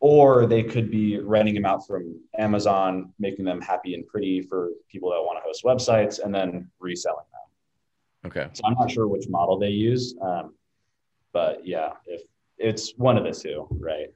Or 0.00 0.46
they 0.46 0.62
could 0.62 0.90
be 0.90 1.18
renting 1.18 1.54
them 1.54 1.66
out 1.66 1.86
from 1.86 2.20
Amazon, 2.38 3.12
making 3.18 3.44
them 3.44 3.60
happy 3.60 3.94
and 3.94 4.06
pretty 4.06 4.40
for 4.40 4.70
people 4.90 5.10
that 5.10 5.20
want 5.20 5.38
to 5.38 5.42
host 5.46 5.62
websites, 5.64 6.24
and 6.24 6.34
then 6.34 6.70
reselling 6.80 7.26
them. 7.32 8.30
Okay. 8.30 8.48
So 8.54 8.62
I'm 8.64 8.74
not 8.74 8.90
sure 8.90 9.06
which 9.06 9.28
model 9.28 9.58
they 9.58 9.68
use, 9.68 10.14
um, 10.22 10.54
but 11.32 11.66
yeah, 11.66 11.92
if 12.06 12.22
it's 12.56 12.94
one 12.96 13.18
of 13.18 13.24
the 13.24 13.32
two, 13.32 13.66
right? 13.70 14.08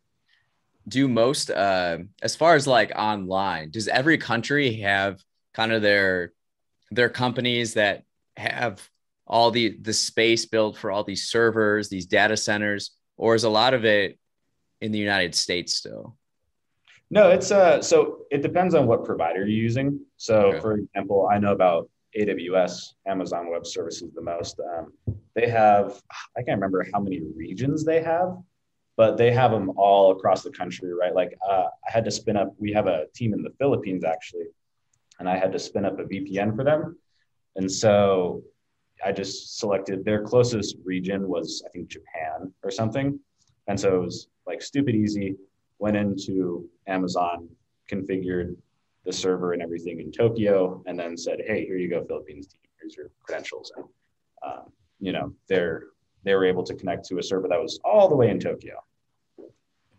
Do 0.88 1.06
most, 1.06 1.50
uh, 1.50 1.98
as 2.22 2.34
far 2.34 2.54
as 2.54 2.66
like 2.66 2.92
online, 2.96 3.70
does 3.70 3.88
every 3.88 4.18
country 4.18 4.80
have 4.80 5.22
kind 5.52 5.72
of 5.72 5.82
their 5.82 6.32
they're 6.94 7.08
companies 7.08 7.74
that 7.74 8.04
have 8.36 8.88
all 9.26 9.50
the 9.50 9.78
the 9.80 9.92
space 9.92 10.46
built 10.46 10.76
for 10.76 10.90
all 10.90 11.04
these 11.04 11.28
servers, 11.28 11.88
these 11.88 12.06
data 12.06 12.36
centers, 12.36 12.92
or 13.16 13.34
is 13.34 13.44
a 13.44 13.48
lot 13.48 13.74
of 13.74 13.84
it 13.84 14.18
in 14.80 14.92
the 14.92 14.98
United 14.98 15.34
States 15.34 15.74
still? 15.74 16.16
No, 17.10 17.30
it's 17.30 17.50
uh 17.50 17.82
so 17.82 18.20
it 18.30 18.42
depends 18.42 18.74
on 18.74 18.86
what 18.86 19.04
provider 19.04 19.40
you're 19.40 19.48
using. 19.48 20.00
So 20.16 20.46
okay. 20.46 20.60
for 20.60 20.72
example, 20.74 21.28
I 21.30 21.38
know 21.38 21.52
about 21.52 21.88
AWS, 22.18 22.94
Amazon 23.06 23.50
Web 23.50 23.66
Services 23.66 24.10
the 24.14 24.22
most. 24.22 24.60
Um, 24.60 24.92
they 25.34 25.48
have 25.48 26.00
I 26.36 26.42
can't 26.42 26.56
remember 26.58 26.86
how 26.92 27.00
many 27.00 27.20
regions 27.34 27.84
they 27.84 28.02
have, 28.02 28.36
but 28.96 29.16
they 29.16 29.32
have 29.32 29.50
them 29.50 29.72
all 29.76 30.12
across 30.12 30.42
the 30.42 30.50
country, 30.50 30.92
right? 30.94 31.14
Like 31.14 31.36
uh, 31.48 31.66
I 31.86 31.90
had 31.90 32.04
to 32.04 32.10
spin 32.10 32.36
up. 32.36 32.54
We 32.58 32.72
have 32.72 32.86
a 32.86 33.06
team 33.14 33.32
in 33.32 33.42
the 33.42 33.52
Philippines 33.58 34.04
actually, 34.04 34.46
and 35.22 35.28
I 35.28 35.38
had 35.38 35.52
to 35.52 35.58
spin 35.60 35.84
up 35.84 36.00
a 36.00 36.02
VPN 36.02 36.56
for 36.56 36.64
them. 36.64 36.98
And 37.54 37.70
so 37.70 38.42
I 39.04 39.12
just 39.12 39.56
selected 39.60 40.04
their 40.04 40.24
closest 40.24 40.74
region 40.84 41.28
was 41.28 41.62
I 41.64 41.70
think 41.70 41.86
Japan 41.86 42.52
or 42.64 42.72
something. 42.72 43.20
And 43.68 43.78
so 43.78 43.94
it 43.94 44.00
was 44.00 44.26
like 44.48 44.60
stupid 44.60 44.96
easy. 44.96 45.36
Went 45.78 45.96
into 45.96 46.68
Amazon, 46.88 47.48
configured 47.88 48.56
the 49.04 49.12
server 49.12 49.52
and 49.52 49.62
everything 49.62 50.00
in 50.00 50.10
Tokyo, 50.10 50.82
and 50.86 50.98
then 50.98 51.16
said, 51.16 51.40
"Hey, 51.46 51.64
here 51.66 51.76
you 51.76 51.88
go, 51.88 52.04
Philippines 52.04 52.48
team. 52.48 52.60
Here's 52.80 52.96
your 52.96 53.10
credentials." 53.22 53.70
And 53.76 53.84
um, 54.44 54.72
you 54.98 55.12
know, 55.12 55.32
they're 55.46 55.84
they 56.24 56.34
were 56.34 56.44
able 56.44 56.64
to 56.64 56.74
connect 56.74 57.06
to 57.06 57.18
a 57.18 57.22
server 57.22 57.46
that 57.46 57.60
was 57.60 57.78
all 57.84 58.08
the 58.08 58.16
way 58.16 58.28
in 58.28 58.40
Tokyo. 58.40 58.74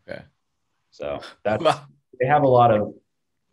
Okay. 0.06 0.22
So 0.92 1.22
that 1.46 1.62
they 2.20 2.28
have 2.28 2.44
a 2.44 2.48
lot 2.48 2.72
of 2.72 2.94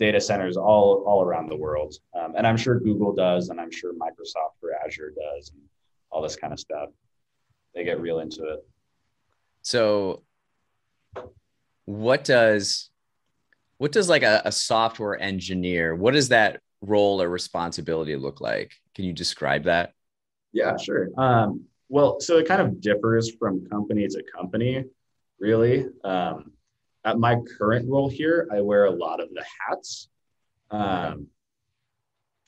data 0.00 0.20
centers 0.20 0.56
all 0.56 1.04
all 1.06 1.22
around 1.22 1.48
the 1.48 1.56
world, 1.56 1.94
um, 2.18 2.34
and 2.36 2.46
I'm 2.46 2.56
sure 2.56 2.80
Google 2.80 3.14
does, 3.14 3.50
and 3.50 3.60
I'm 3.60 3.70
sure 3.70 3.92
Microsoft 3.92 4.58
for 4.60 4.74
Azure 4.84 5.12
does, 5.12 5.50
and 5.50 5.60
all 6.10 6.22
this 6.22 6.36
kind 6.36 6.52
of 6.52 6.58
stuff. 6.58 6.88
They 7.74 7.84
get 7.84 8.00
real 8.00 8.18
into 8.18 8.42
it. 8.44 8.66
So, 9.62 10.24
what 11.84 12.24
does 12.24 12.90
what 13.78 13.92
does 13.92 14.08
like 14.08 14.22
a, 14.22 14.42
a 14.44 14.52
software 14.52 15.20
engineer? 15.20 15.94
What 15.94 16.14
does 16.14 16.30
that 16.30 16.60
role 16.80 17.22
or 17.22 17.28
responsibility 17.28 18.16
look 18.16 18.40
like? 18.40 18.72
Can 18.94 19.04
you 19.04 19.12
describe 19.12 19.64
that? 19.64 19.92
Yeah, 20.52 20.76
sure. 20.76 21.08
Um, 21.16 21.64
well, 21.88 22.20
so 22.20 22.38
it 22.38 22.48
kind 22.48 22.62
of 22.62 22.80
differs 22.80 23.34
from 23.34 23.66
company 23.68 24.06
to 24.08 24.22
company, 24.34 24.84
really. 25.38 25.86
Um, 26.04 26.52
at 27.04 27.18
my 27.18 27.36
current 27.58 27.88
role 27.88 28.08
here, 28.08 28.48
I 28.52 28.60
wear 28.60 28.86
a 28.86 28.90
lot 28.90 29.20
of 29.20 29.30
the 29.30 29.44
hats. 29.66 30.08
Um, 30.70 31.28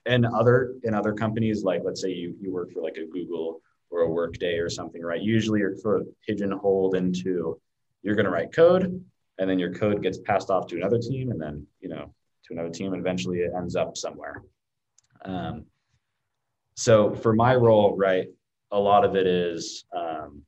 and 0.06 0.26
other 0.26 0.74
in 0.82 0.94
other 0.94 1.12
companies, 1.12 1.62
like 1.62 1.82
let's 1.84 2.00
say 2.00 2.10
you 2.10 2.34
you 2.40 2.52
work 2.52 2.72
for 2.72 2.82
like 2.82 2.96
a 2.96 3.06
Google 3.06 3.60
or 3.90 4.00
a 4.00 4.10
Workday 4.10 4.58
or 4.58 4.68
something, 4.68 5.02
right? 5.02 5.20
Usually 5.20 5.60
you're 5.60 5.76
sort 5.76 6.00
of 6.00 6.08
pigeonholed 6.26 6.96
into 6.96 7.60
you're 8.02 8.16
going 8.16 8.24
to 8.24 8.32
write 8.32 8.52
code, 8.52 9.04
and 9.38 9.50
then 9.50 9.58
your 9.58 9.72
code 9.72 10.02
gets 10.02 10.18
passed 10.18 10.50
off 10.50 10.66
to 10.68 10.76
another 10.76 10.98
team, 10.98 11.30
and 11.30 11.40
then 11.40 11.66
you 11.80 11.88
know 11.88 12.12
to 12.46 12.52
another 12.52 12.70
team, 12.70 12.92
and 12.92 13.00
eventually 13.00 13.38
it 13.38 13.52
ends 13.56 13.76
up 13.76 13.96
somewhere. 13.96 14.42
Um, 15.24 15.66
so 16.74 17.14
for 17.14 17.32
my 17.32 17.54
role, 17.54 17.96
right, 17.96 18.26
a 18.72 18.78
lot 18.78 19.04
of 19.04 19.14
it 19.14 19.26
is 19.26 19.84
um, 19.94 20.42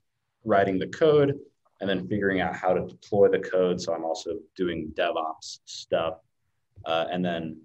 writing 0.44 0.78
the 0.78 0.88
code 0.88 1.38
and 1.80 1.88
then 1.88 2.06
figuring 2.06 2.40
out 2.40 2.54
how 2.54 2.72
to 2.72 2.86
deploy 2.86 3.28
the 3.28 3.38
code. 3.38 3.80
So 3.80 3.92
I'm 3.92 4.04
also 4.04 4.36
doing 4.56 4.92
DevOps 4.94 5.60
stuff, 5.64 6.14
uh, 6.84 7.06
and 7.10 7.24
then 7.24 7.60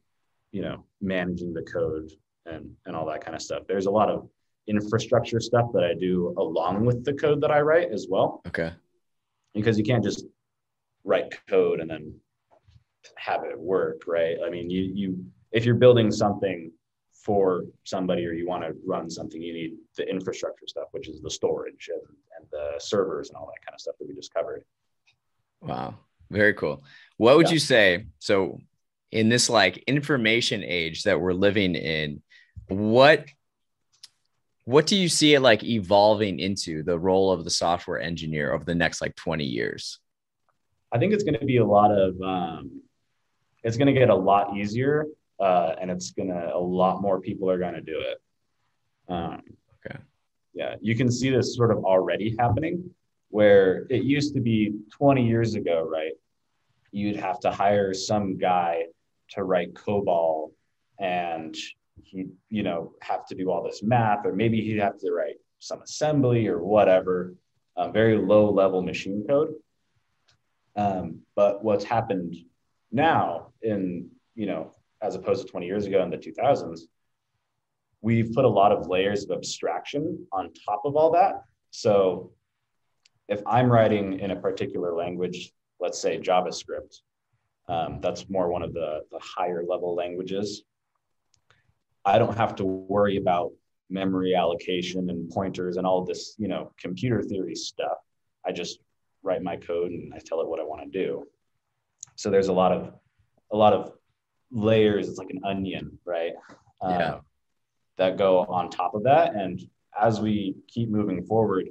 you 0.52 0.62
know 0.62 0.84
managing 1.02 1.54
the 1.54 1.62
code 1.64 2.12
and 2.46 2.72
and 2.86 2.96
all 2.96 3.06
that 3.08 3.24
kind 3.24 3.36
of 3.36 3.42
stuff. 3.42 3.64
There's 3.68 3.86
a 3.86 3.92
lot 3.92 4.10
of 4.10 4.28
infrastructure 4.68 5.40
stuff 5.40 5.72
that 5.74 5.84
I 5.84 5.94
do 5.94 6.34
along 6.38 6.86
with 6.86 7.04
the 7.04 7.14
code 7.14 7.42
that 7.42 7.52
I 7.52 7.62
write 7.62 7.92
as 7.92 8.08
well. 8.10 8.42
Okay. 8.48 8.72
Because 9.54 9.78
you 9.78 9.84
can't 9.84 10.04
just 10.04 10.26
write 11.04 11.34
code 11.48 11.80
and 11.80 11.90
then 11.90 12.14
have 13.16 13.44
it 13.44 13.60
work, 13.60 14.04
right? 14.08 14.38
I 14.46 14.50
mean, 14.50 14.70
you 14.70 14.82
you 14.94 15.26
if 15.52 15.66
you're 15.66 15.76
building 15.76 16.12
something 16.12 16.72
for 17.22 17.66
somebody 17.84 18.26
or 18.26 18.34
you 18.34 18.48
want 18.48 18.64
to 18.64 18.74
run 18.86 19.10
something, 19.10 19.42
you 19.42 19.54
need 19.54 19.74
the 19.98 20.10
infrastructure 20.10 20.68
stuff, 20.68 20.88
which 20.92 21.10
is 21.10 21.22
the 21.22 21.30
storage 21.30 21.90
and, 21.94 22.02
and 22.38 22.48
the 22.52 22.80
servers 22.80 23.30
and 23.30 23.38
all 23.38 23.48
that 23.48 23.66
kind 23.66 23.76
of 23.76 23.82
stuff 23.82 23.96
that 24.00 24.08
we 24.08 24.16
just 24.16 24.34
covered. 24.34 24.64
Wow. 25.62 25.96
Very 26.32 26.54
cool. 26.54 26.84
What 27.18 27.38
would 27.38 27.48
yeah. 27.48 27.54
you 27.54 27.60
say? 27.60 28.06
So 28.20 28.60
in 29.12 29.30
this 29.30 29.50
like 29.50 29.78
information 29.80 30.64
age 30.64 31.04
that 31.04 31.20
we're 31.20 31.34
living 31.34 31.76
in, 31.76 32.22
what 32.68 33.26
what 34.66 34.86
do 34.86 34.96
you 34.96 35.10
see 35.10 35.34
it 35.34 35.40
like 35.40 35.64
evolving 35.64 36.40
into 36.40 36.84
the 36.84 36.98
role 36.98 37.32
of 37.32 37.44
the 37.44 37.50
software 37.50 38.00
engineer 38.00 38.54
over 38.54 38.64
the 38.64 38.76
next 38.76 39.02
like 39.02 39.16
20 39.16 39.44
years? 39.44 39.98
I 40.92 41.00
think 41.00 41.12
it's 41.12 41.24
going 41.24 41.40
to 41.40 41.46
be 41.46 41.58
a 41.58 41.66
lot 41.66 41.90
of 41.92 42.22
um, 42.22 42.82
it's 43.64 43.78
going 43.78 43.88
to 43.88 44.00
get 44.00 44.12
a 44.12 44.16
lot 44.16 44.56
easier 44.56 45.06
uh, 45.40 45.76
and 45.80 45.90
it's 45.90 46.12
gonna 46.12 46.52
a 46.54 46.60
lot 46.60 47.02
more 47.02 47.20
people 47.20 47.50
are 47.50 47.60
gonna 47.60 47.82
do 47.82 48.00
it. 48.00 48.22
Um, 49.12 49.42
okay. 49.86 50.00
Yeah, 50.54 50.76
you 50.82 50.96
can 50.96 51.12
see 51.12 51.30
this 51.30 51.56
sort 51.56 51.72
of 51.72 51.84
already 51.84 52.36
happening, 52.38 52.90
where 53.30 53.86
it 53.90 54.04
used 54.04 54.34
to 54.36 54.42
be 54.42 54.74
20 54.92 55.28
years 55.28 55.56
ago, 55.56 55.88
right? 55.90 56.14
You'd 56.92 57.18
have 57.18 57.40
to 57.42 57.52
hire 57.52 57.94
some 57.94 58.38
guy 58.38 58.86
to 59.30 59.44
write 59.44 59.74
COBOL, 59.74 60.52
and 61.00 61.56
he, 62.04 62.28
you 62.50 62.64
know, 62.64 62.94
have 63.02 63.26
to 63.28 63.36
do 63.36 63.52
all 63.52 63.64
this 63.64 63.84
math, 63.84 64.26
or 64.26 64.34
maybe 64.34 64.62
he'd 64.62 64.80
have 64.80 64.98
to 65.00 65.12
write 65.12 65.38
some 65.60 65.82
assembly 65.82 66.48
or 66.48 66.64
whatever, 66.64 67.36
uh, 67.78 67.90
very 67.92 68.18
low 68.18 68.50
level 68.52 68.82
machine 68.82 69.24
code. 69.28 69.54
Um, 70.76 71.22
but 71.36 71.64
what's 71.64 71.84
happened 71.84 72.36
now 72.92 73.50
in 73.62 74.10
you 74.36 74.46
know 74.46 74.72
as 75.02 75.16
opposed 75.16 75.46
to 75.46 75.52
20 75.52 75.66
years 75.66 75.86
ago 75.86 76.04
in 76.04 76.10
the 76.10 76.18
2000s, 76.18 76.82
we've 78.02 78.34
put 78.34 78.46
a 78.46 78.50
lot 78.50 78.72
of 78.72 78.88
layers 78.88 79.24
of 79.24 79.32
abstraction 79.32 80.26
on 80.32 80.52
top 80.66 80.82
of 80.86 80.96
all 80.96 81.12
that. 81.12 81.44
So 81.72 82.32
if 83.28 83.42
I'm 83.46 83.72
writing 83.72 84.20
in 84.20 84.32
a 84.32 84.36
particular 84.36 84.94
language, 84.94 85.52
let's 85.80 86.00
say 86.00 86.20
JavaScript, 86.20 87.02
um, 87.68 88.00
that's 88.02 88.30
more 88.30 88.52
one 88.52 88.64
of 88.64 88.74
the, 88.74 89.02
the 89.12 89.20
higher 89.20 89.64
level 89.68 89.96
languages. 89.96 90.64
I 92.04 92.18
don't 92.18 92.36
have 92.36 92.56
to 92.56 92.66
worry 92.66 93.18
about 93.18 93.52
memory 93.90 94.36
allocation 94.36 95.10
and 95.10 95.30
pointers 95.30 95.78
and 95.78 95.86
all 95.86 96.04
this, 96.04 96.36
you 96.38 96.48
know, 96.48 96.72
computer 96.80 97.22
theory 97.22 97.56
stuff. 97.56 97.98
I 98.46 98.52
just 98.52 98.80
write 99.22 99.44
my 99.44 99.58
code 99.58 99.92
and 99.92 100.14
I 100.14 100.20
tell 100.20 100.42
it 100.42 100.48
what 100.48 100.60
I 100.60 100.64
want 100.64 100.82
to 100.82 100.88
do. 100.88 101.28
So 102.16 102.30
there's 102.30 102.48
a 102.48 102.54
lot 102.54 102.72
of 102.72 102.94
a 103.52 103.58
lot 103.58 103.74
of 103.74 103.94
layers 104.52 105.08
it's 105.08 105.18
like 105.18 105.30
an 105.30 105.42
onion 105.46 105.98
right? 106.06 106.34
Yeah. 106.82 107.14
Um, 107.14 107.22
that 107.98 108.18
go 108.18 108.40
on 108.46 108.70
top 108.70 108.96
of 108.96 109.04
that. 109.04 109.36
And 109.36 109.60
as 110.00 110.22
we 110.22 110.56
keep 110.68 110.90
moving 110.90 111.24
forward 111.24 111.68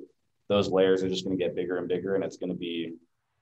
those 0.48 0.68
layers 0.70 1.02
are 1.02 1.08
just 1.08 1.24
going 1.24 1.36
to 1.36 1.42
get 1.42 1.54
bigger 1.54 1.76
and 1.78 1.88
bigger 1.88 2.14
and 2.14 2.24
it's 2.24 2.36
going 2.36 2.52
to 2.52 2.58
be 2.58 2.94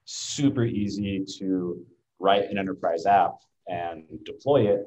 super 0.04 0.64
easy 0.64 1.24
to 1.38 1.84
write 2.18 2.50
an 2.50 2.58
enterprise 2.58 3.06
app 3.06 3.34
and 3.68 4.04
deploy 4.24 4.68
it 4.68 4.86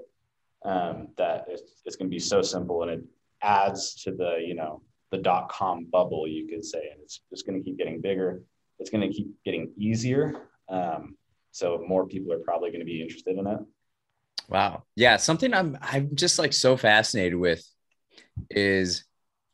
um, 0.66 1.08
that 1.18 1.46
it's, 1.48 1.82
it's 1.86 1.96
going 1.96 2.10
to 2.10 2.14
be 2.14 2.20
so 2.20 2.42
simple 2.42 2.84
and 2.84 2.92
it 2.92 3.04
adds 3.42 3.96
to 4.04 4.12
the 4.12 4.38
you 4.46 4.54
know 4.54 4.82
the 5.12 5.18
dot 5.18 5.50
com 5.50 5.86
bubble 5.86 6.28
you 6.28 6.48
could 6.48 6.64
say. 6.64 6.90
And 6.92 7.02
it's 7.02 7.22
just 7.30 7.46
going 7.46 7.60
to 7.60 7.64
keep 7.64 7.78
getting 7.78 8.02
bigger. 8.02 8.44
It's 8.80 8.90
going 8.90 9.08
to 9.08 9.14
keep 9.14 9.28
getting 9.44 9.72
easier. 9.78 10.48
Um, 10.70 11.18
so 11.52 11.84
more 11.88 12.06
people 12.06 12.32
are 12.32 12.40
probably 12.40 12.70
going 12.70 12.82
to 12.82 12.86
be 12.86 13.02
interested 13.02 13.38
in 13.38 13.48
it 13.48 13.60
wow 14.50 14.84
yeah 14.96 15.18
something 15.18 15.54
i'm 15.54 15.78
i'm 15.82 16.16
just 16.16 16.40
like 16.40 16.54
so 16.54 16.76
fascinated 16.76 17.36
with 17.36 17.64
is 18.50 19.06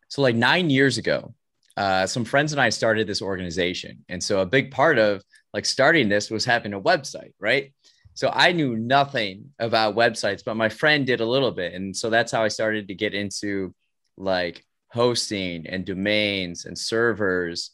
so 0.08 0.22
like 0.22 0.36
nine 0.36 0.70
years 0.70 0.98
ago 0.98 1.34
uh, 1.78 2.08
some 2.08 2.24
friends 2.24 2.54
and 2.54 2.62
i 2.62 2.70
started 2.70 3.06
this 3.06 3.22
organization 3.22 4.06
and 4.08 4.24
so 4.24 4.40
a 4.40 4.46
big 4.46 4.72
part 4.72 4.98
of 4.98 5.22
like 5.54 5.66
starting 5.66 6.08
this 6.08 6.32
was 6.32 6.46
having 6.46 6.74
a 6.74 6.80
website 6.80 7.34
right 7.40 7.74
so 8.16 8.32
I 8.34 8.54
knew 8.54 8.78
nothing 8.78 9.52
about 9.60 9.98
websites, 9.98 10.42
but 10.44 10.56
my 10.56 10.70
friend 10.70 11.06
did 11.06 11.20
a 11.20 11.26
little 11.26 11.52
bit. 11.52 11.74
And 11.74 11.96
so 11.96 12.10
that's 12.10 12.32
how 12.32 12.44
I 12.44 12.48
started 12.48 12.88
to 12.88 12.96
get 12.96 13.14
into 13.14 13.76
like 14.16 14.64
hosting 14.90 15.68
and 15.68 15.86
domains 15.86 16.64
and 16.64 16.78
servers 16.78 17.72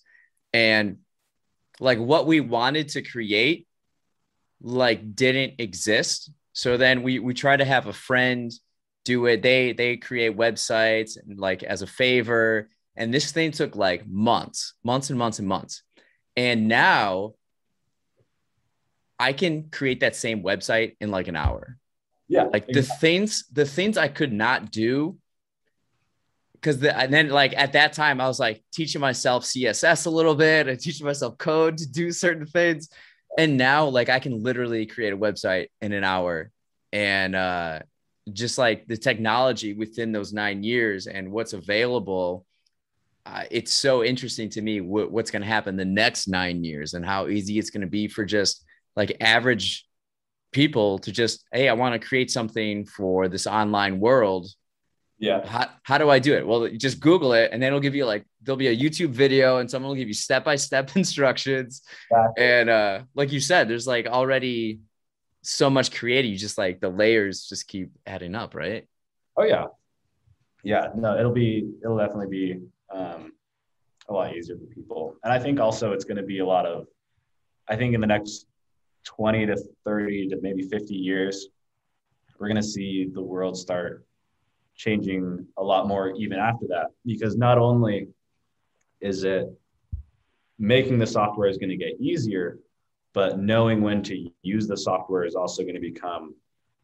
and 0.51 0.97
like 1.79 1.99
what 1.99 2.25
we 2.25 2.39
wanted 2.39 2.89
to 2.89 3.03
create 3.03 3.67
like 4.62 5.15
didn't 5.15 5.55
exist. 5.60 6.31
So 6.53 6.77
then 6.77 7.03
we 7.03 7.19
we 7.19 7.33
try 7.33 7.55
to 7.55 7.65
have 7.65 7.87
a 7.87 7.93
friend 7.93 8.51
do 9.05 9.25
it. 9.25 9.41
They 9.41 9.73
they 9.73 9.97
create 9.97 10.37
websites 10.37 11.17
and 11.17 11.39
like 11.39 11.63
as 11.63 11.81
a 11.81 11.87
favor. 11.87 12.69
And 12.95 13.13
this 13.13 13.31
thing 13.31 13.51
took 13.51 13.75
like 13.75 14.07
months, 14.07 14.73
months 14.83 15.09
and 15.09 15.17
months 15.17 15.39
and 15.39 15.47
months. 15.47 15.83
And 16.35 16.67
now 16.67 17.33
I 19.19 19.33
can 19.33 19.69
create 19.69 20.01
that 20.01 20.15
same 20.15 20.43
website 20.43 20.95
in 20.99 21.11
like 21.11 21.27
an 21.27 21.35
hour. 21.35 21.77
Yeah. 22.27 22.43
Like 22.43 22.69
exactly. 22.69 22.73
the 22.73 22.87
things, 22.99 23.45
the 23.51 23.65
things 23.65 23.97
I 23.97 24.07
could 24.07 24.33
not 24.33 24.71
do. 24.71 25.17
Cause 26.61 26.77
the, 26.77 26.95
and 26.95 27.11
then 27.11 27.29
like 27.29 27.53
at 27.57 27.73
that 27.73 27.93
time 27.93 28.21
I 28.21 28.27
was 28.27 28.39
like 28.39 28.63
teaching 28.71 29.01
myself 29.01 29.43
CSS 29.43 30.05
a 30.05 30.11
little 30.11 30.35
bit 30.35 30.67
and 30.67 30.79
teaching 30.79 31.07
myself 31.07 31.37
code 31.37 31.77
to 31.77 31.89
do 31.89 32.11
certain 32.11 32.45
things. 32.45 32.89
And 33.38 33.58
now 33.58 33.88
like 33.88 34.10
I 34.10 34.20
can 34.20 34.44
literally 34.44 34.86
create 34.86 35.13
a 35.13 35.17
website 35.17 35.67
in 35.82 35.94
an 35.94 36.04
hour. 36.04 36.52
And, 36.91 37.36
uh, 37.36 37.80
just 38.32 38.58
like 38.58 38.88
the 38.88 38.98
technology 38.98 39.74
within 39.74 40.12
those 40.12 40.32
nine 40.32 40.63
years 40.63 41.08
and 41.08 41.32
what's 41.32 41.54
available 41.54 42.46
uh, 43.26 43.44
it's 43.52 43.72
so 43.72 44.04
interesting 44.04 44.50
to 44.50 44.62
me 44.62 44.82
what's 44.82 45.30
going 45.30 45.41
to 45.41 45.48
happen 45.48 45.76
the 45.76 45.86
next 45.86 46.28
nine 46.28 46.63
years 46.63 46.94
and 46.94 47.06
how 47.06 47.28
easy 47.28 47.60
it's 47.60 47.70
going 47.70 47.82
to 47.82 47.88
be 47.88 48.08
for 48.08 48.26
just 48.26 48.63
like 48.96 49.17
average 49.22 49.88
people 50.52 51.00
to 51.00 51.12
just 51.12 51.46
hey 51.52 51.70
i 51.70 51.74
want 51.74 52.00
to 52.00 52.08
create 52.08 52.30
something 52.32 52.86
for 52.86 53.28
this 53.28 53.48
online 53.48 54.00
world 54.00 54.48
yeah. 55.21 55.45
How, 55.45 55.69
how 55.84 55.97
do 55.99 56.10
i 56.10 56.19
do 56.19 56.34
it? 56.34 56.45
Well 56.45 56.67
just 56.69 56.99
google 56.99 57.34
it 57.34 57.51
and 57.53 57.62
then 57.62 57.67
it'll 57.67 57.79
give 57.79 57.95
you 57.95 58.05
like 58.05 58.25
there'll 58.41 58.57
be 58.57 58.67
a 58.67 58.75
youtube 58.75 59.12
video 59.12 59.57
and 59.57 59.69
someone 59.69 59.89
will 59.89 59.95
give 59.95 60.07
you 60.07 60.13
step-by-step 60.13 60.95
instructions. 60.97 61.84
Exactly. 62.10 62.43
and 62.43 62.69
uh 62.69 63.01
like 63.15 63.31
you 63.31 63.39
said 63.39 63.69
there's 63.69 63.88
like 63.88 64.07
already 64.07 64.81
so 65.43 65.69
much 65.69 65.91
creative 65.93 66.29
you 66.29 66.38
just 66.38 66.57
like 66.57 66.81
the 66.81 66.89
layers 66.89 67.47
just 67.47 67.67
keep 67.67 67.91
adding 68.05 68.36
up 68.36 68.55
right? 68.55 68.88
Oh 69.38 69.43
yeah. 69.43 69.67
Yeah 70.63 70.88
no 70.95 71.17
it'll 71.17 71.31
be 71.31 71.71
it'll 71.84 71.97
definitely 71.97 72.27
be 72.27 72.60
um 72.91 73.31
a 74.10 74.13
lot 74.13 74.36
easier 74.36 74.57
for 74.57 74.65
people. 74.65 75.15
And 75.23 75.31
i 75.31 75.39
think 75.39 75.60
also 75.60 75.93
it's 75.93 76.03
going 76.03 76.17
to 76.17 76.23
be 76.23 76.39
a 76.39 76.45
lot 76.45 76.65
of 76.65 76.88
i 77.69 77.75
think 77.75 77.93
in 77.93 78.01
the 78.01 78.07
next 78.07 78.47
20 79.03 79.45
to 79.47 79.57
30 79.86 80.27
to 80.29 80.38
maybe 80.41 80.63
50 80.63 80.93
years, 80.93 81.47
we're 82.39 82.47
going 82.47 82.55
to 82.55 82.63
see 82.63 83.10
the 83.13 83.21
world 83.21 83.57
start 83.57 84.05
changing 84.75 85.45
a 85.57 85.63
lot 85.63 85.88
more 85.88 86.12
even 86.15 86.39
after 86.39 86.65
that. 86.67 86.88
Because 87.05 87.38
not 87.38 87.57
only 87.57 88.07
is 88.99 89.23
it 89.23 89.47
making 90.60 90.99
the 90.99 91.07
software 91.07 91.49
is 91.49 91.57
going 91.57 91.69
to 91.69 91.77
get 91.77 91.99
easier, 91.99 92.60
but 93.13 93.39
knowing 93.39 93.81
when 93.81 94.01
to 94.03 94.29
use 94.41 94.67
the 94.67 94.77
software 94.77 95.23
is 95.25 95.36
also 95.36 95.63
going 95.63 95.75
to 95.75 95.81
become 95.81 96.36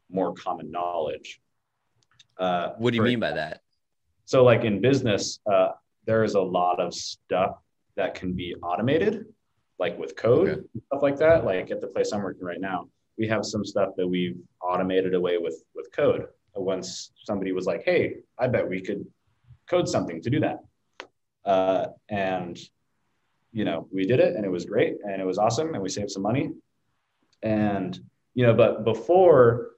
more 0.10 0.34
common 0.34 0.72
knowledge. 0.72 1.40
Uh, 2.38 2.72
what 2.78 2.92
do 2.92 2.98
you 2.98 3.04
mean 3.04 3.20
by 3.20 3.32
that? 3.32 3.62
So, 4.26 4.44
like 4.44 4.64
in 4.64 4.82
business, 4.82 5.40
uh, 5.52 5.70
there 6.06 6.24
is 6.24 6.36
a 6.36 6.42
lot 6.42 6.80
of 6.80 6.94
stuff 6.94 7.58
that 7.96 8.16
can 8.16 8.34
be 8.34 8.56
automated 8.64 9.26
like 9.80 9.98
with 10.00 10.16
code 10.16 10.50
okay. 10.50 10.62
stuff 10.88 11.02
like 11.04 11.18
that 11.18 11.46
like 11.46 11.70
at 11.70 11.82
the 11.82 11.88
place 11.88 12.12
i'm 12.12 12.24
working 12.24 12.46
right 12.46 12.62
now 12.62 12.88
we 13.18 13.28
have 13.28 13.46
some 13.46 13.66
stuff 13.66 13.90
that 13.98 14.08
we've 14.08 14.38
automated 14.62 15.14
away 15.14 15.38
with 15.38 15.64
with 15.76 15.92
code 15.92 16.28
once 16.62 17.12
somebody 17.24 17.52
was 17.52 17.66
like 17.66 17.84
hey 17.84 18.16
i 18.40 18.48
bet 18.48 18.68
we 18.68 18.82
could 18.82 19.06
code 19.68 19.88
something 19.88 20.22
to 20.22 20.30
do 20.30 20.40
that. 20.40 20.64
Uh, 21.46 21.88
and 22.10 22.58
you 23.54 23.64
know 23.64 23.88
we 23.92 24.06
did 24.06 24.20
it 24.20 24.36
and 24.36 24.46
it 24.46 24.50
was 24.50 24.66
great 24.66 24.96
and 25.04 25.22
it 25.22 25.26
was 25.26 25.38
awesome 25.38 25.74
and 25.74 25.82
we 25.82 25.90
saved 25.90 26.12
some 26.12 26.24
money. 26.24 26.50
And 27.44 28.00
you 28.34 28.46
know 28.46 28.54
but 28.54 28.84
before 28.84 29.72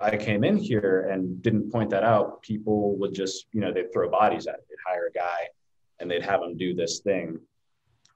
i 0.00 0.16
came 0.16 0.42
in 0.44 0.56
here 0.56 1.08
and 1.10 1.40
didn't 1.42 1.70
point 1.70 1.90
that 1.90 2.02
out 2.02 2.42
people 2.42 2.96
would 2.96 3.14
just 3.14 3.46
you 3.52 3.60
know 3.60 3.72
they'd 3.72 3.92
throw 3.92 4.10
bodies 4.10 4.46
at 4.46 4.54
it. 4.54 4.66
They'd 4.68 4.90
hire 4.90 5.06
a 5.06 5.12
guy 5.12 5.48
and 6.00 6.10
they'd 6.10 6.22
have 6.22 6.42
him 6.42 6.56
do 6.56 6.74
this 6.74 7.00
thing 7.00 7.38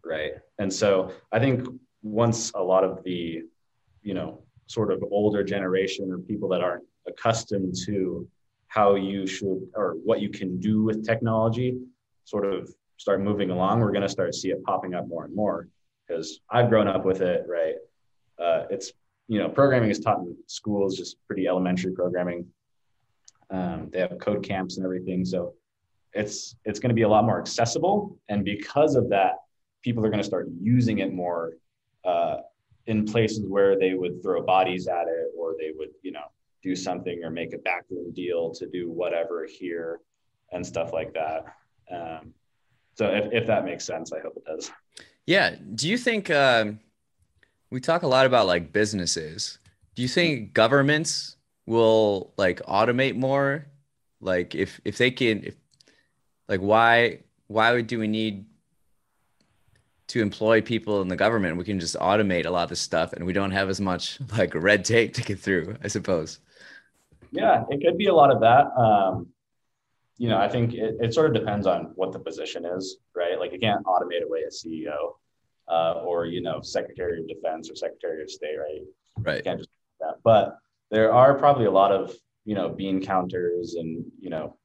right? 0.04 0.32
And 0.58 0.72
so 0.72 1.12
i 1.32 1.38
think 1.38 1.66
once 2.02 2.52
a 2.54 2.62
lot 2.62 2.84
of 2.84 3.02
the 3.04 3.42
you 4.02 4.14
know 4.14 4.42
sort 4.66 4.90
of 4.92 5.02
older 5.10 5.42
generation 5.42 6.10
or 6.12 6.18
people 6.18 6.48
that 6.48 6.62
aren't 6.62 6.84
accustomed 7.08 7.74
to 7.86 8.28
how 8.68 8.94
you 8.94 9.26
should 9.26 9.60
or 9.74 9.96
what 10.04 10.20
you 10.20 10.28
can 10.28 10.60
do 10.60 10.82
with 10.82 11.04
technology 11.04 11.78
sort 12.24 12.44
of 12.44 12.70
start 12.96 13.22
moving 13.22 13.50
along 13.50 13.80
we're 13.80 13.92
going 13.92 14.02
to 14.02 14.08
start 14.08 14.34
see 14.34 14.50
it 14.50 14.62
popping 14.64 14.94
up 14.94 15.08
more 15.08 15.24
and 15.24 15.34
more. 15.34 15.68
Because 16.06 16.40
i've 16.50 16.68
grown 16.68 16.88
up 16.88 17.04
with 17.04 17.20
it 17.20 17.44
right? 17.48 17.74
Uh, 18.38 18.66
it's 18.70 18.92
you 19.26 19.38
know 19.38 19.48
programming 19.48 19.90
is 19.90 19.98
taught 19.98 20.18
in 20.18 20.36
schools 20.46 20.96
just 20.96 21.16
pretty 21.26 21.46
elementary 21.46 21.92
programming. 21.92 22.46
Um, 23.50 23.88
they 23.90 24.00
have 24.00 24.16
code 24.18 24.44
camps 24.44 24.76
and 24.76 24.84
everything 24.84 25.24
so 25.24 25.54
it's 26.12 26.56
it's 26.64 26.78
going 26.78 26.90
to 26.90 26.94
be 26.94 27.02
a 27.02 27.08
lot 27.08 27.24
more 27.24 27.40
accessible 27.40 28.18
and 28.28 28.44
because 28.44 28.94
of 28.94 29.08
that 29.08 29.32
people 29.82 30.04
are 30.04 30.10
going 30.10 30.20
to 30.20 30.26
start 30.26 30.48
using 30.60 30.98
it 30.98 31.12
more 31.12 31.52
uh, 32.04 32.36
in 32.86 33.04
places 33.04 33.44
where 33.46 33.78
they 33.78 33.94
would 33.94 34.22
throw 34.22 34.42
bodies 34.42 34.88
at 34.88 35.06
it 35.08 35.28
or 35.38 35.54
they 35.58 35.72
would, 35.76 35.90
you 36.02 36.12
know, 36.12 36.24
do 36.62 36.74
something 36.74 37.22
or 37.24 37.30
make 37.30 37.54
a 37.54 37.58
backroom 37.58 38.12
deal 38.12 38.52
to 38.54 38.66
do 38.66 38.90
whatever 38.90 39.46
here 39.48 40.00
and 40.52 40.66
stuff 40.66 40.92
like 40.92 41.14
that. 41.14 41.44
Um, 41.90 42.34
so 42.94 43.06
if, 43.06 43.32
if 43.32 43.46
that 43.46 43.64
makes 43.64 43.84
sense, 43.84 44.12
I 44.12 44.20
hope 44.20 44.36
it 44.36 44.44
does. 44.44 44.70
Yeah. 45.26 45.56
Do 45.74 45.88
you 45.88 45.98
think 45.98 46.30
um, 46.30 46.80
we 47.70 47.80
talk 47.80 48.02
a 48.02 48.08
lot 48.08 48.26
about 48.26 48.46
like 48.46 48.72
businesses? 48.72 49.58
Do 49.94 50.02
you 50.02 50.08
think 50.08 50.52
governments 50.52 51.36
will 51.66 52.32
like 52.36 52.60
automate 52.62 53.16
more? 53.16 53.66
Like 54.20 54.54
if 54.54 54.80
if 54.84 54.98
they 54.98 55.10
can, 55.10 55.44
if 55.44 55.54
like 56.48 56.60
why 56.60 57.20
why 57.46 57.72
would 57.72 57.86
do 57.86 57.98
we 57.98 58.08
need 58.08 58.46
to 60.08 60.22
employ 60.22 60.60
people 60.60 61.02
in 61.02 61.08
the 61.08 61.16
government. 61.16 61.56
We 61.56 61.64
can 61.64 61.78
just 61.78 61.96
automate 61.96 62.46
a 62.46 62.50
lot 62.50 62.64
of 62.64 62.70
this 62.70 62.80
stuff 62.80 63.12
and 63.12 63.24
we 63.24 63.32
don't 63.32 63.50
have 63.50 63.68
as 63.68 63.80
much 63.80 64.18
like 64.36 64.54
red 64.54 64.84
tape 64.84 65.14
to 65.14 65.22
get 65.22 65.38
through, 65.38 65.76
I 65.84 65.88
suppose. 65.88 66.40
Yeah, 67.30 67.64
it 67.70 67.82
could 67.84 67.98
be 67.98 68.06
a 68.06 68.14
lot 68.14 68.30
of 68.30 68.40
that. 68.40 68.66
Um, 68.76 69.28
you 70.16 70.28
know, 70.28 70.38
I 70.38 70.48
think 70.48 70.74
it, 70.74 70.96
it 71.00 71.14
sort 71.14 71.26
of 71.26 71.34
depends 71.34 71.66
on 71.66 71.92
what 71.94 72.12
the 72.12 72.18
position 72.18 72.64
is, 72.64 72.98
right? 73.14 73.38
Like 73.38 73.52
you 73.52 73.58
can't 73.58 73.84
automate 73.84 74.24
away 74.24 74.40
a 74.42 74.50
CEO 74.50 75.14
uh, 75.68 76.02
or, 76.04 76.26
you 76.26 76.40
know, 76.40 76.60
Secretary 76.60 77.20
of 77.20 77.28
Defense 77.28 77.70
or 77.70 77.76
Secretary 77.76 78.22
of 78.22 78.30
State, 78.30 78.56
right? 78.58 78.82
Right. 79.18 79.36
You 79.36 79.42
can't 79.42 79.58
just 79.58 79.70
do 79.70 80.06
that. 80.06 80.16
But 80.24 80.58
there 80.90 81.12
are 81.12 81.34
probably 81.34 81.66
a 81.66 81.70
lot 81.70 81.92
of, 81.92 82.14
you 82.44 82.54
know, 82.54 82.68
bean 82.68 83.00
counters 83.00 83.74
and, 83.74 84.04
you 84.18 84.30
know, 84.30 84.56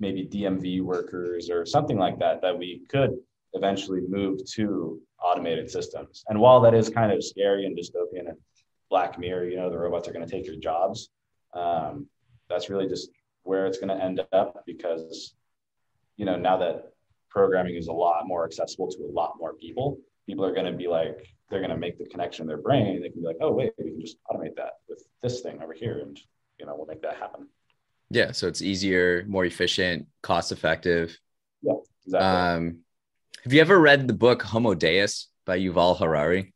maybe 0.00 0.26
DMV 0.26 0.82
workers 0.82 1.48
or 1.48 1.64
something 1.64 1.98
like 1.98 2.18
that 2.18 2.42
that 2.42 2.58
we 2.58 2.82
could 2.88 3.16
eventually 3.52 4.00
move 4.08 4.40
to 4.54 5.00
automated 5.22 5.70
systems. 5.70 6.24
And 6.28 6.40
while 6.40 6.60
that 6.62 6.74
is 6.74 6.88
kind 6.88 7.12
of 7.12 7.22
scary 7.22 7.66
and 7.66 7.78
dystopian 7.78 8.28
and 8.28 8.38
Black 8.90 9.18
Mirror, 9.18 9.48
you 9.48 9.56
know, 9.56 9.70
the 9.70 9.78
robots 9.78 10.08
are 10.08 10.12
going 10.12 10.26
to 10.26 10.30
take 10.30 10.46
your 10.46 10.56
jobs. 10.56 11.10
Um, 11.54 12.06
that's 12.48 12.70
really 12.70 12.88
just 12.88 13.10
where 13.42 13.66
it's 13.66 13.78
going 13.78 13.96
to 13.96 14.04
end 14.04 14.20
up 14.32 14.62
because, 14.66 15.34
you 16.16 16.24
know, 16.24 16.36
now 16.36 16.56
that 16.58 16.92
programming 17.28 17.76
is 17.76 17.88
a 17.88 17.92
lot 17.92 18.26
more 18.26 18.44
accessible 18.44 18.90
to 18.90 18.98
a 19.04 19.12
lot 19.12 19.34
more 19.38 19.54
people, 19.54 19.98
people 20.26 20.44
are 20.44 20.54
going 20.54 20.70
to 20.70 20.76
be 20.76 20.86
like, 20.86 21.26
they're 21.50 21.60
going 21.60 21.70
to 21.70 21.76
make 21.76 21.98
the 21.98 22.06
connection 22.06 22.44
in 22.44 22.48
their 22.48 22.56
brain. 22.56 23.02
They 23.02 23.10
can 23.10 23.20
be 23.20 23.26
like, 23.26 23.38
oh, 23.40 23.52
wait, 23.52 23.72
we 23.78 23.90
can 23.90 24.00
just 24.00 24.16
automate 24.30 24.56
that 24.56 24.74
with 24.88 25.04
this 25.22 25.40
thing 25.40 25.60
over 25.62 25.72
here. 25.72 26.00
And, 26.00 26.18
you 26.58 26.66
know, 26.66 26.74
we'll 26.76 26.86
make 26.86 27.02
that 27.02 27.16
happen. 27.16 27.48
Yeah. 28.10 28.32
So 28.32 28.46
it's 28.46 28.62
easier, 28.62 29.24
more 29.26 29.44
efficient, 29.44 30.06
cost 30.22 30.52
effective. 30.52 31.18
Yeah, 31.62 31.74
exactly. 32.06 32.28
Um, 32.28 32.78
have 33.44 33.52
you 33.52 33.60
ever 33.60 33.78
read 33.78 34.06
the 34.06 34.14
book 34.14 34.42
Homo 34.42 34.74
Deus 34.74 35.28
by 35.44 35.58
Yuval 35.58 35.98
Harari? 35.98 36.51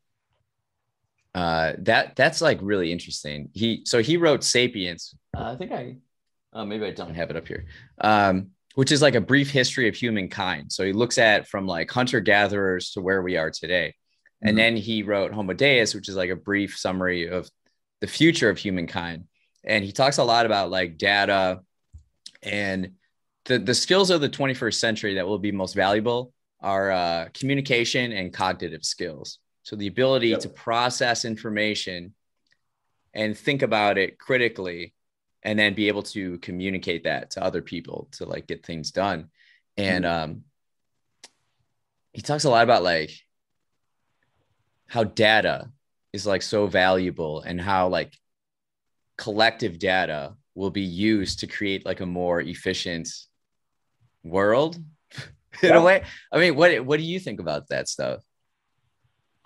Uh, 1.36 1.74
that 1.80 2.16
that's 2.16 2.40
like 2.40 2.58
really 2.62 2.90
interesting. 2.90 3.50
He 3.52 3.82
so 3.84 4.02
he 4.02 4.16
wrote 4.16 4.42
*Sapiens*. 4.42 5.14
Uh, 5.36 5.52
I 5.52 5.56
think 5.56 5.70
I, 5.70 5.96
uh, 6.54 6.64
maybe 6.64 6.86
I 6.86 6.92
don't 6.92 7.14
have 7.14 7.28
it 7.28 7.36
up 7.36 7.46
here. 7.46 7.66
Um, 8.00 8.52
which 8.74 8.90
is 8.90 9.02
like 9.02 9.14
a 9.14 9.20
brief 9.20 9.50
history 9.50 9.86
of 9.88 9.94
humankind. 9.94 10.72
So 10.72 10.84
he 10.84 10.92
looks 10.92 11.18
at 11.18 11.46
from 11.46 11.66
like 11.66 11.90
hunter 11.90 12.20
gatherers 12.20 12.90
to 12.92 13.02
where 13.02 13.22
we 13.22 13.36
are 13.36 13.50
today. 13.50 13.94
And 14.42 14.50
mm-hmm. 14.50 14.56
then 14.56 14.76
he 14.76 15.02
wrote 15.02 15.32
Homo 15.32 15.52
Deus, 15.52 15.94
which 15.94 16.08
is 16.08 16.16
like 16.16 16.30
a 16.30 16.36
brief 16.36 16.76
summary 16.76 17.28
of 17.28 17.50
the 18.00 18.06
future 18.06 18.50
of 18.50 18.58
humankind. 18.58 19.24
And 19.64 19.84
he 19.84 19.92
talks 19.92 20.18
a 20.18 20.24
lot 20.24 20.46
about 20.46 20.70
like 20.70 20.98
data 20.98 21.60
and 22.42 22.92
the, 23.46 23.58
the 23.58 23.74
skills 23.74 24.10
of 24.10 24.20
the 24.20 24.28
21st 24.28 24.74
century 24.74 25.14
that 25.14 25.26
will 25.26 25.38
be 25.38 25.52
most 25.52 25.74
valuable 25.74 26.32
are 26.60 26.90
uh, 26.90 27.28
communication 27.32 28.12
and 28.12 28.32
cognitive 28.32 28.84
skills. 28.84 29.38
So 29.66 29.74
the 29.74 29.88
ability 29.88 30.28
yep. 30.28 30.38
to 30.40 30.48
process 30.48 31.24
information 31.24 32.14
and 33.12 33.36
think 33.36 33.62
about 33.62 33.98
it 33.98 34.16
critically 34.16 34.94
and 35.42 35.58
then 35.58 35.74
be 35.74 35.88
able 35.88 36.04
to 36.04 36.38
communicate 36.38 37.02
that 37.02 37.32
to 37.32 37.42
other 37.42 37.62
people 37.62 38.06
to 38.12 38.26
like 38.26 38.46
get 38.46 38.64
things 38.64 38.92
done. 38.92 39.28
And 39.76 40.04
mm-hmm. 40.04 40.30
um 40.30 40.42
he 42.12 42.22
talks 42.22 42.44
a 42.44 42.48
lot 42.48 42.62
about 42.62 42.84
like 42.84 43.10
how 44.86 45.02
data 45.02 45.68
is 46.12 46.28
like 46.28 46.42
so 46.42 46.68
valuable 46.68 47.40
and 47.40 47.60
how 47.60 47.88
like 47.88 48.16
collective 49.18 49.80
data 49.80 50.36
will 50.54 50.70
be 50.70 50.82
used 50.82 51.40
to 51.40 51.48
create 51.48 51.84
like 51.84 51.98
a 51.98 52.06
more 52.06 52.40
efficient 52.40 53.08
world 54.22 54.76
in 55.60 55.70
yeah. 55.70 55.76
a 55.76 55.82
way. 55.82 56.04
I 56.30 56.38
mean, 56.38 56.54
what 56.54 56.84
what 56.84 56.98
do 56.98 57.04
you 57.04 57.18
think 57.18 57.40
about 57.40 57.66
that 57.70 57.88
stuff? 57.88 58.22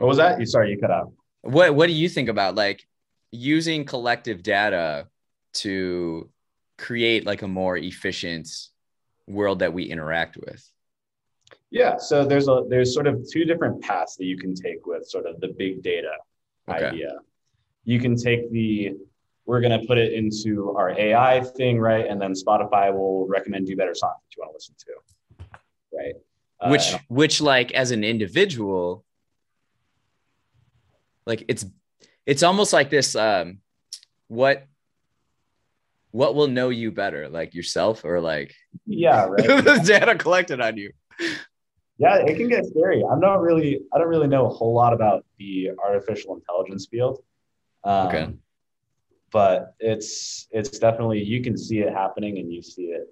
What 0.01 0.07
was 0.07 0.16
that? 0.16 0.40
You 0.40 0.46
sorry, 0.46 0.70
you 0.70 0.78
cut 0.78 0.90
out. 0.90 1.12
What 1.42 1.74
what 1.74 1.86
do 1.86 1.92
you 1.92 2.09
think 2.09 2.30
about 2.30 2.55
like 2.55 2.82
using 3.30 3.84
collective 3.84 4.42
data 4.42 5.09
to 5.53 6.30
create 6.78 7.26
like 7.26 7.42
a 7.42 7.48
more 7.48 7.76
efficient 7.76 8.48
world 9.28 9.59
that 9.59 9.74
we 9.74 9.84
interact 9.84 10.38
with? 10.38 10.66
Yeah, 11.70 11.98
so 11.98 12.24
there's 12.24 12.48
a 12.48 12.62
there's 12.70 12.94
sort 12.94 13.07
of 13.07 13.26
two 13.30 13.44
different 13.44 13.82
paths 13.82 14.16
that 14.16 14.24
you 14.24 14.38
can 14.38 14.55
take 14.55 14.86
with 14.86 15.07
sort 15.07 15.26
of 15.26 15.38
the 15.40 15.48
big 15.48 15.82
data 15.82 16.12
okay. 16.66 16.86
idea. 16.86 17.18
You 17.84 18.01
can 18.01 18.16
take 18.16 18.51
the 18.51 18.94
we're 19.44 19.61
going 19.61 19.78
to 19.78 19.86
put 19.86 19.98
it 19.98 20.14
into 20.14 20.74
our 20.78 20.98
AI 20.98 21.42
thing, 21.42 21.78
right? 21.78 22.07
And 22.07 22.18
then 22.18 22.32
Spotify 22.32 22.90
will 22.90 23.26
recommend 23.28 23.68
you 23.68 23.76
better 23.76 23.94
songs 23.94 24.14
that 24.22 24.34
you 24.34 24.42
want 24.42 24.53
to 24.53 24.55
listen 24.55 24.74
to, 24.78 25.46
right? 25.92 26.70
Which, 26.70 26.94
uh, 26.94 26.98
which, 27.09 27.40
like, 27.40 27.72
as 27.72 27.90
an 27.90 28.05
individual, 28.05 29.05
like 31.26 31.44
it's, 31.48 31.64
it's 32.26 32.42
almost 32.42 32.72
like 32.72 32.90
this. 32.90 33.16
Um, 33.16 33.58
what, 34.28 34.66
what 36.12 36.34
will 36.34 36.48
know 36.48 36.68
you 36.68 36.90
better, 36.90 37.28
like 37.28 37.54
yourself, 37.54 38.04
or 38.04 38.20
like, 38.20 38.54
yeah, 38.86 39.24
right? 39.28 39.46
the 39.46 39.82
data 39.84 40.14
collected 40.16 40.60
on 40.60 40.76
you. 40.76 40.92
Yeah, 41.98 42.16
it 42.16 42.36
can 42.36 42.48
get 42.48 42.64
scary. 42.66 43.04
I'm 43.04 43.20
not 43.20 43.40
really, 43.42 43.80
I 43.92 43.98
don't 43.98 44.08
really 44.08 44.26
know 44.26 44.46
a 44.46 44.48
whole 44.48 44.74
lot 44.74 44.92
about 44.92 45.24
the 45.38 45.70
artificial 45.84 46.34
intelligence 46.34 46.86
field. 46.90 47.22
Um, 47.84 48.06
okay 48.08 48.28
but 49.30 49.74
it's 49.78 50.48
it's 50.50 50.78
definitely 50.78 51.22
you 51.22 51.42
can 51.42 51.56
see 51.56 51.78
it 51.78 51.92
happening 51.92 52.38
and 52.38 52.52
you 52.52 52.62
see 52.62 52.84
it 52.84 53.06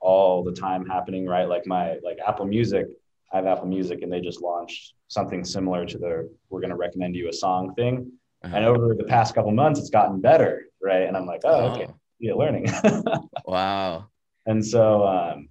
all 0.00 0.42
the 0.42 0.52
time 0.52 0.86
happening 0.86 1.26
right 1.26 1.48
like 1.48 1.66
my 1.66 1.98
like 2.04 2.18
apple 2.26 2.46
music 2.46 2.86
i 3.32 3.36
have 3.36 3.46
apple 3.46 3.66
music 3.66 4.02
and 4.02 4.12
they 4.12 4.20
just 4.20 4.40
launched 4.40 4.94
something 5.08 5.44
similar 5.44 5.84
to 5.86 5.98
the 5.98 6.30
we're 6.50 6.60
going 6.60 6.70
to 6.70 6.76
recommend 6.76 7.14
you 7.14 7.28
a 7.28 7.32
song 7.32 7.74
thing. 7.74 8.10
Uh-huh. 8.44 8.54
and 8.54 8.64
over 8.64 8.94
the 8.94 9.04
past 9.04 9.34
couple 9.34 9.50
months 9.50 9.80
it's 9.80 9.90
gotten 9.90 10.20
better 10.20 10.66
right? 10.80 11.02
And 11.02 11.16
i'm 11.16 11.26
like 11.26 11.40
oh 11.44 11.70
okay. 11.70 11.88
Yeah 12.20 12.34
learning. 12.34 12.66
Wow. 13.44 14.08
And 14.46 14.64
so 14.64 15.06
um 15.06 15.48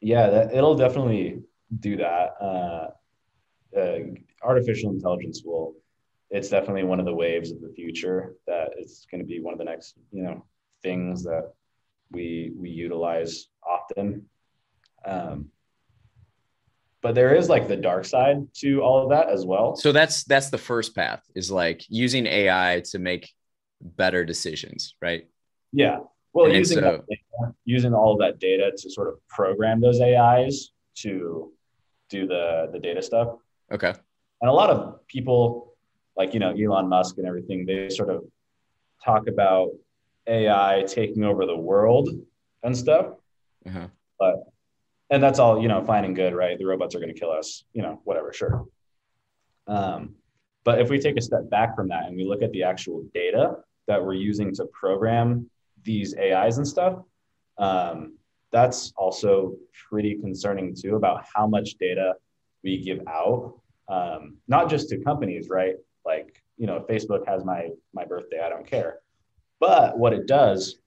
yeah 0.00 0.28
that, 0.30 0.54
it'll 0.54 0.76
definitely 0.76 1.40
do 1.80 1.96
that. 1.96 2.34
Uh, 2.40 2.88
uh 3.78 3.98
artificial 4.42 4.90
intelligence 4.90 5.42
will 5.44 5.74
it's 6.30 6.48
definitely 6.48 6.84
one 6.84 6.98
of 6.98 7.06
the 7.06 7.14
waves 7.14 7.52
of 7.52 7.60
the 7.60 7.72
future 7.74 8.36
that 8.46 8.70
it's 8.78 9.06
going 9.10 9.20
to 9.20 9.26
be 9.26 9.40
one 9.40 9.52
of 9.52 9.58
the 9.58 9.64
next 9.64 9.96
you 10.12 10.22
know 10.22 10.44
things 10.82 11.22
that 11.24 11.52
we 12.10 12.52
we 12.56 12.70
utilize 12.70 13.48
often. 13.66 14.26
Um, 15.04 15.48
but 17.02 17.14
there 17.14 17.34
is 17.34 17.48
like 17.48 17.68
the 17.68 17.76
dark 17.76 18.04
side 18.04 18.46
to 18.54 18.80
all 18.80 19.02
of 19.02 19.10
that 19.10 19.28
as 19.28 19.44
well. 19.44 19.76
So 19.76 19.92
that's 19.92 20.24
that's 20.24 20.50
the 20.50 20.58
first 20.58 20.94
path 20.94 21.22
is 21.34 21.50
like 21.50 21.84
using 21.88 22.26
ai 22.26 22.82
to 22.90 22.98
make 22.98 23.30
better 23.80 24.24
decisions 24.24 24.94
right? 25.02 25.26
Yeah. 25.72 25.98
Well 26.32 26.48
using 26.48 26.78
so, 26.78 27.04
data, 27.08 27.54
using 27.64 27.92
all 27.92 28.12
of 28.12 28.18
that 28.20 28.38
data 28.38 28.72
to 28.76 28.90
sort 28.90 29.08
of 29.08 29.26
program 29.28 29.80
those 29.80 30.00
ais 30.00 30.70
to 30.96 31.52
do 32.08 32.26
the 32.26 32.68
the 32.72 32.78
data 32.78 33.02
stuff. 33.02 33.28
Okay. 33.70 33.92
And 34.40 34.50
a 34.50 34.52
lot 34.52 34.70
of 34.70 35.06
people 35.06 35.74
like 36.16 36.34
you 36.34 36.40
know 36.40 36.50
Elon 36.50 36.88
Musk 36.88 37.18
and 37.18 37.26
everything, 37.26 37.66
they 37.66 37.88
sort 37.88 38.10
of 38.10 38.24
talk 39.04 39.26
about 39.28 39.70
AI 40.26 40.84
taking 40.86 41.24
over 41.24 41.46
the 41.46 41.56
world 41.56 42.08
and 42.62 42.76
stuff. 42.76 43.06
Uh-huh. 43.66 43.88
But 44.18 44.36
and 45.12 45.22
that's 45.22 45.38
all 45.38 45.60
you 45.60 45.68
know, 45.68 45.84
fine 45.84 46.06
and 46.06 46.16
good, 46.16 46.34
right? 46.34 46.58
The 46.58 46.64
robots 46.64 46.94
are 46.94 46.98
going 46.98 47.12
to 47.12 47.20
kill 47.20 47.30
us, 47.30 47.64
you 47.74 47.82
know, 47.82 48.00
whatever, 48.04 48.32
sure. 48.32 48.66
Um, 49.66 50.14
but 50.64 50.80
if 50.80 50.88
we 50.88 50.98
take 50.98 51.18
a 51.18 51.20
step 51.20 51.50
back 51.50 51.76
from 51.76 51.88
that 51.88 52.06
and 52.06 52.16
we 52.16 52.24
look 52.24 52.40
at 52.40 52.50
the 52.52 52.62
actual 52.62 53.04
data 53.12 53.56
that 53.86 54.02
we're 54.02 54.14
using 54.14 54.54
to 54.54 54.64
program 54.72 55.50
these 55.84 56.16
AIs 56.16 56.56
and 56.56 56.66
stuff, 56.66 56.98
um, 57.58 58.16
that's 58.52 58.94
also 58.96 59.54
pretty 59.90 60.16
concerning 60.18 60.74
too 60.74 60.96
about 60.96 61.24
how 61.32 61.46
much 61.46 61.74
data 61.74 62.14
we 62.64 62.82
give 62.82 63.00
out, 63.06 63.60
um, 63.88 64.38
not 64.48 64.70
just 64.70 64.88
to 64.88 64.98
companies, 64.98 65.50
right? 65.50 65.74
Like, 66.06 66.42
you 66.56 66.66
know, 66.66 66.86
Facebook 66.88 67.26
has 67.26 67.44
my 67.44 67.68
my 67.92 68.06
birthday, 68.06 68.40
I 68.42 68.48
don't 68.48 68.66
care. 68.66 69.00
But 69.60 69.98
what 69.98 70.14
it 70.14 70.26
does, 70.26 70.78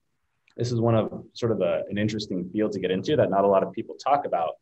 this 0.58 0.72
is 0.72 0.80
one 0.80 0.96
of 0.96 1.26
sort 1.34 1.52
of 1.52 1.62
a, 1.62 1.84
an 1.90 1.98
interesting 1.98 2.50
field 2.50 2.72
to 2.74 2.80
get 2.80 2.92
into 2.92 3.16
that 3.16 3.30
not 3.30 3.44
a 3.44 3.48
lot 3.48 3.64
of 3.64 3.72
people 3.74 3.96
talk 3.96 4.26
about, 4.26 4.54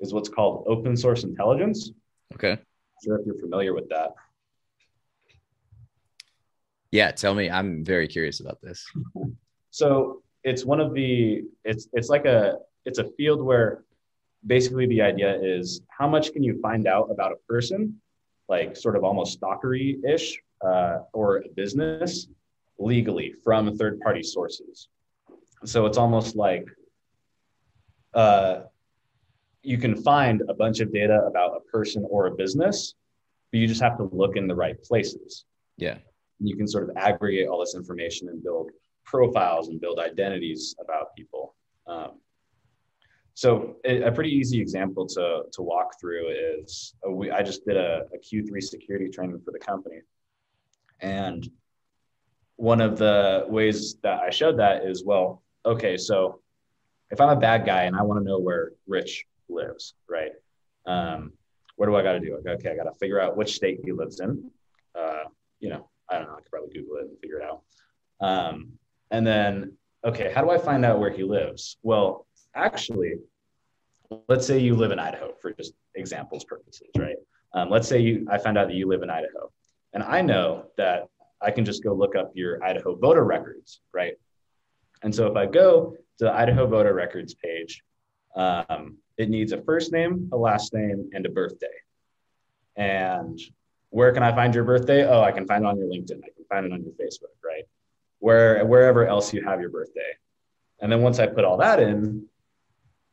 is 0.00 0.12
what's 0.12 0.28
called 0.28 0.64
open 0.66 0.96
source 0.96 1.24
intelligence. 1.24 1.92
Okay. 2.34 2.52
I'm 2.52 2.58
sure 3.04 3.18
if 3.18 3.26
you're 3.26 3.38
familiar 3.38 3.74
with 3.74 3.88
that. 3.90 4.14
Yeah, 6.90 7.10
tell 7.10 7.34
me. 7.34 7.50
I'm 7.50 7.84
very 7.84 8.08
curious 8.08 8.40
about 8.40 8.60
this. 8.62 8.86
So 9.70 10.22
it's 10.42 10.64
one 10.64 10.80
of 10.80 10.94
the 10.94 11.42
it's 11.64 11.86
it's 11.92 12.08
like 12.08 12.24
a 12.24 12.56
it's 12.86 12.98
a 12.98 13.04
field 13.04 13.42
where 13.42 13.84
basically 14.46 14.86
the 14.86 15.02
idea 15.02 15.38
is 15.38 15.82
how 15.88 16.08
much 16.08 16.32
can 16.32 16.42
you 16.42 16.58
find 16.62 16.86
out 16.86 17.10
about 17.10 17.32
a 17.32 17.36
person 17.46 18.00
like 18.48 18.74
sort 18.74 18.96
of 18.96 19.04
almost 19.04 19.38
stalkery 19.38 20.02
ish 20.04 20.40
uh, 20.64 21.00
or 21.12 21.38
a 21.38 21.48
business 21.50 22.28
legally 22.78 23.34
from 23.44 23.76
third 23.76 24.00
party 24.00 24.22
sources. 24.22 24.88
So 25.66 25.86
it's 25.86 25.98
almost 25.98 26.36
like 26.36 26.66
uh, 28.14 28.60
you 29.62 29.78
can 29.78 30.00
find 30.00 30.42
a 30.48 30.54
bunch 30.54 30.80
of 30.80 30.92
data 30.92 31.22
about 31.26 31.56
a 31.56 31.60
person 31.70 32.06
or 32.08 32.26
a 32.26 32.30
business, 32.30 32.94
but 33.50 33.58
you 33.58 33.66
just 33.66 33.82
have 33.82 33.96
to 33.98 34.08
look 34.12 34.36
in 34.36 34.46
the 34.46 34.54
right 34.54 34.80
places. 34.82 35.44
Yeah. 35.76 35.98
And 36.38 36.48
You 36.48 36.56
can 36.56 36.68
sort 36.68 36.88
of 36.88 36.96
aggregate 36.96 37.48
all 37.48 37.60
this 37.60 37.74
information 37.74 38.28
and 38.28 38.42
build 38.42 38.70
profiles 39.04 39.68
and 39.68 39.80
build 39.80 39.98
identities 39.98 40.76
about 40.80 41.14
people. 41.16 41.54
Um, 41.86 42.20
so 43.34 43.76
a, 43.84 44.10
pretty 44.12 44.30
easy 44.30 44.60
example 44.60 45.06
to, 45.08 45.42
to 45.52 45.62
walk 45.62 46.00
through 46.00 46.28
is 46.30 46.94
uh, 47.06 47.10
we, 47.10 47.30
I 47.30 47.42
just 47.42 47.66
did 47.66 47.76
a 47.76 48.06
a 48.14 48.18
Q3 48.18 48.62
security 48.62 49.10
training 49.10 49.40
for 49.44 49.50
the 49.50 49.58
company. 49.58 50.00
And 51.00 51.46
one 52.56 52.80
of 52.80 52.96
the 52.98 53.44
ways 53.48 53.96
that 54.02 54.20
I 54.20 54.30
showed 54.30 54.58
that 54.58 54.86
is, 54.86 55.04
well, 55.04 55.42
okay, 55.66 55.96
so 55.96 56.40
if 57.10 57.20
I'm 57.20 57.28
a 57.28 57.40
bad 57.40 57.66
guy 57.66 57.82
and 57.82 57.96
I 57.96 58.02
want 58.02 58.20
to 58.20 58.24
know 58.24 58.38
where 58.38 58.72
Rich 58.86 59.26
lives, 59.48 59.94
right? 60.08 60.32
Um, 60.86 61.32
what 61.76 61.86
do 61.86 61.96
I 61.96 62.02
got 62.02 62.12
to 62.12 62.20
do? 62.20 62.38
Okay, 62.46 62.70
I 62.70 62.76
got 62.76 62.84
to 62.84 62.98
figure 62.98 63.20
out 63.20 63.36
which 63.36 63.54
state 63.54 63.80
he 63.84 63.92
lives 63.92 64.20
in. 64.20 64.50
Uh, 64.94 65.24
you 65.60 65.68
know, 65.68 65.88
I 66.08 66.18
don't 66.18 66.28
know. 66.28 66.34
I 66.34 66.40
could 66.40 66.50
probably 66.50 66.72
Google 66.72 66.96
it 66.96 67.08
and 67.10 67.18
figure 67.20 67.40
it 67.40 67.44
out. 67.44 67.62
Um, 68.20 68.72
and 69.10 69.26
then, 69.26 69.72
okay, 70.04 70.32
how 70.32 70.42
do 70.42 70.50
I 70.50 70.58
find 70.58 70.84
out 70.84 71.00
where 71.00 71.10
he 71.10 71.22
lives? 71.22 71.76
Well, 71.82 72.26
actually, 72.54 73.14
let's 74.28 74.46
say 74.46 74.58
you 74.58 74.74
live 74.74 74.92
in 74.92 74.98
Idaho 74.98 75.34
for 75.40 75.52
just 75.52 75.74
examples 75.94 76.44
purposes, 76.44 76.88
right? 76.96 77.16
Um, 77.52 77.70
let's 77.70 77.88
say 77.88 78.00
you, 78.00 78.26
I 78.30 78.38
found 78.38 78.56
out 78.56 78.68
that 78.68 78.74
you 78.74 78.88
live 78.88 79.02
in 79.02 79.10
Idaho, 79.10 79.50
and 79.92 80.02
I 80.02 80.22
know 80.22 80.66
that 80.76 81.08
I 81.42 81.50
can 81.50 81.64
just 81.64 81.82
go 81.82 81.94
look 81.94 82.16
up 82.16 82.32
your 82.34 82.62
Idaho 82.64 82.96
voter 82.96 83.24
records, 83.24 83.80
right? 83.92 84.14
And 85.02 85.14
so 85.14 85.26
if 85.26 85.36
I 85.36 85.46
go 85.46 85.96
to 86.18 86.24
the 86.24 86.32
Idaho 86.32 86.66
voter 86.66 86.94
records 86.94 87.34
page, 87.34 87.82
um, 88.34 88.98
it 89.18 89.30
needs 89.30 89.52
a 89.52 89.62
first 89.62 89.92
name, 89.92 90.28
a 90.32 90.36
last 90.36 90.74
name, 90.74 91.10
and 91.12 91.24
a 91.26 91.30
birthday. 91.30 91.66
And 92.76 93.40
where 93.90 94.12
can 94.12 94.22
I 94.22 94.34
find 94.34 94.54
your 94.54 94.64
birthday? 94.64 95.06
Oh, 95.06 95.22
I 95.22 95.32
can 95.32 95.46
find 95.46 95.64
it 95.64 95.66
on 95.66 95.78
your 95.78 95.88
LinkedIn. 95.88 96.18
I 96.22 96.28
can 96.34 96.44
find 96.48 96.66
it 96.66 96.72
on 96.72 96.82
your 96.82 96.92
Facebook, 96.92 97.34
right? 97.44 97.64
Where 98.18 98.64
wherever 98.64 99.06
else 99.06 99.32
you 99.32 99.42
have 99.44 99.60
your 99.60 99.70
birthday. 99.70 100.12
And 100.80 100.92
then 100.92 101.00
once 101.00 101.18
I 101.18 101.26
put 101.26 101.44
all 101.44 101.56
that 101.58 101.80
in, 101.80 102.26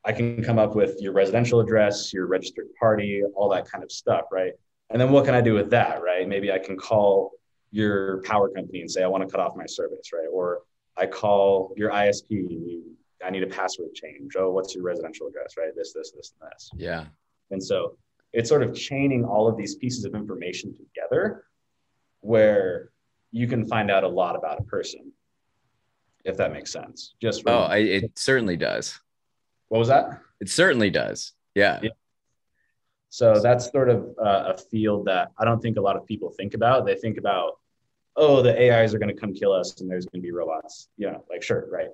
I 0.03 0.11
can 0.11 0.43
come 0.43 0.59
up 0.59 0.75
with 0.75 0.97
your 0.99 1.13
residential 1.13 1.61
address, 1.61 2.11
your 2.11 2.27
registered 2.27 2.67
party, 2.77 3.23
all 3.35 3.49
that 3.49 3.69
kind 3.69 3.83
of 3.83 3.91
stuff, 3.91 4.25
right? 4.31 4.51
And 4.89 4.99
then 4.99 5.11
what 5.11 5.23
can 5.23 5.33
I 5.33 5.41
do 5.41 5.53
with 5.53 5.69
that, 5.69 6.03
right? 6.03 6.27
Maybe 6.27 6.51
I 6.51 6.59
can 6.59 6.75
call 6.75 7.31
your 7.71 8.21
power 8.23 8.49
company 8.49 8.81
and 8.81 8.91
say 8.91 9.01
I 9.01 9.07
want 9.07 9.23
to 9.23 9.29
cut 9.29 9.39
off 9.39 9.55
my 9.55 9.65
service, 9.65 10.11
right? 10.13 10.27
Or 10.31 10.61
I 10.97 11.05
call 11.05 11.73
your 11.75 11.91
ISP 11.91 12.29
you, 12.29 12.83
I 13.23 13.29
need 13.29 13.43
a 13.43 13.47
password 13.47 13.93
change. 13.95 14.35
Oh, 14.37 14.51
what's 14.51 14.75
your 14.75 14.83
residential 14.83 15.27
address, 15.27 15.55
right? 15.57 15.71
This, 15.75 15.93
this, 15.93 16.11
this, 16.11 16.33
and 16.39 16.51
this. 16.51 16.69
Yeah. 16.75 17.05
And 17.51 17.63
so 17.63 17.97
it's 18.33 18.49
sort 18.49 18.63
of 18.63 18.75
chaining 18.75 19.23
all 19.23 19.47
of 19.47 19.57
these 19.57 19.75
pieces 19.75 20.05
of 20.05 20.15
information 20.15 20.75
together 20.75 21.45
where 22.21 22.89
you 23.31 23.47
can 23.47 23.65
find 23.67 23.89
out 23.89 24.03
a 24.03 24.07
lot 24.07 24.35
about 24.35 24.59
a 24.59 24.63
person, 24.63 25.11
if 26.25 26.37
that 26.37 26.51
makes 26.51 26.71
sense. 26.71 27.15
Just 27.21 27.43
from, 27.43 27.53
oh, 27.53 27.61
I, 27.63 27.77
it 27.77 28.11
certainly 28.17 28.57
does. 28.57 28.99
What 29.69 29.79
was 29.79 29.87
that? 29.87 30.19
It 30.39 30.49
certainly 30.49 30.89
does. 30.89 31.33
Yeah. 31.55 31.79
yeah. 31.81 31.89
So 33.09 33.39
that's 33.39 33.71
sort 33.71 33.89
of 33.89 34.09
uh, 34.19 34.53
a 34.53 34.57
field 34.57 35.05
that 35.05 35.29
I 35.37 35.45
don't 35.45 35.61
think 35.61 35.77
a 35.77 35.81
lot 35.81 35.95
of 35.95 36.05
people 36.05 36.31
think 36.31 36.53
about. 36.55 36.85
They 36.85 36.95
think 36.95 37.17
about, 37.17 37.59
oh, 38.15 38.41
the 38.41 38.53
AIs 38.71 38.93
are 38.93 38.99
going 38.99 39.13
to 39.13 39.19
come 39.19 39.33
kill 39.33 39.51
us 39.51 39.79
and 39.81 39.89
there's 39.89 40.05
going 40.05 40.21
to 40.21 40.25
be 40.25 40.31
robots. 40.31 40.89
Yeah, 40.97 41.17
like 41.29 41.43
sure, 41.43 41.67
right. 41.71 41.89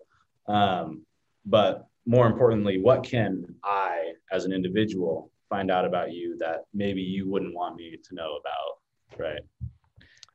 Um, 0.47 1.03
but 1.45 1.87
more 2.05 2.27
importantly, 2.27 2.81
what 2.81 3.03
can 3.03 3.55
I, 3.63 4.13
as 4.31 4.45
an 4.45 4.51
individual, 4.51 5.31
find 5.49 5.71
out 5.71 5.85
about 5.85 6.11
you 6.11 6.37
that 6.39 6.65
maybe 6.73 7.01
you 7.01 7.29
wouldn't 7.29 7.55
want 7.55 7.75
me 7.75 7.97
to 8.03 8.15
know 8.15 8.37
about, 8.37 9.19
right? 9.19 9.41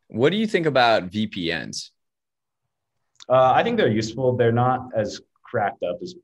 What 0.09 0.31
do 0.31 0.37
you 0.37 0.47
think 0.47 0.67
about 0.67 1.11
VPNs? 1.11 1.91
Uh, 3.29 3.53
I 3.53 3.63
think 3.63 3.77
they're 3.77 3.89
useful. 3.89 4.37
They're 4.37 4.53
not 4.53 4.89
as 4.95 5.21
cracked 5.43 5.83
up 5.83 5.99
as 6.03 6.15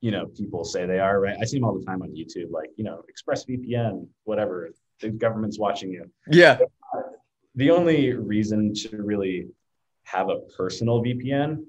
you 0.00 0.10
know 0.10 0.26
people 0.26 0.64
say 0.64 0.86
they 0.86 0.98
are. 0.98 1.20
Right? 1.20 1.36
I 1.40 1.44
see 1.44 1.58
them 1.58 1.64
all 1.64 1.78
the 1.78 1.84
time 1.84 2.02
on 2.02 2.08
YouTube, 2.10 2.50
like 2.50 2.70
you 2.76 2.84
know, 2.84 3.02
ExpressVPN, 3.10 4.06
whatever. 4.24 4.70
The 5.00 5.10
government's 5.10 5.58
watching 5.58 5.90
you. 5.90 6.10
Yeah. 6.30 6.58
The 7.54 7.70
only 7.70 8.12
reason 8.12 8.74
to 8.74 9.02
really 9.02 9.48
have 10.04 10.28
a 10.28 10.40
personal 10.56 11.02
VPN 11.02 11.64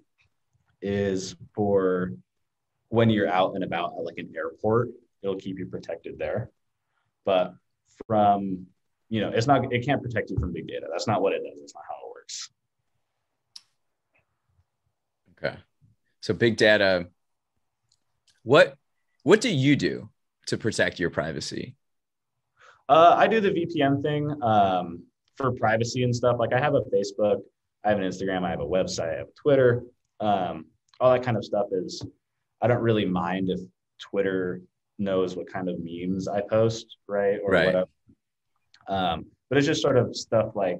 is 0.81 1.35
for 1.53 2.13
when 2.89 3.09
you're 3.09 3.29
out 3.29 3.55
and 3.55 3.63
about 3.63 3.93
at 3.97 4.03
like 4.03 4.17
an 4.17 4.31
airport 4.35 4.89
it'll 5.21 5.35
keep 5.35 5.59
you 5.59 5.65
protected 5.65 6.17
there. 6.17 6.49
But 7.25 7.53
from, 8.07 8.65
you 9.09 9.21
know, 9.21 9.29
it's 9.29 9.47
not, 9.47 9.71
it 9.71 9.85
can't 9.85 10.01
protect 10.01 10.29
you 10.29 10.37
from 10.39 10.53
big 10.53 10.67
data. 10.67 10.87
That's 10.91 11.07
not 11.07 11.21
what 11.21 11.33
it 11.33 11.43
does. 11.43 11.59
That's 11.59 11.75
not 11.75 11.83
how 11.87 12.07
it 12.07 12.09
works. 12.09 12.49
Okay. 15.37 15.57
So 16.21 16.33
big 16.33 16.57
data, 16.57 17.07
what, 18.43 18.75
what 19.23 19.41
do 19.41 19.49
you 19.49 19.75
do 19.75 20.09
to 20.47 20.57
protect 20.57 20.99
your 20.99 21.09
privacy? 21.09 21.75
Uh, 22.89 23.15
I 23.17 23.27
do 23.27 23.39
the 23.39 23.51
VPN 23.51 24.01
thing 24.01 24.41
um, 24.41 25.03
for 25.41 25.51
privacy 25.51 26.03
and 26.03 26.15
stuff. 26.15 26.37
Like 26.39 26.53
I 26.53 26.59
have 26.59 26.75
a 26.75 26.81
Facebook, 26.81 27.41
I 27.83 27.89
have 27.89 27.99
an 27.99 28.05
Instagram, 28.05 28.43
I 28.43 28.49
have 28.49 28.61
a 28.61 28.65
website, 28.65 29.13
I 29.13 29.17
have 29.17 29.27
a 29.27 29.39
Twitter. 29.41 29.83
Um, 30.19 30.65
all 30.99 31.11
that 31.11 31.23
kind 31.23 31.37
of 31.37 31.43
stuff 31.43 31.67
is, 31.71 32.03
I 32.61 32.67
don't 32.67 32.81
really 32.81 33.05
mind 33.05 33.49
if 33.49 33.59
Twitter 33.99 34.61
knows 34.99 35.35
what 35.35 35.51
kind 35.51 35.67
of 35.67 35.77
memes 35.79 36.27
I 36.27 36.41
post, 36.41 36.97
right? 37.07 37.39
Or 37.43 37.51
right. 37.51 37.65
whatever. 37.65 37.89
Um, 38.87 39.25
but 39.49 39.57
it's 39.57 39.67
just 39.67 39.81
sort 39.81 39.97
of 39.97 40.15
stuff 40.15 40.55
like 40.55 40.79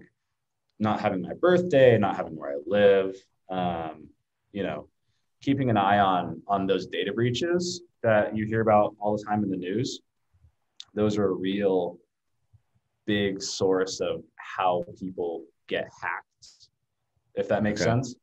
not 0.80 0.99
having 0.99 1.22
my 1.22 1.34
birthday, 1.34 1.97
not 1.97 2.16
having 2.16 2.36
where 2.36 2.51
I 2.51 2.57
live, 2.66 3.16
um, 3.49 4.07
you 4.51 4.64
know, 4.64 4.88
keeping 5.41 5.70
an 5.70 5.78
eye 5.78 5.99
on 5.99 6.41
on 6.47 6.68
those 6.68 6.88
data 6.88 7.12
breaches 7.14 7.82
that 8.03 8.36
you 8.36 8.45
hear 8.45 8.62
about 8.62 8.95
all 8.99 9.18
the 9.18 9.24
time 9.24 9.43
in 9.43 9.49
the 9.49 9.57
news. 9.57 10.01
Those 10.93 11.18
are 11.18 11.26
a 11.26 11.32
real 11.32 11.97
big 13.05 13.41
source 13.41 13.99
of 13.99 14.24
how 14.41 14.83
people 14.99 15.45
get 15.67 15.89
hacked, 16.01 16.69
if 17.35 17.47
that 17.47 17.63
makes 17.63 17.81
okay. 17.81 17.89
sense. 17.89 18.15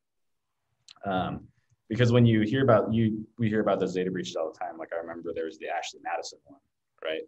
Um, 1.05 1.49
because 1.89 2.13
when 2.13 2.27
you 2.27 2.43
hear 2.43 2.63
about 2.63 2.93
you 2.93 3.27
we 3.39 3.49
hear 3.49 3.61
about 3.61 3.81
those 3.81 3.95
data 3.95 4.11
breaches 4.11 4.37
all 4.37 4.53
the 4.53 4.59
time. 4.59 4.79
Like 4.79 4.91
i 4.95 4.99
remember 4.99 5.33
there 5.35 5.47
was 5.47 5.59
the 5.59 5.69
ashley 5.69 6.01
madison 6.03 6.39
one 6.45 6.61
right? 7.05 7.23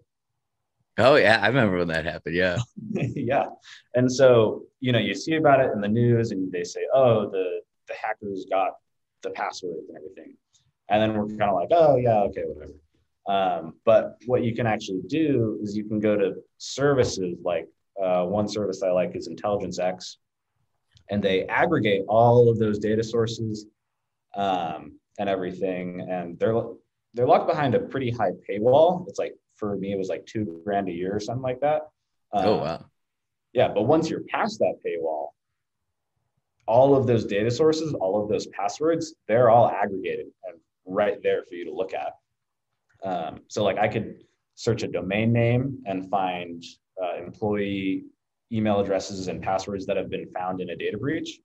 Oh 0.99 1.17
yeah 1.17 1.41
i 1.43 1.47
remember 1.47 1.79
when 1.79 1.89
that 1.89 2.05
happened 2.05 2.37
yeah. 2.37 2.59
Yeah. 3.15 3.47
And 3.95 4.11
so 4.11 4.65
you 4.81 4.93
know 4.93 4.99
you 4.99 5.15
see 5.15 5.37
about 5.37 5.61
it 5.61 5.73
in 5.73 5.81
the 5.81 5.89
news 5.89 6.31
and 6.31 6.51
they 6.53 6.65
say 6.65 6.81
oh 6.95 7.31
the 7.31 7.61
the 7.89 7.95
hackers 8.01 8.47
got 8.51 8.77
the 9.23 9.31
passwords 9.31 9.89
and 9.89 9.97
everything. 9.97 10.37
And 10.89 11.01
then 11.03 11.17
we're 11.17 11.29
kind 11.29 11.51
of 11.51 11.55
like 11.55 11.69
oh 11.73 11.97
yeah 11.97 12.21
okay 12.23 12.43
whatever. 12.45 12.75
Um, 13.29 13.75
but 13.85 14.17
what 14.27 14.43
you 14.43 14.55
can 14.55 14.67
actually 14.67 15.03
do 15.07 15.59
is 15.63 15.77
you 15.77 15.85
can 15.85 16.01
go 16.01 16.17
to 16.17 16.37
services 16.59 17.39
like 17.45 17.69
uh, 18.03 18.25
one 18.25 18.49
service 18.49 18.83
i 18.83 18.91
like 18.91 19.15
is 19.15 19.27
intelligence 19.27 19.79
x 19.79 20.19
and 21.11 21.23
they 21.23 21.45
aggregate 21.47 22.05
all 22.09 22.49
of 22.49 22.59
those 22.59 22.79
data 22.79 23.03
sources 23.03 23.67
um, 24.37 24.93
and 25.19 25.29
everything. 25.29 26.07
And 26.09 26.39
they're 26.39 26.63
they're 27.15 27.27
locked 27.27 27.49
behind 27.49 27.75
a 27.75 27.81
pretty 27.81 28.11
high 28.11 28.31
paywall. 28.49 29.07
It's 29.09 29.19
like 29.19 29.35
for 29.57 29.77
me, 29.77 29.93
it 29.93 29.99
was 29.99 30.09
like 30.09 30.25
two 30.27 30.63
grand 30.65 30.89
a 30.89 30.93
year 30.93 31.15
or 31.15 31.21
something 31.21 31.43
like 31.43 31.61
that. 31.61 31.89
oh 32.33 32.55
um, 32.55 32.61
wow. 32.61 32.85
Yeah, 33.53 33.69
but 33.69 33.83
once 33.83 34.09
you're 34.09 34.23
past 34.29 34.61
that 34.61 34.77
paywall, 34.87 35.31
all 36.67 36.95
of 36.95 37.09
those 37.09 37.25
data 37.25 37.51
sources, 37.51 37.93
all 37.95 38.23
of 38.23 38.29
those 38.29 38.47
passwords, 38.47 39.15
they're 39.27 39.51
all 39.51 39.69
aggregated 39.69 40.27
and 40.45 40.61
right 40.87 41.21
there 41.21 41.43
for 41.43 41.57
you 41.57 41.65
to 41.65 41.75
look 41.75 41.93
at. 41.93 42.15
Um, 43.03 43.41
so 43.49 43.65
like 43.65 43.79
I 43.79 43.89
could 43.89 44.23
search 44.55 44.85
a 44.85 44.89
domain 44.89 45.33
name 45.33 45.83
and 45.87 46.09
find 46.09 46.63
uh, 47.03 47.23
employee 47.23 48.05
email 48.53 48.81
addresses 48.81 49.29
and 49.29 49.43
passwords 49.43 49.87
that 49.87 49.97
have 49.97 50.11
been 50.11 50.29
found 50.33 50.61
in 50.61 50.71
a 50.71 50.77
data 50.77 50.99
breach. 50.99 51.41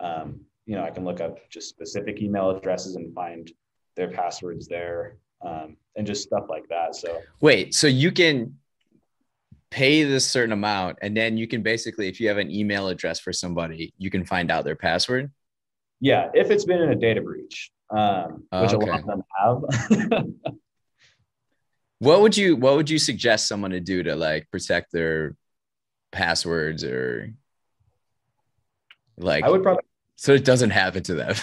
Um, 0.00 0.40
you 0.66 0.76
know, 0.76 0.84
I 0.84 0.90
can 0.90 1.04
look 1.04 1.20
up 1.20 1.38
just 1.50 1.68
specific 1.68 2.22
email 2.22 2.50
addresses 2.50 2.96
and 2.96 3.14
find 3.14 3.50
their 3.96 4.10
passwords 4.10 4.66
there 4.66 5.18
um, 5.44 5.76
and 5.96 6.06
just 6.06 6.22
stuff 6.22 6.44
like 6.48 6.68
that. 6.68 6.94
So 6.94 7.20
wait, 7.40 7.74
so 7.74 7.86
you 7.86 8.12
can 8.12 8.56
pay 9.70 10.04
this 10.04 10.30
certain 10.30 10.52
amount 10.52 10.98
and 11.02 11.16
then 11.16 11.36
you 11.36 11.48
can 11.48 11.62
basically, 11.62 12.08
if 12.08 12.20
you 12.20 12.28
have 12.28 12.38
an 12.38 12.50
email 12.50 12.88
address 12.88 13.20
for 13.20 13.32
somebody, 13.32 13.92
you 13.98 14.10
can 14.10 14.24
find 14.24 14.50
out 14.50 14.64
their 14.64 14.76
password. 14.76 15.30
Yeah, 16.00 16.30
if 16.34 16.50
it's 16.50 16.64
been 16.64 16.80
in 16.80 16.90
a 16.90 16.96
data 16.96 17.20
breach, 17.20 17.70
um, 17.90 18.44
which 18.52 18.72
okay. 18.72 18.86
a 18.86 18.90
lot 18.90 19.00
of 19.00 19.06
them 19.06 19.22
have. 19.36 20.26
what 22.04 22.20
would 22.20 22.36
you 22.36 22.56
What 22.56 22.76
would 22.76 22.90
you 22.90 22.98
suggest 22.98 23.48
someone 23.48 23.72
to 23.72 23.80
do 23.80 24.02
to 24.02 24.14
like 24.14 24.50
protect 24.50 24.92
their 24.92 25.36
passwords 26.12 26.84
or 26.84 27.32
like? 29.16 29.44
I 29.44 29.50
would 29.50 29.62
probably 29.62 29.84
so 30.16 30.32
it 30.32 30.44
doesn't 30.44 30.70
happen 30.70 31.02
to 31.04 31.14
them. 31.14 31.34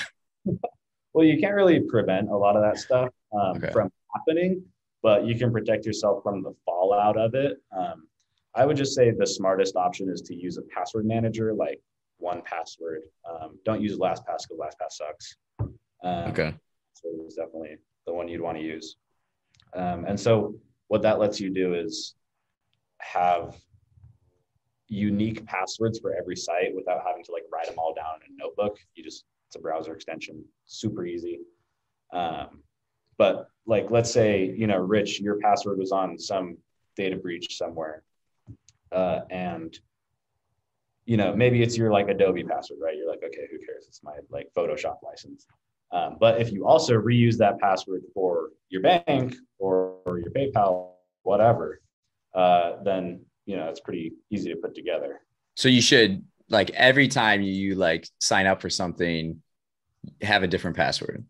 well, 1.13 1.25
you 1.25 1.39
can't 1.39 1.55
really 1.55 1.81
prevent 1.81 2.29
a 2.29 2.37
lot 2.37 2.55
of 2.55 2.61
that 2.61 2.77
stuff 2.77 3.09
um, 3.33 3.57
okay. 3.57 3.71
from 3.71 3.91
happening, 4.15 4.63
but 5.03 5.25
you 5.25 5.37
can 5.37 5.51
protect 5.51 5.85
yourself 5.85 6.23
from 6.23 6.41
the 6.41 6.53
fallout 6.65 7.17
of 7.17 7.35
it. 7.35 7.57
Um, 7.77 8.07
I 8.55 8.65
would 8.65 8.77
just 8.77 8.95
say 8.95 9.11
the 9.11 9.27
smartest 9.27 9.75
option 9.75 10.09
is 10.09 10.21
to 10.23 10.35
use 10.35 10.57
a 10.57 10.61
password 10.63 11.05
manager 11.05 11.53
like 11.53 11.81
1Password. 12.21 12.99
Um, 13.29 13.57
don't 13.65 13.81
use 13.81 13.97
LastPass 13.97 14.47
because 14.47 14.59
LastPass 14.59 14.91
sucks. 14.91 15.35
Um, 15.59 16.31
okay. 16.31 16.53
So 16.93 17.09
it's 17.25 17.35
definitely 17.35 17.77
the 18.05 18.13
one 18.13 18.27
you'd 18.27 18.41
want 18.41 18.57
to 18.57 18.63
use. 18.63 18.97
Um, 19.73 20.05
and 20.05 20.19
so 20.19 20.55
what 20.87 21.01
that 21.03 21.19
lets 21.19 21.39
you 21.39 21.49
do 21.49 21.73
is 21.73 22.15
have 22.99 23.55
unique 24.87 25.45
passwords 25.45 25.99
for 25.99 26.13
every 26.13 26.35
site 26.35 26.75
without 26.75 27.01
having 27.07 27.23
to 27.23 27.31
like 27.31 27.43
write 27.51 27.65
them 27.65 27.79
all 27.79 27.93
down 27.93 28.15
in 28.27 28.33
a 28.33 28.37
notebook. 28.37 28.77
You 28.93 29.03
just 29.03 29.23
it's 29.47 29.55
a 29.55 29.59
browser 29.59 29.93
extension, 29.93 30.43
super 30.65 31.05
easy. 31.05 31.39
Um, 32.13 32.63
but 33.17 33.47
like 33.65 33.89
let's 33.89 34.11
say 34.11 34.53
you 34.57 34.67
know, 34.67 34.77
Rich, 34.77 35.21
your 35.21 35.39
password 35.39 35.77
was 35.77 35.91
on 35.91 36.19
some 36.19 36.57
data 36.95 37.15
breach 37.15 37.57
somewhere, 37.57 38.03
uh, 38.91 39.21
and 39.29 39.77
you 41.05 41.17
know 41.17 41.33
maybe 41.33 41.63
it's 41.63 41.77
your 41.77 41.91
like 41.91 42.09
Adobe 42.09 42.43
password, 42.43 42.79
right? 42.83 42.97
You're 42.97 43.09
like, 43.09 43.23
okay, 43.23 43.47
who 43.49 43.65
cares? 43.65 43.85
It's 43.87 44.03
my 44.03 44.13
like 44.29 44.49
Photoshop 44.55 44.97
license. 45.03 45.47
Um, 45.91 46.17
but 46.19 46.39
if 46.39 46.51
you 46.51 46.65
also 46.65 46.93
reuse 46.93 47.37
that 47.37 47.59
password 47.59 48.03
for 48.13 48.49
your 48.69 48.81
bank 48.81 49.35
or, 49.59 49.97
or 50.05 50.19
your 50.19 50.31
PayPal, 50.31 50.91
whatever, 51.23 51.81
uh, 52.33 52.81
then 52.83 53.25
you 53.45 53.57
know, 53.57 53.67
it's 53.67 53.79
pretty 53.79 54.13
easy 54.29 54.49
to 54.49 54.55
put 54.55 54.75
together. 54.75 55.21
So 55.55 55.67
you 55.67 55.81
should 55.81 56.23
like 56.49 56.69
every 56.71 57.07
time 57.07 57.41
you 57.41 57.75
like 57.75 58.07
sign 58.19 58.45
up 58.45 58.61
for 58.61 58.69
something, 58.69 59.41
have 60.21 60.43
a 60.43 60.47
different 60.47 60.77
password. 60.77 61.25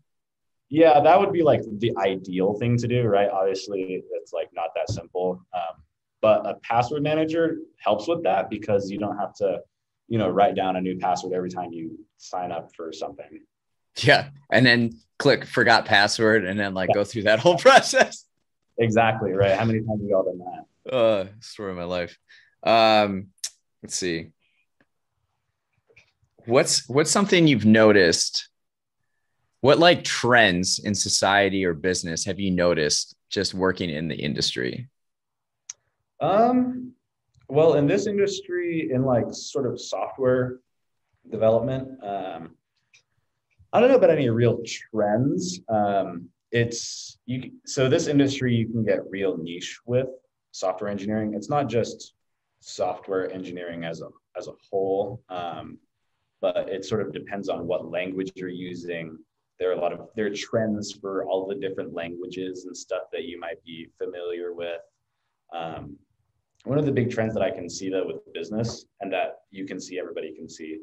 Yeah, 0.68 1.00
that 1.00 1.20
would 1.20 1.32
be 1.32 1.42
like 1.42 1.62
the 1.78 1.92
ideal 1.98 2.54
thing 2.54 2.78
to 2.78 2.88
do, 2.88 3.02
right? 3.02 3.28
Obviously, 3.28 4.02
it's 4.12 4.32
like 4.32 4.48
not 4.54 4.68
that 4.74 4.90
simple. 4.90 5.44
Um, 5.54 5.82
but 6.22 6.46
a 6.46 6.54
password 6.62 7.02
manager 7.02 7.58
helps 7.78 8.08
with 8.08 8.22
that 8.22 8.48
because 8.48 8.90
you 8.90 8.98
don't 8.98 9.18
have 9.18 9.34
to, 9.34 9.58
you 10.08 10.18
know, 10.18 10.28
write 10.28 10.54
down 10.54 10.76
a 10.76 10.80
new 10.80 10.98
password 10.98 11.34
every 11.34 11.50
time 11.50 11.72
you 11.72 11.98
sign 12.16 12.52
up 12.52 12.70
for 12.74 12.92
something. 12.92 13.40
Yeah. 13.98 14.30
And 14.50 14.64
then 14.64 14.98
click 15.18 15.44
forgot 15.44 15.84
password 15.84 16.44
and 16.44 16.58
then 16.58 16.74
like 16.74 16.88
yeah. 16.90 16.94
go 16.94 17.04
through 17.04 17.22
that 17.24 17.38
whole 17.38 17.56
process. 17.58 18.26
Exactly. 18.78 19.32
Right. 19.32 19.56
How 19.56 19.64
many 19.64 19.80
times 19.80 20.00
have 20.00 20.08
you 20.08 20.16
all 20.16 20.24
done 20.24 20.38
that? 20.38 20.92
Uh, 20.92 21.26
story 21.40 21.70
of 21.70 21.76
my 21.76 21.84
life. 21.84 22.18
Um, 22.62 23.28
let's 23.82 23.96
see. 23.96 24.30
What's 26.46 26.88
what's 26.88 27.10
something 27.10 27.46
you've 27.46 27.66
noticed? 27.66 28.48
What 29.60 29.78
like 29.78 30.02
trends 30.02 30.80
in 30.80 30.94
society 30.94 31.64
or 31.64 31.72
business 31.72 32.24
have 32.24 32.40
you 32.40 32.50
noticed 32.50 33.14
just 33.30 33.54
working 33.54 33.90
in 33.90 34.08
the 34.08 34.16
industry? 34.16 34.88
Um, 36.20 36.92
well, 37.48 37.74
in 37.74 37.86
this 37.86 38.06
industry, 38.06 38.90
in 38.92 39.04
like 39.04 39.26
sort 39.30 39.66
of 39.66 39.80
software 39.80 40.58
development, 41.30 42.02
um, 42.02 42.56
I 43.72 43.80
don't 43.80 43.88
know 43.88 43.96
about 43.96 44.10
any 44.10 44.28
real 44.28 44.60
trends. 44.64 45.60
Um, 45.68 46.28
it's 46.50 47.18
you. 47.24 47.52
So 47.64 47.88
this 47.88 48.06
industry, 48.06 48.54
you 48.54 48.68
can 48.68 48.84
get 48.84 49.00
real 49.08 49.38
niche 49.38 49.80
with 49.86 50.08
software 50.50 50.90
engineering. 50.90 51.32
It's 51.34 51.48
not 51.48 51.68
just 51.68 52.14
software 52.60 53.32
engineering 53.32 53.84
as 53.84 54.02
a 54.02 54.08
as 54.36 54.48
a 54.48 54.52
whole, 54.70 55.22
um, 55.30 55.78
but 56.40 56.68
it 56.68 56.84
sort 56.84 57.00
of 57.00 57.12
depends 57.12 57.48
on 57.48 57.66
what 57.66 57.90
language 57.90 58.32
you're 58.34 58.48
using. 58.48 59.18
There 59.58 59.70
are 59.70 59.74
a 59.74 59.80
lot 59.80 59.92
of 59.92 60.08
there 60.16 60.26
are 60.26 60.34
trends 60.34 60.92
for 60.92 61.24
all 61.24 61.46
the 61.46 61.54
different 61.54 61.94
languages 61.94 62.66
and 62.66 62.76
stuff 62.76 63.04
that 63.12 63.24
you 63.24 63.40
might 63.40 63.64
be 63.64 63.88
familiar 63.96 64.52
with. 64.52 64.80
Um, 65.54 65.96
one 66.64 66.78
of 66.78 66.84
the 66.84 66.92
big 66.92 67.10
trends 67.10 67.34
that 67.34 67.42
I 67.42 67.50
can 67.50 67.68
see 67.68 67.88
that 67.90 68.06
with 68.06 68.32
business 68.32 68.84
and 69.00 69.12
that 69.12 69.40
you 69.50 69.64
can 69.64 69.80
see, 69.80 69.98
everybody 69.98 70.34
can 70.34 70.48
see, 70.48 70.80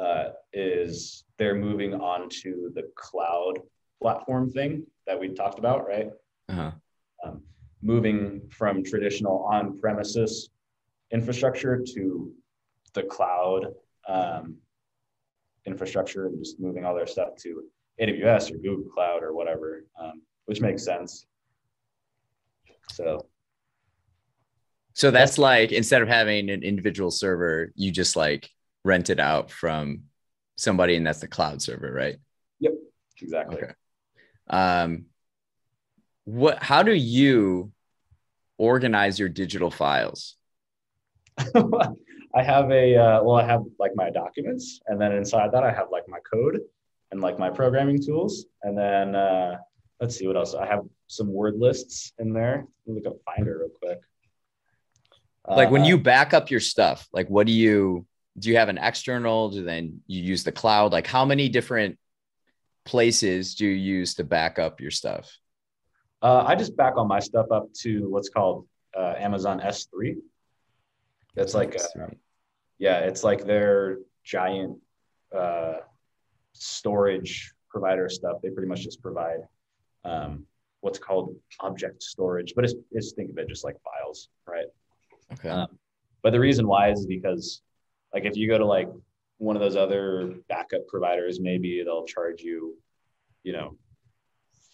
uh, 0.00 0.30
is 0.52 1.24
they're 1.38 1.54
moving 1.54 1.94
on 1.94 2.28
to 2.28 2.72
the 2.74 2.90
cloud 2.96 3.58
platform 4.00 4.50
thing 4.50 4.84
that 5.06 5.18
we 5.18 5.28
talked 5.28 5.58
about, 5.58 5.86
right? 5.86 6.10
Uh-huh. 6.48 6.70
Um, 7.24 7.42
moving 7.82 8.42
from 8.50 8.82
traditional 8.82 9.44
on-premises 9.50 10.50
infrastructure 11.12 11.82
to 11.94 12.32
the 12.94 13.02
cloud 13.02 13.66
um, 14.08 14.56
infrastructure 15.66 16.26
and 16.26 16.38
just 16.38 16.58
moving 16.58 16.84
all 16.84 16.94
their 16.94 17.06
stuff 17.06 17.36
to 17.36 17.62
AWS 18.00 18.52
or 18.52 18.58
Google 18.58 18.90
Cloud 18.92 19.22
or 19.22 19.34
whatever, 19.34 19.84
um, 20.00 20.22
which 20.46 20.60
makes 20.60 20.84
sense. 20.84 21.26
So 22.92 23.26
so 24.94 25.10
that's 25.10 25.38
like 25.38 25.72
instead 25.72 26.02
of 26.02 26.08
having 26.08 26.50
an 26.50 26.62
individual 26.62 27.10
server, 27.10 27.72
you 27.74 27.90
just 27.90 28.16
like 28.16 28.50
rent 28.84 29.10
it 29.10 29.20
out 29.20 29.50
from 29.50 30.04
somebody, 30.56 30.96
and 30.96 31.06
that's 31.06 31.20
the 31.20 31.28
cloud 31.28 31.62
server, 31.62 31.92
right? 31.92 32.16
Yep, 32.60 32.74
exactly. 33.20 33.56
Okay. 33.56 33.72
Um, 34.48 35.06
what? 36.24 36.62
How 36.62 36.82
do 36.82 36.92
you 36.92 37.72
organize 38.58 39.18
your 39.18 39.28
digital 39.28 39.70
files? 39.70 40.36
I 41.38 42.42
have 42.42 42.70
a 42.70 42.96
uh, 42.96 43.22
well, 43.22 43.36
I 43.36 43.46
have 43.46 43.62
like 43.78 43.92
my 43.94 44.10
documents, 44.10 44.80
and 44.86 45.00
then 45.00 45.12
inside 45.12 45.52
that 45.52 45.64
I 45.64 45.72
have 45.72 45.88
like 45.90 46.04
my 46.08 46.18
code 46.30 46.60
and 47.10 47.20
like 47.20 47.38
my 47.38 47.50
programming 47.50 48.02
tools, 48.02 48.46
and 48.62 48.76
then 48.76 49.14
uh, 49.14 49.56
let's 50.00 50.16
see 50.16 50.26
what 50.26 50.36
else. 50.36 50.54
I 50.54 50.66
have 50.66 50.84
some 51.06 51.32
word 51.32 51.56
lists 51.58 52.12
in 52.18 52.32
there. 52.32 52.66
Look 52.86 53.06
up 53.06 53.16
Finder 53.24 53.58
real 53.58 53.70
quick 53.80 54.00
like 55.48 55.70
when 55.70 55.84
you 55.84 55.94
uh, 55.96 55.98
back 55.98 56.34
up 56.34 56.50
your 56.50 56.60
stuff 56.60 57.08
like 57.12 57.28
what 57.28 57.46
do 57.46 57.52
you 57.52 58.06
do 58.40 58.50
you 58.50 58.56
have 58.56 58.68
an 58.68 58.78
external? 58.78 59.50
Do 59.50 59.62
then 59.62 60.00
you 60.06 60.22
use 60.22 60.44
the 60.44 60.52
cloud? 60.52 60.92
Like 60.92 61.06
how 61.06 61.24
many 61.24 61.48
different 61.48 61.98
places 62.84 63.54
do 63.54 63.66
you 63.66 63.74
use 63.74 64.14
to 64.14 64.24
back 64.24 64.58
up 64.58 64.80
your 64.80 64.90
stuff? 64.90 65.30
Uh, 66.22 66.44
i 66.46 66.54
just 66.54 66.76
back 66.76 66.98
all 66.98 67.06
my 67.06 67.18
stuff 67.18 67.46
up 67.50 67.72
to 67.72 68.06
what's 68.10 68.28
called 68.28 68.66
uh, 68.94 69.14
amazon 69.16 69.58
s3 69.58 70.16
that's 71.34 71.54
like 71.54 71.74
a, 71.76 72.10
yeah 72.78 72.98
it's 72.98 73.24
like 73.24 73.46
their 73.46 74.00
giant 74.22 74.76
uh, 75.34 75.76
storage 76.52 77.54
provider 77.70 78.08
stuff. 78.08 78.36
They 78.42 78.50
pretty 78.50 78.68
much 78.68 78.82
just 78.82 79.00
provide 79.00 79.38
um, 80.04 80.44
what's 80.80 80.98
called 80.98 81.34
object 81.60 82.02
storage 82.02 82.52
but 82.54 82.64
it's, 82.64 82.74
it's 82.90 83.12
think 83.12 83.30
of 83.30 83.38
it 83.38 83.48
just 83.48 83.64
like 83.64 83.76
files 83.82 84.28
right? 84.46 84.66
Okay. 85.32 85.48
Um, 85.48 85.68
but 86.22 86.32
the 86.32 86.40
reason 86.40 86.66
why 86.66 86.90
is 86.90 87.06
because, 87.06 87.62
like, 88.12 88.24
if 88.24 88.36
you 88.36 88.48
go 88.48 88.58
to 88.58 88.66
like 88.66 88.88
one 89.38 89.56
of 89.56 89.62
those 89.62 89.76
other 89.76 90.34
backup 90.48 90.86
providers, 90.88 91.40
maybe 91.40 91.82
they'll 91.84 92.04
charge 92.04 92.42
you, 92.42 92.76
you 93.42 93.52
know, 93.52 93.76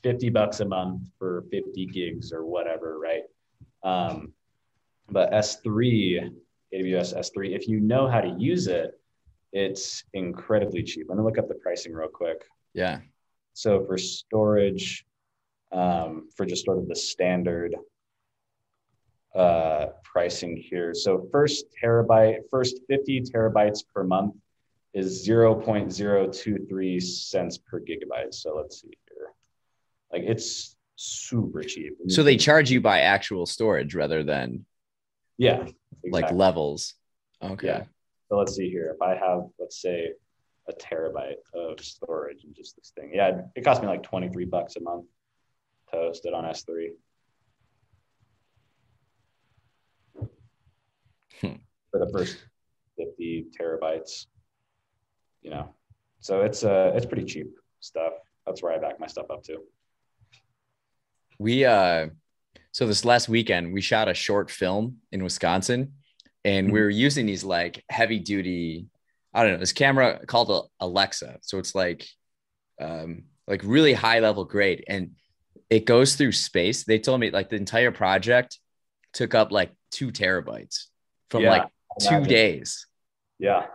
50 0.03 0.29
bucks 0.31 0.61
a 0.61 0.65
month 0.65 1.03
for 1.19 1.45
50 1.51 1.87
gigs 1.87 2.33
or 2.33 2.45
whatever, 2.45 2.99
right? 2.99 3.23
Um, 3.83 4.33
but 5.09 5.33
S3, 5.33 6.31
AWS 6.75 7.17
S3, 7.17 7.55
if 7.55 7.69
you 7.69 7.81
know 7.81 8.09
how 8.09 8.21
to 8.21 8.35
use 8.39 8.67
it, 8.67 8.99
it's 9.53 10.05
incredibly 10.13 10.83
cheap. 10.83 11.07
Let 11.09 11.19
me 11.19 11.25
look 11.25 11.39
up 11.39 11.49
the 11.49 11.55
pricing 11.55 11.93
real 11.93 12.09
quick. 12.09 12.45
Yeah. 12.75 12.99
So 13.55 13.85
for 13.85 13.97
storage, 13.97 15.07
um, 15.73 16.29
for 16.37 16.45
just 16.45 16.65
sort 16.65 16.79
of 16.79 16.89
the 16.89 16.97
standard 16.97 17.75
uh, 19.37 19.87
pricing 20.03 20.57
here. 20.57 20.95
So 20.95 21.29
first 21.31 21.67
terabyte, 21.83 22.39
first 22.51 22.81
50 22.89 23.23
terabytes 23.23 23.85
per 23.95 24.03
month 24.03 24.35
is 24.95 25.29
0.023 25.29 27.03
cents 27.03 27.59
per 27.59 27.81
gigabyte. 27.81 28.33
So 28.33 28.57
let's 28.57 28.81
see 28.81 28.97
here. 29.09 29.29
Like 30.11 30.23
it's 30.23 30.77
super 30.97 31.63
cheap. 31.63 31.99
So 32.09 32.23
they 32.23 32.37
charge 32.37 32.71
you 32.71 32.81
by 32.81 33.01
actual 33.01 33.45
storage 33.45 33.95
rather 33.95 34.25
than 34.25 34.65
yeah, 35.37 35.57
exactly. 35.57 36.11
like 36.11 36.33
levels. 36.33 36.95
Okay. 37.43 37.67
Yeah. 37.67 37.85
So 38.31 38.39
let's 38.39 38.57
see 38.57 38.71
here. 38.71 38.95
If 38.95 39.03
I 39.03 39.15
have, 39.15 39.43
let's 39.59 39.81
say, 39.83 40.13
a 40.69 40.73
terabyte 40.73 41.35
of 41.55 41.79
storage 41.81 42.43
and 42.45 42.55
just 42.55 42.75
this 42.77 42.93
thing, 42.99 43.11
yeah, 43.13 43.43
it 43.55 43.65
cost 43.65 43.83
me 43.83 43.89
like 43.89 44.03
23 44.03 44.47
bucks 44.47 44.77
a 44.77 44.81
month 44.81 45.05
to 45.93 45.97
host 45.97 46.25
it 46.25 46.35
on 46.35 46.45
S3. 46.45 46.89
For 51.97 52.05
the 52.05 52.13
first 52.13 52.39
50 52.99 53.47
terabytes. 53.59 54.27
You 55.43 55.51
know, 55.51 55.75
so 56.21 56.43
it's 56.43 56.65
uh 56.65 56.93
it's 56.95 57.07
pretty 57.07 57.25
cheap 57.25 57.49
stuff. 57.81 58.13
That's 58.45 58.63
where 58.63 58.73
I 58.73 58.79
back 58.79 58.99
my 59.01 59.07
stuff 59.07 59.27
up 59.31 59.43
to. 59.45 59.59
We 61.39 61.65
uh 61.65 62.09
so 62.73 62.87
this 62.87 63.05
last 63.05 63.29
weekend 63.29 63.73
we 63.73 63.81
shot 63.81 64.09
a 64.09 64.15
short 64.15 64.51
film 64.51 64.99
in 65.13 65.23
Wisconsin 65.23 65.93
and 66.45 66.67
mm-hmm. 66.67 66.75
we 66.75 66.81
were 66.81 66.91
using 66.91 67.27
these 67.27 67.45
like 67.45 67.85
heavy 67.89 68.19
duty 68.19 68.87
I 69.33 69.43
don't 69.43 69.53
know 69.53 69.59
this 69.59 69.73
camera 69.73 70.21
called 70.27 70.69
Alexa 70.81 71.39
so 71.43 71.59
it's 71.59 71.75
like 71.75 72.07
um 72.81 73.25
like 73.47 73.63
really 73.65 73.93
high 73.93 74.21
level 74.21 74.45
grade 74.45 74.85
and 74.89 75.13
it 75.71 75.85
goes 75.85 76.17
through 76.17 76.33
space 76.33 76.85
they 76.85 76.99
told 76.99 77.21
me 77.21 77.31
like 77.31 77.51
the 77.51 77.57
entire 77.57 77.93
project 77.93 78.59
took 79.13 79.35
up 79.35 79.53
like 79.53 79.73
2 79.93 80.11
terabytes 80.11 80.87
from 81.31 81.43
yeah, 81.43 81.51
like 81.51 81.69
two 82.01 82.25
days. 82.25 82.87
Yeah. 83.39 83.67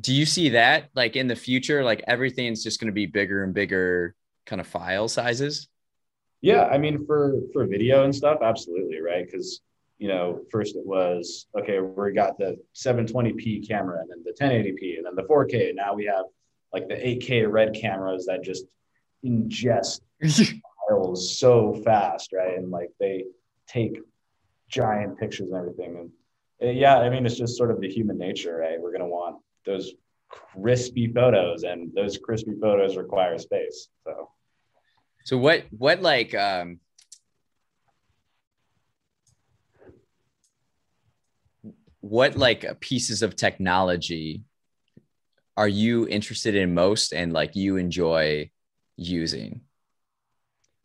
Do 0.00 0.14
you 0.14 0.26
see 0.26 0.50
that 0.50 0.90
like 0.94 1.16
in 1.16 1.26
the 1.26 1.36
future? 1.36 1.82
Like 1.82 2.04
everything's 2.06 2.62
just 2.62 2.80
going 2.80 2.86
to 2.86 2.92
be 2.92 3.06
bigger 3.06 3.42
and 3.44 3.52
bigger 3.52 4.14
kind 4.46 4.60
of 4.60 4.66
file 4.66 5.08
sizes? 5.08 5.68
Yeah. 6.40 6.64
I 6.64 6.78
mean, 6.78 7.04
for, 7.06 7.40
for 7.52 7.66
video 7.66 8.04
and 8.04 8.14
stuff, 8.14 8.38
absolutely. 8.42 9.00
Right. 9.00 9.30
Cause, 9.30 9.60
you 9.98 10.06
know, 10.08 10.42
first 10.52 10.76
it 10.76 10.86
was, 10.86 11.46
okay, 11.58 11.80
we 11.80 12.12
got 12.12 12.38
the 12.38 12.56
720p 12.76 13.66
camera 13.66 14.00
and 14.00 14.10
then 14.10 14.22
the 14.24 14.32
1080p 14.40 14.98
and 14.98 15.06
then 15.06 15.16
the 15.16 15.24
4K. 15.24 15.74
Now 15.74 15.94
we 15.94 16.04
have 16.04 16.26
like 16.72 16.86
the 16.86 16.94
8K 16.94 17.50
red 17.50 17.74
cameras 17.74 18.26
that 18.26 18.44
just 18.44 18.66
ingest 19.24 20.00
files 20.88 21.36
so 21.36 21.74
fast. 21.84 22.32
Right. 22.32 22.56
And 22.56 22.70
like 22.70 22.90
they 23.00 23.24
take 23.66 23.98
giant 24.68 25.18
pictures 25.18 25.48
and 25.50 25.58
everything. 25.58 25.96
And 25.96 26.10
yeah, 26.60 26.98
I 26.98 27.08
mean, 27.08 27.24
it's 27.24 27.36
just 27.36 27.56
sort 27.56 27.70
of 27.70 27.80
the 27.80 27.88
human 27.88 28.18
nature, 28.18 28.56
right? 28.56 28.80
We're 28.80 28.90
going 28.90 29.02
to 29.02 29.06
want 29.06 29.36
those 29.64 29.92
crispy 30.28 31.06
photos, 31.12 31.62
and 31.62 31.92
those 31.94 32.18
crispy 32.18 32.54
photos 32.60 32.96
require 32.96 33.38
space. 33.38 33.88
So, 34.04 34.30
so 35.24 35.38
what? 35.38 35.64
What 35.70 36.02
like? 36.02 36.34
um 36.34 36.80
What 42.00 42.36
like 42.36 42.80
pieces 42.80 43.22
of 43.22 43.36
technology 43.36 44.44
are 45.56 45.68
you 45.68 46.06
interested 46.06 46.54
in 46.54 46.72
most, 46.72 47.12
and 47.12 47.32
like 47.32 47.56
you 47.56 47.76
enjoy 47.76 48.50
using? 48.96 49.62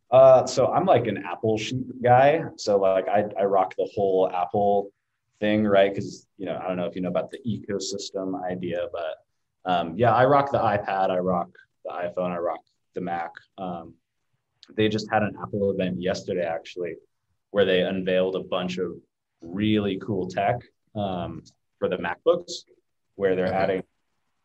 Uh, 0.10 0.46
so 0.46 0.68
I'm 0.68 0.86
like 0.86 1.08
an 1.08 1.24
Apple 1.26 1.60
guy. 2.04 2.44
So 2.58 2.78
like 2.78 3.08
I, 3.08 3.26
I 3.40 3.46
rock 3.46 3.76
the 3.78 3.90
whole 3.96 4.30
Apple 4.32 4.92
thing, 5.40 5.66
right? 5.66 5.94
Because 5.94 6.28
you 6.38 6.46
know, 6.46 6.60
I 6.62 6.68
don't 6.68 6.78
know 6.78 6.86
if 6.86 6.96
you 6.96 7.02
know 7.02 7.10
about 7.10 7.32
the 7.32 7.40
ecosystem 7.46 8.44
idea, 8.44 8.88
but 8.92 9.72
um, 9.72 9.96
yeah, 9.98 10.14
I 10.14 10.26
rock 10.26 10.52
the 10.52 10.60
iPad, 10.60 11.10
I 11.10 11.20
rock 11.20 11.50
the 11.86 11.92
iPhone, 11.92 12.32
I 12.32 12.38
rock 12.38 12.60
the 12.96 13.02
Mac. 13.02 13.32
Um, 13.58 13.94
they 14.76 14.88
just 14.88 15.10
had 15.12 15.24
an 15.24 15.36
Apple 15.42 15.72
event 15.72 16.02
yesterday, 16.02 16.46
actually, 16.46 16.96
where 17.52 17.66
they 17.66 17.82
unveiled 17.82 18.36
a 18.36 18.42
bunch 18.42 18.78
of 18.78 18.94
really 19.42 20.00
cool 20.06 20.28
tech 20.28 20.62
um, 20.96 21.44
for 21.80 21.90
the 21.90 21.98
MacBooks, 21.98 22.64
where 23.16 23.36
they're 23.36 23.54
adding 23.54 23.84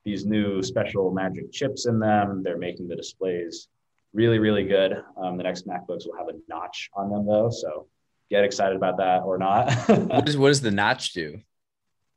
these 0.04 0.24
new 0.24 0.62
special 0.62 1.10
magic 1.12 1.52
chips 1.52 1.86
in 1.86 1.98
them. 1.98 2.42
They're 2.42 2.58
making 2.58 2.88
the 2.88 2.96
displays 2.96 3.68
really, 4.12 4.38
really 4.38 4.64
good. 4.64 5.02
Um, 5.16 5.36
the 5.36 5.44
next 5.44 5.66
MacBooks 5.66 6.06
will 6.06 6.16
have 6.16 6.28
a 6.28 6.38
notch 6.48 6.90
on 6.94 7.10
them, 7.10 7.26
though, 7.26 7.50
so 7.50 7.86
get 8.30 8.44
excited 8.44 8.76
about 8.76 8.98
that 8.98 9.22
or 9.22 9.38
not. 9.38 9.72
what, 9.88 10.24
does, 10.24 10.36
what 10.36 10.48
does 10.48 10.60
the 10.60 10.70
notch 10.70 11.12
do? 11.12 11.40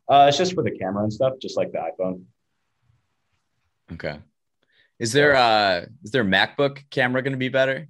Uh, 0.09 0.26
it's 0.28 0.38
just 0.38 0.53
for 0.53 0.64
the 0.64 0.72
camera 0.72 1.03
and 1.03 1.14
stuff, 1.14 1.34
just 1.41 1.57
like 1.57 1.72
the 1.72 1.78
iPhone. 1.78 2.24
Okay. 3.93 4.18
Is 4.99 5.12
there 5.12 5.36
uh 5.36 5.86
is 6.03 6.12
their 6.12 6.24
MacBook 6.24 6.88
camera 6.89 7.22
going 7.22 7.34
to 7.34 7.38
be 7.38 7.49
better? 7.49 7.88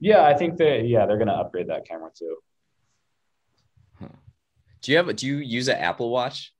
Yeah, 0.00 0.24
I 0.24 0.34
think 0.34 0.56
that 0.58 0.86
yeah 0.86 1.04
they're 1.04 1.18
going 1.18 1.28
to 1.28 1.34
upgrade 1.34 1.68
that 1.68 1.86
camera 1.86 2.10
too. 2.16 2.36
Huh. 4.00 4.08
Do 4.80 4.92
you 4.92 4.98
have 4.98 5.14
do 5.14 5.26
you 5.26 5.36
use 5.36 5.68
an 5.68 5.76
Apple 5.76 6.10
Watch? 6.10 6.52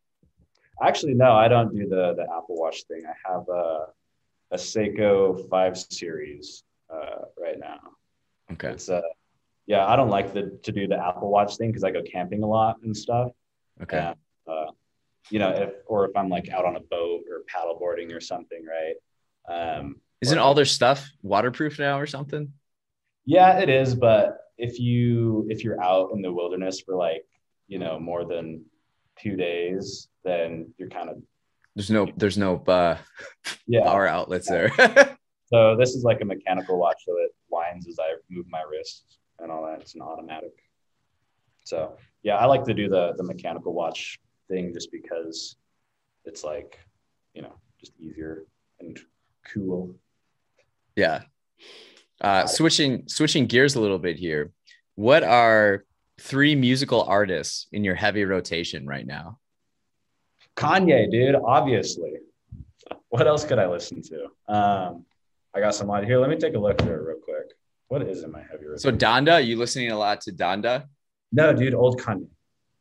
Actually, 0.82 1.14
no, 1.14 1.32
I 1.32 1.48
don't 1.48 1.74
do 1.74 1.88
the 1.88 2.14
the 2.14 2.24
Apple 2.24 2.56
Watch 2.56 2.82
thing. 2.84 3.02
I 3.06 3.32
have 3.32 3.48
a 3.48 3.86
a 4.50 4.56
Seiko 4.56 5.48
Five 5.48 5.78
Series 5.78 6.64
uh, 6.92 7.24
right 7.40 7.58
now. 7.58 7.80
Okay. 8.52 8.70
It's 8.70 8.90
uh 8.90 9.00
yeah, 9.66 9.86
I 9.86 9.96
don't 9.96 10.10
like 10.10 10.32
the 10.32 10.58
to 10.64 10.72
do 10.72 10.86
the 10.86 10.96
Apple 10.96 11.30
Watch 11.30 11.56
thing 11.56 11.70
because 11.70 11.84
I 11.84 11.90
go 11.90 12.02
camping 12.02 12.42
a 12.42 12.46
lot 12.46 12.78
and 12.82 12.96
stuff. 12.96 13.30
Okay. 13.82 13.98
And, 13.98 14.16
uh, 14.46 14.70
you 15.30 15.38
know, 15.38 15.50
if 15.50 15.70
or 15.86 16.04
if 16.06 16.16
I'm 16.16 16.28
like 16.28 16.50
out 16.50 16.64
on 16.64 16.76
a 16.76 16.80
boat 16.80 17.22
or 17.30 17.42
paddleboarding 17.52 18.14
or 18.14 18.20
something, 18.20 18.64
right? 18.66 18.96
Um, 19.48 19.96
Isn't 20.20 20.38
all 20.38 20.54
their 20.54 20.64
stuff 20.64 21.08
waterproof 21.22 21.78
now 21.78 21.98
or 21.98 22.06
something? 22.06 22.52
Yeah, 23.24 23.58
it 23.58 23.68
is. 23.68 23.94
But 23.94 24.38
if 24.58 24.80
you 24.80 25.46
if 25.48 25.62
you're 25.62 25.82
out 25.82 26.10
in 26.12 26.22
the 26.22 26.32
wilderness 26.32 26.80
for 26.80 26.96
like 26.96 27.24
you 27.68 27.78
know 27.78 28.00
more 28.00 28.24
than 28.24 28.64
two 29.18 29.36
days, 29.36 30.08
then 30.24 30.72
you're 30.76 30.88
kind 30.88 31.08
of 31.08 31.22
there's 31.76 31.90
no 31.90 32.08
there's 32.16 32.36
no 32.36 32.56
uh, 32.66 32.98
yeah 33.68 33.84
power 33.84 34.08
outlets 34.08 34.48
there. 34.48 34.70
so 35.46 35.76
this 35.76 35.90
is 35.94 36.02
like 36.02 36.20
a 36.20 36.24
mechanical 36.24 36.78
watch, 36.78 37.02
so 37.06 37.12
it 37.18 37.30
winds 37.48 37.86
as 37.86 37.98
I 38.00 38.14
move 38.28 38.46
my 38.50 38.62
wrist 38.68 39.18
and 39.42 39.50
all 39.50 39.66
that. 39.66 39.80
It's 39.80 39.94
an 39.94 40.02
automatic. 40.02 40.52
So 41.64 41.96
yeah, 42.22 42.36
I 42.36 42.46
like 42.46 42.64
to 42.64 42.74
do 42.74 42.88
the 42.88 43.12
the 43.16 43.22
mechanical 43.22 43.72
watch 43.72 44.18
thing 44.48 44.72
just 44.72 44.90
because 44.90 45.56
it's 46.24 46.44
like 46.44 46.78
you 47.34 47.42
know 47.42 47.54
just 47.80 47.92
easier 47.98 48.44
and 48.80 48.98
cool. 49.52 49.94
Yeah. 50.96 51.22
Uh, 52.20 52.46
switching 52.46 53.08
switching 53.08 53.46
gears 53.46 53.74
a 53.74 53.80
little 53.80 53.98
bit 53.98 54.16
here. 54.16 54.52
What 54.94 55.24
are 55.24 55.84
three 56.20 56.54
musical 56.54 57.02
artists 57.02 57.66
in 57.72 57.82
your 57.84 57.94
heavy 57.94 58.24
rotation 58.24 58.86
right 58.86 59.06
now? 59.06 59.38
Kanye, 60.56 61.10
dude, 61.10 61.34
obviously. 61.34 62.12
What 63.08 63.26
else 63.26 63.44
could 63.44 63.58
I 63.58 63.66
listen 63.66 64.02
to? 64.02 64.24
Um, 64.54 65.04
I 65.54 65.60
got 65.60 65.74
some 65.74 65.90
on 65.90 66.04
here. 66.04 66.18
Let 66.18 66.30
me 66.30 66.36
take 66.36 66.54
a 66.54 66.58
look 66.58 66.80
here 66.82 67.02
real 67.02 67.18
quick. 67.18 67.56
What 67.88 68.02
is 68.02 68.22
in 68.22 68.32
my 68.32 68.40
heavy 68.40 68.66
rotation? 68.66 68.78
So 68.78 68.92
Donda, 68.92 69.34
are 69.34 69.40
you 69.40 69.56
listening 69.56 69.90
a 69.90 69.98
lot 69.98 70.20
to 70.22 70.32
Donda? 70.32 70.84
No, 71.30 71.52
dude, 71.52 71.74
old 71.74 72.00
Kanye, 72.00 72.28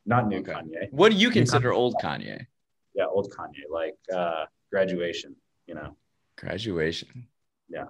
not 0.06 0.28
new 0.28 0.38
okay. 0.38 0.52
Kanye. 0.52 0.92
What 0.92 1.12
do 1.12 1.18
you 1.18 1.30
consider 1.30 1.72
old 1.72 1.96
Kanye? 2.02 2.46
Yeah, 2.94 3.06
old 3.06 3.30
Kanye, 3.30 3.70
like 3.70 3.96
uh, 4.14 4.44
graduation. 4.70 5.36
You 5.66 5.74
know, 5.74 5.96
graduation. 6.36 7.28
Yeah. 7.68 7.86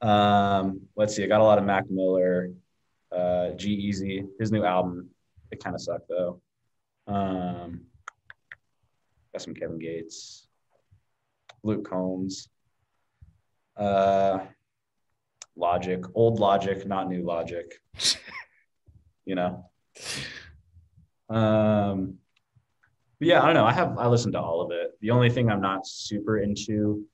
Um, 0.00 0.82
let's 0.96 1.14
see. 1.14 1.24
I 1.24 1.26
got 1.26 1.40
a 1.40 1.44
lot 1.44 1.58
of 1.58 1.64
Mac 1.64 1.84
Miller, 1.88 2.50
uh, 3.12 3.50
G-Eazy. 3.50 4.26
His 4.38 4.50
new 4.50 4.64
album, 4.64 5.10
it 5.50 5.62
kind 5.62 5.74
of 5.74 5.80
sucked 5.80 6.08
though. 6.08 6.40
Um, 7.06 7.82
got 9.32 9.42
some 9.42 9.54
Kevin 9.54 9.78
Gates, 9.78 10.48
Luke 11.62 11.88
Combs, 11.88 12.48
uh, 13.76 14.40
Logic, 15.56 16.02
old 16.14 16.40
Logic, 16.40 16.86
not 16.86 17.08
new 17.08 17.22
Logic. 17.22 17.72
you 19.24 19.34
know. 19.34 19.70
Um, 21.28 22.18
but 23.18 23.28
yeah, 23.28 23.42
I 23.42 23.46
don't 23.46 23.54
know. 23.54 23.64
I 23.64 23.72
have 23.72 23.98
I 23.98 24.06
listen 24.08 24.32
to 24.32 24.40
all 24.40 24.60
of 24.62 24.70
it. 24.72 24.98
The 25.00 25.10
only 25.10 25.30
thing 25.30 25.50
I'm 25.50 25.60
not 25.60 25.86
super 25.86 26.38
into 26.38 27.06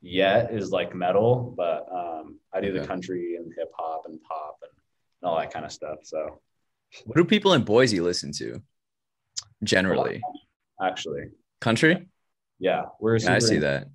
yet 0.00 0.52
is 0.52 0.70
like 0.70 0.94
metal, 0.94 1.54
but 1.56 1.86
um, 1.92 2.38
I 2.52 2.60
do 2.60 2.68
okay. 2.68 2.78
the 2.78 2.86
country 2.86 3.36
and 3.36 3.52
hip 3.56 3.70
hop 3.76 4.04
and 4.06 4.22
pop 4.22 4.58
and, 4.62 4.70
and 5.22 5.28
all 5.28 5.38
that 5.38 5.52
kind 5.52 5.64
of 5.64 5.72
stuff. 5.72 5.98
So, 6.04 6.40
what 7.04 7.16
do 7.16 7.24
people 7.24 7.54
in 7.54 7.62
Boise 7.62 8.00
listen 8.00 8.32
to 8.32 8.62
generally? 9.62 10.22
Actually, 10.80 11.24
country. 11.60 12.08
Yeah, 12.58 12.84
we're. 13.00 13.16
Yeah, 13.16 13.34
I 13.34 13.38
see 13.38 13.58
that. 13.58 13.88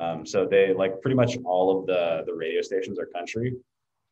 Um, 0.00 0.24
so 0.24 0.46
they 0.46 0.72
like 0.72 1.00
pretty 1.00 1.16
much 1.16 1.36
all 1.44 1.78
of 1.78 1.86
the 1.86 2.22
the 2.26 2.34
radio 2.34 2.62
stations 2.62 2.98
are 2.98 3.06
country, 3.06 3.56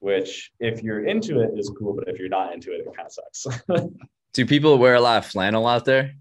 which 0.00 0.50
if 0.60 0.82
you're 0.82 1.06
into 1.06 1.40
it 1.40 1.50
is 1.56 1.70
cool, 1.78 1.94
but 1.94 2.08
if 2.08 2.18
you're 2.18 2.28
not 2.28 2.52
into 2.52 2.72
it, 2.72 2.80
it 2.80 2.96
kind 2.96 3.06
of 3.06 3.12
sucks. 3.12 3.64
do 4.32 4.46
people 4.46 4.78
wear 4.78 4.94
a 4.94 5.00
lot 5.00 5.18
of 5.18 5.26
flannel 5.26 5.66
out 5.66 5.84
there? 5.84 6.14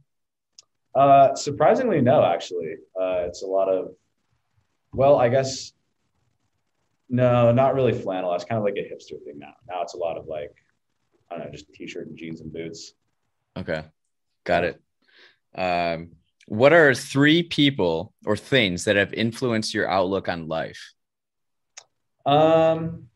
Uh, 0.94 1.36
surprisingly, 1.36 2.02
no. 2.02 2.24
Actually, 2.24 2.76
uh, 3.00 3.26
it's 3.28 3.44
a 3.44 3.48
lot 3.48 3.68
of 3.68 3.90
well, 4.94 5.18
I 5.18 5.30
guess 5.30 5.74
no, 7.10 7.52
not 7.52 7.76
really 7.76 7.94
flannel. 7.94 8.32
That's 8.32 8.46
kind 8.46 8.58
of 8.58 8.64
like 8.64 8.78
a 8.78 8.80
hipster 8.80 9.22
thing 9.24 9.38
now. 9.38 9.54
Now 9.68 9.82
it's 9.82 9.94
a 9.94 9.98
lot 9.98 10.18
of 10.18 10.28
like, 10.28 10.52
I 11.30 11.36
don't 11.36 11.46
know, 11.46 11.52
just 11.52 11.72
t-shirt 11.74 12.08
and 12.08 12.18
jeans 12.18 12.42
and 12.42 12.52
boots. 12.52 12.94
Okay. 13.58 13.84
Got 14.44 14.64
it. 14.64 14.82
Um, 15.56 16.12
what 16.46 16.74
are 16.74 16.94
three 16.94 17.44
people 17.44 18.14
or 18.26 18.38
things 18.38 18.86
that 18.86 18.96
have 18.96 19.14
influenced 19.14 19.74
your 19.74 19.90
outlook 19.90 20.30
on 20.30 20.48
life? 20.48 20.94
Um, 22.26 23.08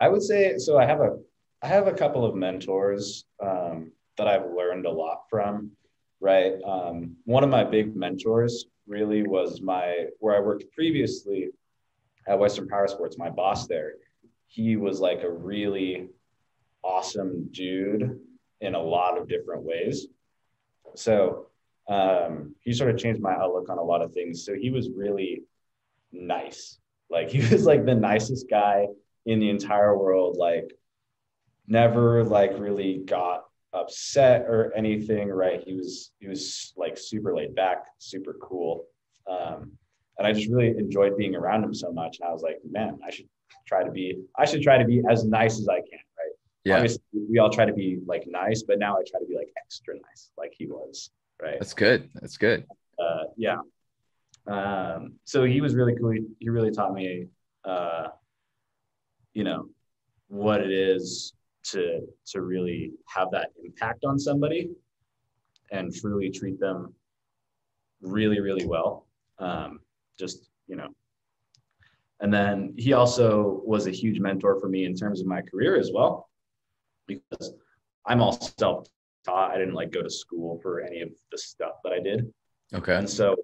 I 0.00 0.08
would 0.08 0.22
say 0.22 0.58
so. 0.58 0.78
I 0.78 0.84
have 0.84 1.00
a 1.00 1.18
I 1.62 1.68
have 1.68 1.86
a 1.86 1.92
couple 1.92 2.24
of 2.24 2.34
mentors 2.34 3.24
um, 3.42 3.92
that 4.18 4.28
I've 4.28 4.50
learned 4.50 4.86
a 4.86 4.90
lot 4.90 5.22
from. 5.30 5.72
Right. 6.20 6.54
Um, 6.66 7.16
one 7.24 7.44
of 7.44 7.50
my 7.50 7.64
big 7.64 7.94
mentors 7.94 8.66
really 8.86 9.22
was 9.22 9.60
my 9.60 10.06
where 10.18 10.36
I 10.36 10.40
worked 10.40 10.70
previously 10.72 11.50
at 12.26 12.38
Western 12.38 12.68
Power 12.68 12.88
Sports. 12.88 13.18
My 13.18 13.30
boss 13.30 13.66
there, 13.66 13.94
he 14.46 14.76
was 14.76 15.00
like 15.00 15.22
a 15.22 15.30
really 15.30 16.08
awesome 16.82 17.48
dude 17.52 18.18
in 18.60 18.74
a 18.74 18.82
lot 18.82 19.18
of 19.18 19.28
different 19.28 19.62
ways. 19.64 20.06
So 20.94 21.48
um, 21.88 22.54
he 22.62 22.72
sort 22.72 22.90
of 22.90 22.98
changed 22.98 23.20
my 23.20 23.32
outlook 23.32 23.68
on 23.68 23.78
a 23.78 23.82
lot 23.82 24.02
of 24.02 24.12
things. 24.12 24.44
So 24.44 24.54
he 24.54 24.70
was 24.70 24.90
really 24.90 25.42
nice. 26.12 26.78
Like 27.10 27.30
he 27.34 27.38
was 27.38 27.64
like 27.64 27.84
the 27.84 27.94
nicest 27.94 28.48
guy 28.50 28.86
in 29.24 29.38
the 29.38 29.50
entire 29.50 29.96
world. 29.96 30.36
Like 30.36 30.72
never 31.66 32.24
like 32.24 32.52
really 32.58 32.98
got 33.04 33.44
upset 33.72 34.42
or 34.42 34.72
anything, 34.74 35.28
right? 35.28 35.62
He 35.64 35.74
was 35.74 36.12
he 36.18 36.28
was 36.28 36.72
like 36.76 36.96
super 36.98 37.34
laid 37.34 37.54
back, 37.54 37.84
super 37.98 38.36
cool. 38.40 38.84
Um, 39.28 39.72
and 40.18 40.26
I 40.26 40.32
just 40.32 40.48
really 40.48 40.68
enjoyed 40.68 41.16
being 41.16 41.34
around 41.34 41.62
him 41.62 41.74
so 41.74 41.92
much. 41.92 42.18
And 42.20 42.28
I 42.28 42.32
was 42.32 42.42
like, 42.42 42.58
man, 42.68 42.98
I 43.06 43.10
should 43.10 43.28
try 43.66 43.84
to 43.84 43.90
be 43.90 44.22
I 44.36 44.44
should 44.44 44.62
try 44.62 44.78
to 44.78 44.84
be 44.84 45.02
as 45.10 45.24
nice 45.24 45.58
as 45.60 45.68
I 45.68 45.76
can, 45.76 46.00
right? 46.18 46.34
Yeah. 46.64 46.76
Obviously, 46.76 47.02
we 47.30 47.38
all 47.38 47.50
try 47.50 47.64
to 47.64 47.72
be 47.72 47.98
like 48.06 48.24
nice, 48.26 48.62
but 48.62 48.78
now 48.78 48.94
I 48.94 49.02
try 49.08 49.20
to 49.20 49.26
be 49.26 49.36
like 49.36 49.50
extra 49.62 49.94
nice, 49.94 50.30
like 50.38 50.52
he 50.56 50.66
was, 50.66 51.10
right? 51.42 51.58
That's 51.58 51.74
good. 51.74 52.10
That's 52.14 52.36
good. 52.36 52.66
Uh, 52.98 53.24
yeah. 53.36 53.58
Um, 54.46 55.14
so 55.24 55.44
he 55.44 55.60
was 55.60 55.74
really 55.74 55.94
cool. 55.96 56.10
He, 56.10 56.24
he 56.38 56.48
really 56.48 56.70
taught 56.70 56.92
me, 56.92 57.26
uh, 57.64 58.08
you 59.34 59.44
know, 59.44 59.68
what 60.28 60.60
it 60.60 60.70
is 60.70 61.34
to 61.64 62.00
to 62.26 62.40
really 62.42 62.92
have 63.06 63.30
that 63.32 63.50
impact 63.64 64.04
on 64.04 64.18
somebody 64.18 64.70
and 65.72 65.94
truly 65.94 66.30
treat 66.30 66.60
them 66.60 66.94
really 68.00 68.40
really 68.40 68.66
well 68.66 69.06
um, 69.38 69.80
just 70.18 70.48
you 70.68 70.76
know 70.76 70.88
and 72.20 72.32
then 72.32 72.74
he 72.78 72.92
also 72.92 73.60
was 73.64 73.86
a 73.86 73.90
huge 73.90 74.20
mentor 74.20 74.58
for 74.60 74.68
me 74.68 74.84
in 74.84 74.94
terms 74.94 75.20
of 75.20 75.26
my 75.26 75.42
career 75.42 75.76
as 75.76 75.90
well 75.92 76.30
because 77.06 77.52
i'm 78.06 78.20
all 78.20 78.32
self-taught 79.26 79.50
i 79.50 79.58
didn't 79.58 79.74
like 79.74 79.90
go 79.90 80.02
to 80.02 80.10
school 80.10 80.58
for 80.62 80.80
any 80.80 81.00
of 81.00 81.10
the 81.30 81.38
stuff 81.38 81.74
that 81.84 81.92
i 81.92 82.00
did 82.00 82.32
okay 82.74 82.96
and 82.96 83.08
so 83.08 83.36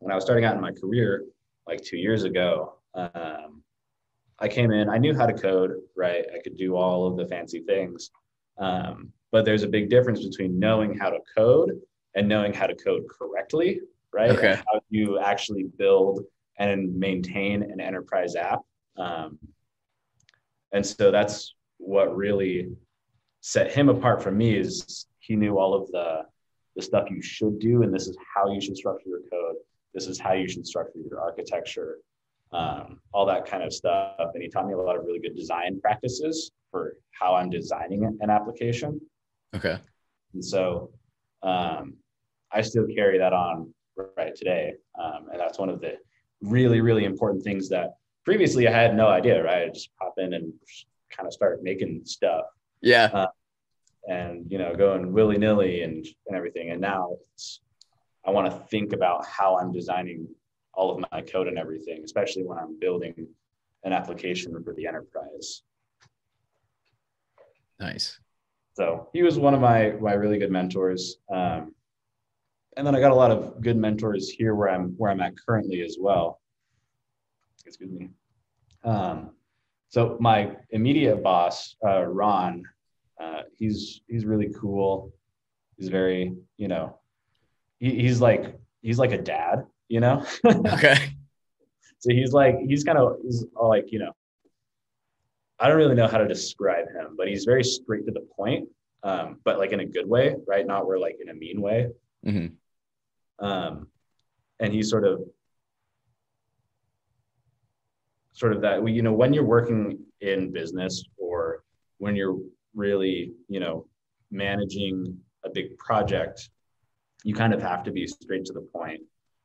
when 0.00 0.12
i 0.12 0.14
was 0.14 0.24
starting 0.24 0.44
out 0.44 0.54
in 0.54 0.60
my 0.60 0.72
career 0.72 1.24
like 1.66 1.82
two 1.82 1.96
years 1.96 2.24
ago 2.24 2.74
um, 2.94 3.62
I 4.40 4.48
came 4.48 4.70
in, 4.72 4.88
I 4.88 4.96
knew 4.96 5.14
how 5.14 5.26
to 5.26 5.34
code, 5.34 5.72
right? 5.96 6.24
I 6.34 6.40
could 6.42 6.56
do 6.56 6.74
all 6.74 7.06
of 7.06 7.16
the 7.16 7.26
fancy 7.26 7.60
things. 7.60 8.10
Um, 8.58 9.12
but 9.32 9.44
there's 9.44 9.62
a 9.62 9.68
big 9.68 9.90
difference 9.90 10.26
between 10.26 10.58
knowing 10.58 10.96
how 10.96 11.10
to 11.10 11.18
code 11.36 11.78
and 12.14 12.26
knowing 12.26 12.52
how 12.52 12.66
to 12.66 12.74
code 12.74 13.04
correctly, 13.08 13.80
right? 14.12 14.30
Okay. 14.30 14.52
And 14.52 14.62
how 14.72 14.80
you 14.88 15.18
actually 15.18 15.66
build 15.76 16.20
and 16.58 16.98
maintain 16.98 17.62
an 17.62 17.80
enterprise 17.80 18.34
app. 18.34 18.60
Um, 18.96 19.38
and 20.72 20.84
so 20.84 21.10
that's 21.10 21.54
what 21.76 22.16
really 22.16 22.70
set 23.40 23.72
him 23.72 23.88
apart 23.88 24.22
from 24.22 24.36
me 24.36 24.54
is 24.54 25.06
he 25.18 25.36
knew 25.36 25.58
all 25.58 25.74
of 25.74 25.90
the 25.90 26.22
the 26.76 26.82
stuff 26.82 27.10
you 27.10 27.20
should 27.20 27.58
do 27.58 27.82
and 27.82 27.92
this 27.92 28.06
is 28.06 28.16
how 28.34 28.50
you 28.52 28.60
should 28.60 28.76
structure 28.76 29.08
your 29.08 29.20
code. 29.30 29.56
This 29.92 30.06
is 30.06 30.20
how 30.20 30.34
you 30.34 30.48
should 30.48 30.66
structure 30.66 31.00
your 31.08 31.20
architecture 31.20 31.98
um, 32.52 33.00
all 33.12 33.26
that 33.26 33.46
kind 33.46 33.62
of 33.62 33.72
stuff. 33.72 34.30
And 34.34 34.42
he 34.42 34.48
taught 34.48 34.66
me 34.66 34.74
a 34.74 34.76
lot 34.76 34.96
of 34.96 35.04
really 35.04 35.20
good 35.20 35.36
design 35.36 35.80
practices 35.80 36.50
for 36.70 36.96
how 37.12 37.34
i'm 37.34 37.50
designing 37.50 38.04
an 38.20 38.30
application. 38.30 39.00
Okay. 39.54 39.78
and 40.34 40.44
so 40.44 40.90
um, 41.42 41.94
i 42.52 42.60
still 42.60 42.86
carry 42.94 43.18
that 43.18 43.32
on 43.32 43.72
right 44.16 44.34
today. 44.34 44.74
Um, 45.02 45.28
and 45.30 45.40
that's 45.40 45.58
one 45.58 45.68
of 45.68 45.80
the 45.80 45.94
really 46.42 46.80
really 46.80 47.04
important 47.04 47.42
things 47.44 47.68
that 47.68 47.94
previously 48.24 48.66
i 48.66 48.72
had 48.72 48.96
no 48.96 49.08
idea 49.08 49.42
right? 49.42 49.64
I 49.64 49.68
just 49.68 49.90
pop 49.96 50.14
in 50.18 50.32
and 50.34 50.52
kind 51.10 51.26
of 51.26 51.32
start 51.32 51.62
making 51.62 52.02
stuff 52.04 52.44
Yeah. 52.82 53.26
and 54.08 54.50
you 54.50 54.58
know 54.58 54.74
going 54.74 55.12
willy 55.12 55.38
nilly 55.38 55.82
and 55.82 56.06
and 56.26 56.36
everything. 56.36 56.70
And 56.70 56.80
now 56.80 57.16
it's 57.32 57.60
I 58.24 58.30
want 58.30 58.50
to 58.50 58.58
think 58.68 58.92
about 58.92 59.26
how 59.26 59.58
I'm 59.58 59.72
designing 59.72 60.28
all 60.74 60.90
of 60.90 61.04
my 61.10 61.20
code 61.22 61.48
and 61.48 61.58
everything, 61.58 62.02
especially 62.04 62.44
when 62.44 62.58
I'm 62.58 62.78
building 62.78 63.26
an 63.84 63.92
application 63.92 64.62
for 64.62 64.74
the 64.74 64.86
enterprise. 64.86 65.62
Nice. 67.78 68.18
So 68.74 69.08
he 69.12 69.22
was 69.22 69.38
one 69.38 69.54
of 69.54 69.60
my 69.60 69.92
my 70.00 70.12
really 70.12 70.38
good 70.38 70.50
mentors. 70.50 71.16
Um, 71.32 71.74
and 72.76 72.86
then 72.86 72.94
I 72.94 73.00
got 73.00 73.10
a 73.10 73.14
lot 73.14 73.30
of 73.30 73.60
good 73.60 73.76
mentors 73.76 74.30
here 74.30 74.54
where 74.54 74.70
I'm 74.70 74.94
where 74.96 75.10
I'm 75.10 75.20
at 75.20 75.34
currently 75.36 75.82
as 75.82 75.96
well. 76.00 76.40
Excuse 77.66 77.90
me. 77.90 78.10
Um, 78.84 79.32
so 79.90 80.16
my 80.20 80.56
immediate 80.70 81.22
boss, 81.22 81.76
uh, 81.84 82.04
Ron, 82.04 82.62
uh, 83.20 83.42
he's 83.58 84.00
he's 84.08 84.24
really 84.24 84.48
cool. 84.58 85.12
He's 85.76 85.88
very, 85.88 86.32
you 86.56 86.68
know, 86.68 86.98
he, 87.80 88.00
he's 88.02 88.20
like 88.20 88.54
he's 88.82 88.98
like 88.98 89.12
a 89.12 89.18
dad, 89.18 89.66
you 89.88 90.00
know. 90.00 90.24
Okay. 90.46 90.96
so 91.98 92.10
he's 92.10 92.32
like 92.32 92.56
he's 92.66 92.84
kind 92.84 92.98
of 92.98 93.16
he's 93.22 93.44
all 93.56 93.68
like 93.68 93.90
you 93.92 93.98
know. 93.98 94.12
I 95.58 95.68
don't 95.68 95.76
really 95.76 95.96
know 95.96 96.06
how 96.06 96.18
to 96.18 96.26
describe 96.26 96.86
him, 96.88 97.16
but 97.18 97.28
he's 97.28 97.44
very 97.44 97.64
straight 97.64 98.06
to 98.06 98.12
the 98.12 98.26
point, 98.34 98.68
um, 99.02 99.40
but 99.44 99.58
like 99.58 99.72
in 99.72 99.80
a 99.80 99.84
good 99.84 100.08
way, 100.08 100.36
right? 100.46 100.66
Not 100.66 100.86
where 100.86 100.98
like 100.98 101.16
in 101.20 101.28
a 101.28 101.34
mean 101.34 101.60
way. 101.60 101.88
hmm 102.24 102.46
Um, 103.40 103.88
and 104.60 104.72
he's 104.72 104.88
sort 104.88 105.04
of 105.04 105.22
sort 108.40 108.54
of 108.54 108.62
that 108.62 108.76
you 108.88 109.02
know 109.02 109.12
when 109.12 109.34
you're 109.34 109.44
working 109.44 109.98
in 110.22 110.50
business 110.50 111.04
or 111.18 111.62
when 111.98 112.16
you're 112.16 112.38
really 112.74 113.32
you 113.48 113.60
know 113.60 113.86
managing 114.30 115.18
a 115.44 115.50
big 115.50 115.76
project 115.76 116.48
you 117.22 117.34
kind 117.34 117.52
of 117.52 117.60
have 117.60 117.82
to 117.84 117.90
be 117.90 118.06
straight 118.06 118.46
to 118.46 118.54
the 118.54 118.66
point 118.74 119.00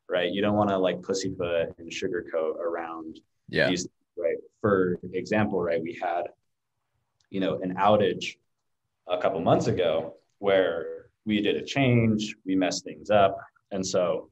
right? 0.08 0.32
You 0.32 0.40
don't 0.44 0.56
want 0.56 0.70
to 0.70 0.78
like 0.78 1.02
pussyfoot 1.02 1.74
and 1.80 1.92
sugarcoat 1.92 2.58
around 2.58 3.20
Yeah. 3.50 3.68
these 3.70 3.88
right? 4.18 4.38
For 4.62 4.98
example 5.14 5.62
right 5.62 5.82
we 5.82 5.94
had 6.02 6.24
you 7.32 7.42
know 7.42 7.60
an 7.62 7.76
outage 7.76 8.26
a 9.08 9.18
couple 9.18 9.42
months 9.42 9.68
ago 9.68 10.14
where 10.40 11.08
we 11.26 11.42
did 11.42 11.56
a 11.58 11.66
change 11.66 12.36
we 12.46 12.56
messed 12.56 12.86
things 12.86 13.10
up 13.10 13.38
and 13.72 13.86
so 13.86 14.30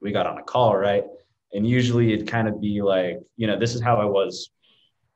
we 0.00 0.10
got 0.10 0.26
on 0.26 0.38
a 0.38 0.42
call 0.42 0.76
right 0.76 1.04
and 1.52 1.66
usually 1.66 2.12
it'd 2.12 2.26
kind 2.28 2.48
of 2.48 2.60
be 2.60 2.82
like 2.82 3.18
you 3.36 3.46
know 3.46 3.58
this 3.58 3.74
is 3.74 3.80
how 3.80 3.96
i 3.96 4.04
was 4.04 4.50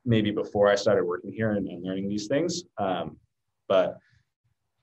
maybe 0.05 0.31
before 0.31 0.69
i 0.69 0.75
started 0.75 1.05
working 1.05 1.33
here 1.33 1.53
and, 1.53 1.67
and 1.69 1.83
learning 1.85 2.09
these 2.09 2.27
things. 2.29 2.63
Um, 2.79 3.17
but 3.69 3.99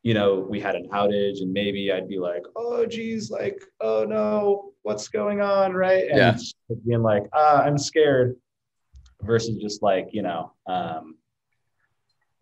you 0.04 0.14
know 0.14 0.36
we 0.39 0.60
had 0.60 0.76
an 0.76 0.88
outage 0.89 1.41
and 1.41 1.52
maybe 1.52 1.91
i'd 1.91 2.08
be 2.08 2.20
like 2.20 2.43
oh 2.56 2.86
geez 2.86 3.32
like 3.32 3.60
oh 3.82 4.06
no 4.08 4.72
what's 4.84 5.08
going 5.08 5.41
on? 5.41 5.74
Right. 5.74 6.06
And 6.10 6.18
Yeah. 6.18 6.38
being 6.88 7.02
like 7.02 7.24
ah 7.34 7.64
i'm 7.64 7.78
scared 7.78 8.36
versus 9.24 9.56
just 9.58 9.82
like 9.82 10.10
you 10.12 10.22
know 10.22 10.52
um, 10.68 11.16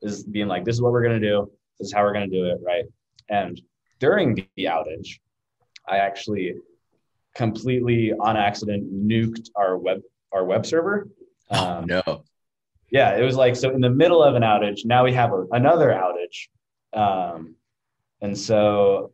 is 0.02 0.24
being 0.26 0.48
like 0.50 0.66
this 0.66 0.76
is 0.76 0.82
what 0.82 0.92
we're 0.92 1.04
going 1.08 1.22
to 1.22 1.26
do. 1.26 1.50
This 1.80 1.88
is 1.88 1.94
how 1.94 2.04
we're 2.04 2.12
going 2.14 2.30
to 2.30 2.36
do 2.36 2.46
it. 2.48 2.60
Right. 2.62 2.86
And 3.30 3.62
during 4.00 4.36
the 4.58 4.66
outage 4.66 5.20
i 5.88 5.98
actually 5.98 6.56
completely 7.36 8.14
on 8.14 8.38
accident 8.38 8.84
nuked 8.94 9.50
our 9.56 9.78
web 9.78 10.02
our 10.32 10.46
web 10.46 10.66
server 10.66 11.08
um, 11.50 11.86
no. 11.86 12.24
yeah, 12.90 13.16
it 13.16 13.24
was 13.24 13.36
like 13.36 13.56
so 13.56 13.70
in 13.72 13.82
the 13.82 13.90
middle 13.90 14.24
of 14.24 14.36
an 14.36 14.44
outage. 14.44 14.86
Now 14.86 15.04
we 15.04 15.14
have 15.14 15.32
a, 15.32 15.46
another 15.52 15.90
outage, 15.90 16.48
um, 16.98 17.56
and 18.22 18.38
so 18.38 19.12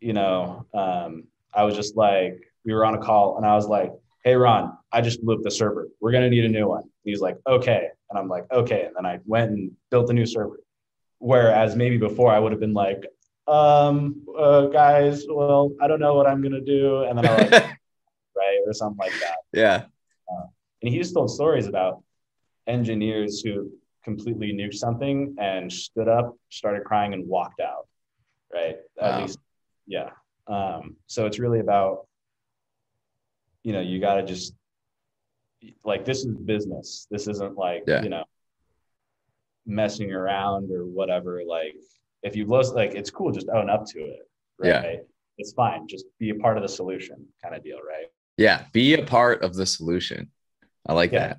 you 0.00 0.12
know, 0.12 0.66
um, 0.72 1.24
I 1.52 1.64
was 1.64 1.74
just 1.74 1.96
like, 1.96 2.40
we 2.64 2.72
were 2.72 2.84
on 2.84 2.94
a 2.94 2.98
call, 2.98 3.36
and 3.36 3.44
I 3.46 3.54
was 3.54 3.66
like, 3.66 3.92
"Hey, 4.24 4.34
Ron, 4.34 4.76
I 4.92 5.00
just 5.00 5.22
blew 5.22 5.34
up 5.34 5.42
the 5.42 5.50
server. 5.50 5.88
We're 6.00 6.12
gonna 6.12 6.30
need 6.30 6.44
a 6.44 6.48
new 6.48 6.68
one." 6.68 6.84
He's 7.04 7.20
like, 7.20 7.38
"Okay," 7.46 7.88
and 8.08 8.18
I'm 8.18 8.28
like, 8.28 8.50
"Okay," 8.52 8.84
and 8.84 8.94
then 8.96 9.06
I 9.06 9.18
went 9.24 9.50
and 9.50 9.72
built 9.90 10.10
a 10.10 10.12
new 10.12 10.26
server. 10.26 10.60
Whereas 11.18 11.76
maybe 11.76 11.98
before 11.98 12.32
I 12.32 12.38
would 12.38 12.52
have 12.52 12.60
been 12.60 12.72
like, 12.72 13.04
um, 13.50 14.24
uh, 14.38 14.66
"Guys, 14.66 15.24
well, 15.28 15.72
I 15.80 15.88
don't 15.88 16.00
know 16.00 16.14
what 16.14 16.26
I'm 16.26 16.40
gonna 16.42 16.60
do," 16.60 17.02
and 17.04 17.18
then 17.18 17.26
I 17.26 17.36
like, 17.36 17.50
right 18.36 18.58
or 18.66 18.72
something 18.72 18.98
like 18.98 19.12
that. 19.20 19.36
yeah. 19.52 19.84
And 20.82 20.90
he 20.90 20.96
just 20.98 21.12
told 21.12 21.30
stories 21.30 21.66
about 21.66 22.02
engineers 22.66 23.40
who 23.42 23.70
completely 24.02 24.52
nuked 24.54 24.74
something 24.74 25.34
and 25.38 25.70
stood 25.70 26.08
up, 26.08 26.36
started 26.48 26.84
crying, 26.84 27.12
and 27.12 27.26
walked 27.28 27.60
out. 27.60 27.86
Right. 28.52 28.76
At 28.98 29.10
Wow. 29.10 29.20
least, 29.20 29.38
yeah. 29.86 30.10
Um, 30.46 30.96
so 31.06 31.26
it's 31.26 31.38
really 31.38 31.60
about, 31.60 32.06
you 33.62 33.72
know, 33.74 33.80
you 33.80 34.00
got 34.00 34.14
to 34.14 34.22
just 34.24 34.54
like 35.84 36.06
this 36.06 36.24
is 36.24 36.34
business. 36.34 37.06
This 37.10 37.28
isn't 37.28 37.56
like 37.58 37.84
Yeah. 37.86 38.02
you 38.02 38.08
know 38.08 38.24
messing 39.66 40.12
around 40.12 40.70
or 40.72 40.86
whatever. 40.86 41.42
Like 41.46 41.76
if 42.22 42.36
you 42.36 42.46
lose, 42.46 42.70
like 42.72 42.94
it's 42.94 43.10
cool, 43.10 43.32
just 43.32 43.48
own 43.48 43.70
up 43.70 43.86
to 43.86 44.00
it. 44.00 44.28
Yeah. 44.62 44.80
Right. 44.82 45.00
It's 45.38 45.52
fine. 45.52 45.88
Just 45.88 46.04
be 46.18 46.30
a 46.30 46.34
part 46.34 46.56
of 46.56 46.62
the 46.62 46.68
solution, 46.68 47.26
kind 47.42 47.54
of 47.54 47.64
deal. 47.64 47.78
Right. 47.78 48.06
Yeah. 48.36 48.64
Be 48.72 48.94
a 48.94 49.04
part 49.04 49.42
of 49.42 49.54
the 49.54 49.66
solution. 49.66 50.30
I 50.86 50.92
like 50.92 51.12
Yeah. 51.12 51.34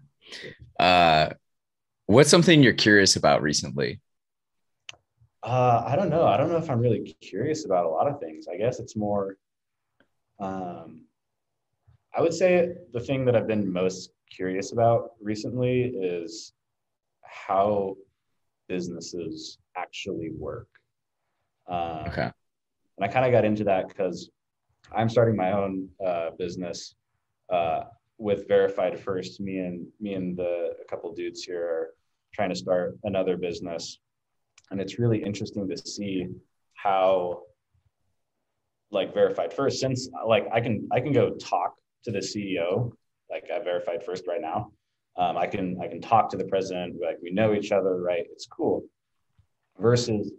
that. 0.78 0.84
Uh, 0.84 1.34
what's 2.08 2.30
something 2.30 2.64
you're 2.64 2.74
curious 2.74 3.16
about 3.16 3.42
recently? 3.42 4.02
Uh, 5.44 5.84
I 5.86 5.96
don't 5.96 6.10
know. 6.10 6.26
I 6.26 6.38
don't 6.38 6.50
know 6.50 6.58
if 6.58 6.70
I'm 6.70 6.80
really 6.80 7.16
curious 7.22 7.66
about 7.66 7.86
a 7.86 7.90
lot 7.90 8.08
of 8.08 8.20
things. 8.20 8.48
I 8.48 8.58
guess 8.58 8.80
it's 8.80 8.96
more, 8.96 9.38
um, 10.40 11.06
I 12.16 12.22
would 12.22 12.34
say 12.34 12.74
the 12.94 13.00
thing 13.00 13.26
that 13.26 13.36
I've 13.36 13.48
been 13.48 13.72
most 13.72 14.12
curious 14.30 14.72
about 14.72 15.12
recently 15.22 15.84
is 15.84 16.54
how 17.24 17.96
businesses 18.76 19.58
actually 19.76 20.30
work. 20.48 20.70
Um, 21.68 22.06
Okay. 22.10 22.30
and 22.96 23.02
I 23.06 23.08
kind 23.08 23.26
of 23.26 23.32
got 23.38 23.44
into 23.50 23.66
that 23.66 23.84
because 23.90 24.18
I'm 24.98 25.10
starting 25.10 25.36
my 25.36 25.52
own 25.52 25.72
uh, 26.10 26.30
business 26.44 26.96
uh, 27.56 27.82
with 28.18 28.48
Verified 28.48 28.96
First. 29.06 29.32
Me 29.48 29.56
and 29.68 29.78
me 30.04 30.12
and 30.20 30.38
the 30.42 30.54
a 30.84 30.86
couple 30.92 31.14
dudes 31.22 31.44
here 31.44 31.66
are 31.76 31.88
trying 32.36 32.52
to 32.56 32.60
start 32.66 32.98
another 33.04 33.36
business, 33.48 33.84
and 34.70 34.80
it's 34.84 34.96
really 35.04 35.22
interesting 35.30 35.68
to 35.68 35.78
see 35.78 36.16
how 36.86 37.44
like 38.98 39.14
Verified 39.14 39.52
First. 39.54 39.80
Since 39.84 40.10
like 40.34 40.46
I 40.58 40.60
can 40.66 40.88
I 40.96 41.00
can 41.04 41.14
go 41.22 41.26
talk 41.54 41.72
to 42.06 42.12
the 42.12 42.24
CEO 42.32 42.92
like 43.34 43.46
at 43.54 43.64
Verified 43.64 44.02
First 44.08 44.24
right 44.32 44.42
now. 44.52 44.72
Um, 45.18 45.38
I 45.38 45.48
can 45.48 45.78
I 45.82 45.88
can 45.88 46.02
talk 46.02 46.30
to 46.32 46.38
the 46.38 46.46
president. 46.46 46.96
Like 47.02 47.18
we 47.22 47.32
know 47.32 47.54
each 47.54 47.72
other, 47.72 48.02
right? 48.02 48.26
It's 48.32 48.48
cool. 48.48 48.84
Versus 49.80 50.32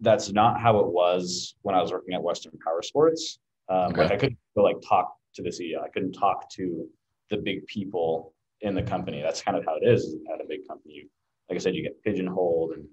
that's 0.00 0.30
not 0.32 0.60
how 0.60 0.78
it 0.78 0.86
was 0.88 1.54
when 1.62 1.74
I 1.74 1.82
was 1.82 1.92
working 1.92 2.14
at 2.14 2.22
Western 2.22 2.52
Power 2.64 2.82
Sports. 2.82 3.38
Um, 3.68 3.92
Okay. 3.92 4.02
Like 4.02 4.12
I 4.12 4.16
couldn't 4.16 4.38
go 4.56 4.62
like 4.62 4.76
talk 4.86 5.14
to 5.34 5.42
the 5.42 5.50
CEO. 5.50 5.82
I 5.82 5.88
couldn't 5.88 6.12
talk 6.12 6.48
to 6.52 6.86
the 7.30 7.36
big 7.36 7.66
people 7.66 8.32
in 8.62 8.74
the 8.74 8.82
company. 8.82 9.22
That's 9.22 9.42
kind 9.42 9.56
of 9.56 9.64
how 9.64 9.76
it 9.80 9.86
is 9.86 10.16
at 10.34 10.40
a 10.40 10.44
big 10.48 10.66
company. 10.66 10.94
You, 10.94 11.08
like 11.48 11.56
I 11.56 11.60
said, 11.60 11.74
you 11.74 11.82
get 11.82 12.02
pigeonholed 12.02 12.72
and 12.72 12.84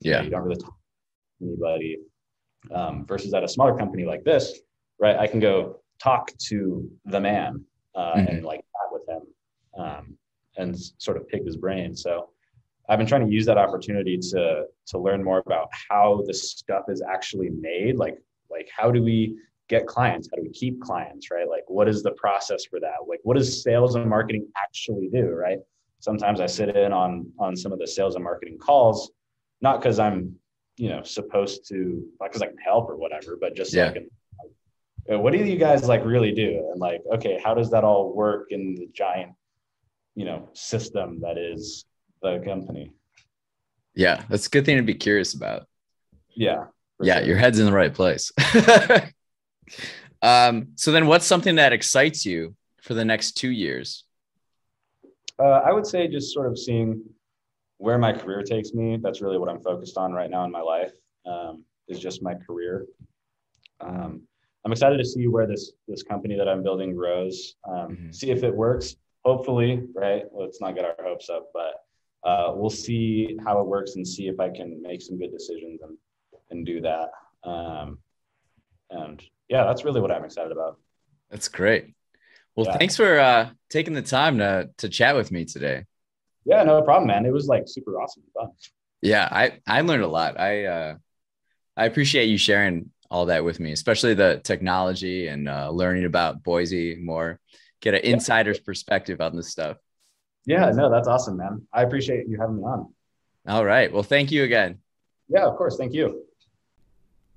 Yeah. 0.00 0.22
you 0.22 0.30
don't 0.30 0.42
really 0.42 0.56
talk 0.60 0.74
to 1.40 1.46
anybody. 1.46 1.98
Um, 2.70 3.06
versus 3.06 3.32
at 3.34 3.44
a 3.44 3.48
smaller 3.48 3.76
company 3.76 4.04
like 4.04 4.24
this, 4.24 4.58
right? 4.98 5.16
I 5.16 5.28
can 5.28 5.38
go 5.38 5.80
talk 6.02 6.32
to 6.48 6.90
the 7.04 7.20
man 7.20 7.64
uh, 7.94 8.14
Mhm. 8.14 8.28
and 8.28 8.44
like 8.44 8.60
chat 8.60 8.92
with 8.92 9.08
him 9.08 9.22
um, 9.78 10.15
and 10.58 10.76
sort 10.98 11.16
of 11.16 11.28
pick 11.28 11.44
his 11.44 11.56
brain. 11.56 11.94
So 11.94 12.30
I've 12.88 12.98
been 12.98 13.06
trying 13.06 13.26
to 13.26 13.32
use 13.32 13.46
that 13.46 13.58
opportunity 13.58 14.18
to 14.18 14.64
to 14.86 14.98
learn 14.98 15.22
more 15.22 15.42
about 15.44 15.68
how 15.88 16.22
the 16.26 16.34
stuff 16.34 16.84
is 16.88 17.02
actually 17.02 17.50
made. 17.50 17.96
Like 17.96 18.18
like 18.50 18.68
how 18.74 18.90
do 18.90 19.02
we 19.02 19.36
get 19.68 19.86
clients? 19.86 20.28
How 20.30 20.36
do 20.36 20.42
we 20.42 20.50
keep 20.52 20.80
clients? 20.80 21.30
Right? 21.30 21.48
Like 21.48 21.64
what 21.68 21.88
is 21.88 22.02
the 22.02 22.12
process 22.12 22.64
for 22.64 22.80
that? 22.80 23.08
Like 23.08 23.20
what 23.24 23.36
does 23.36 23.62
sales 23.62 23.94
and 23.94 24.08
marketing 24.08 24.48
actually 24.56 25.08
do? 25.08 25.28
Right? 25.30 25.58
Sometimes 26.00 26.40
I 26.40 26.46
sit 26.46 26.74
in 26.76 26.92
on 26.92 27.30
on 27.38 27.56
some 27.56 27.72
of 27.72 27.78
the 27.78 27.86
sales 27.86 28.14
and 28.14 28.24
marketing 28.24 28.58
calls, 28.58 29.10
not 29.60 29.80
because 29.80 29.98
I'm 29.98 30.36
you 30.76 30.90
know 30.90 31.02
supposed 31.02 31.66
to 31.68 32.06
not 32.20 32.30
because 32.30 32.42
I 32.42 32.46
can 32.46 32.58
help 32.58 32.88
or 32.88 32.96
whatever, 32.96 33.36
but 33.40 33.56
just 33.56 33.74
yeah. 33.74 33.86
like 33.86 34.08
what 35.08 35.32
do 35.32 35.38
you 35.38 35.56
guys 35.56 35.88
like 35.88 36.04
really 36.04 36.32
do? 36.32 36.68
And 36.72 36.80
like, 36.80 37.00
okay, 37.14 37.40
how 37.44 37.54
does 37.54 37.70
that 37.70 37.84
all 37.84 38.14
work 38.14 38.48
in 38.50 38.74
the 38.74 38.88
giant, 38.92 39.32
you 40.16 40.24
know, 40.24 40.48
system 40.54 41.20
that 41.20 41.38
is 41.38 41.84
the 42.22 42.42
company? 42.44 42.92
Yeah, 43.94 44.24
that's 44.28 44.48
a 44.48 44.50
good 44.50 44.64
thing 44.64 44.78
to 44.78 44.82
be 44.82 44.94
curious 44.94 45.34
about. 45.34 45.66
Yeah. 46.34 46.64
Yeah, 47.00 47.18
sure. 47.18 47.26
your 47.28 47.36
head's 47.36 47.60
in 47.60 47.66
the 47.66 47.72
right 47.72 47.94
place. 47.94 48.32
um, 50.22 50.68
so 50.74 50.90
then 50.90 51.06
what's 51.06 51.26
something 51.26 51.56
that 51.56 51.72
excites 51.72 52.26
you 52.26 52.56
for 52.82 52.94
the 52.94 53.04
next 53.04 53.32
two 53.32 53.50
years? 53.50 54.04
Uh, 55.38 55.60
I 55.64 55.72
would 55.72 55.86
say 55.86 56.08
just 56.08 56.32
sort 56.32 56.50
of 56.50 56.58
seeing 56.58 57.02
where 57.76 57.98
my 57.98 58.12
career 58.12 58.42
takes 58.42 58.72
me. 58.72 58.98
That's 59.00 59.20
really 59.20 59.38
what 59.38 59.50
I'm 59.50 59.60
focused 59.60 59.98
on 59.98 60.12
right 60.12 60.30
now 60.30 60.44
in 60.44 60.50
my 60.50 60.62
life. 60.62 60.92
Um, 61.26 61.64
is 61.88 62.00
just 62.00 62.22
my 62.22 62.34
career. 62.34 62.86
Um, 63.80 64.22
I'm 64.64 64.72
excited 64.72 64.98
to 64.98 65.04
see 65.04 65.28
where 65.28 65.46
this 65.46 65.72
this 65.86 66.02
company 66.02 66.36
that 66.36 66.48
I'm 66.48 66.62
building 66.62 66.94
grows. 66.94 67.54
Um, 67.68 67.88
mm-hmm. 67.88 68.10
See 68.10 68.30
if 68.30 68.42
it 68.42 68.54
works. 68.54 68.96
Hopefully, 69.26 69.82
right? 69.92 70.22
Let's 70.32 70.60
not 70.60 70.76
get 70.76 70.84
our 70.84 70.94
hopes 71.02 71.28
up, 71.28 71.48
but 71.52 71.82
uh, 72.22 72.52
we'll 72.54 72.70
see 72.70 73.36
how 73.44 73.60
it 73.60 73.66
works 73.66 73.96
and 73.96 74.06
see 74.06 74.28
if 74.28 74.38
I 74.38 74.50
can 74.50 74.80
make 74.80 75.02
some 75.02 75.18
good 75.18 75.32
decisions 75.32 75.80
and 75.82 75.98
and 76.50 76.64
do 76.64 76.80
that. 76.82 77.10
Um, 77.42 77.98
and 78.88 79.20
yeah, 79.48 79.64
that's 79.64 79.84
really 79.84 80.00
what 80.00 80.12
I'm 80.12 80.24
excited 80.24 80.52
about. 80.52 80.78
That's 81.28 81.48
great. 81.48 81.96
Well, 82.54 82.66
yeah. 82.66 82.78
thanks 82.78 82.96
for 82.96 83.18
uh, 83.18 83.50
taking 83.68 83.94
the 83.94 84.02
time 84.02 84.38
to 84.38 84.70
to 84.76 84.88
chat 84.88 85.16
with 85.16 85.32
me 85.32 85.44
today. 85.44 85.86
Yeah, 86.44 86.62
no 86.62 86.80
problem, 86.82 87.08
man. 87.08 87.26
It 87.26 87.32
was 87.32 87.48
like 87.48 87.64
super 87.66 88.00
awesome 88.00 88.22
fun. 88.32 88.50
Yeah, 89.02 89.28
I 89.28 89.58
I 89.66 89.80
learned 89.80 90.04
a 90.04 90.08
lot. 90.08 90.38
I 90.38 90.66
uh, 90.66 90.94
I 91.76 91.86
appreciate 91.86 92.26
you 92.26 92.38
sharing 92.38 92.92
all 93.10 93.26
that 93.26 93.44
with 93.44 93.58
me, 93.58 93.72
especially 93.72 94.14
the 94.14 94.40
technology 94.44 95.26
and 95.26 95.48
uh, 95.48 95.70
learning 95.70 96.04
about 96.04 96.44
Boise 96.44 96.94
more, 96.94 97.40
get 97.80 97.94
an 97.94 98.00
insider's 98.00 98.60
perspective 98.60 99.20
on 99.20 99.36
this 99.36 99.48
stuff. 99.48 99.78
Yeah, 100.44 100.70
no, 100.70 100.90
that's 100.90 101.08
awesome, 101.08 101.36
man. 101.36 101.66
I 101.72 101.82
appreciate 101.82 102.28
you 102.28 102.38
having 102.38 102.58
me 102.58 102.62
on. 102.62 102.92
All 103.48 103.64
right. 103.64 103.92
Well, 103.92 104.02
thank 104.02 104.30
you 104.30 104.44
again. 104.44 104.78
Yeah, 105.28 105.46
of 105.46 105.56
course. 105.56 105.76
Thank 105.76 105.92
you. 105.92 106.22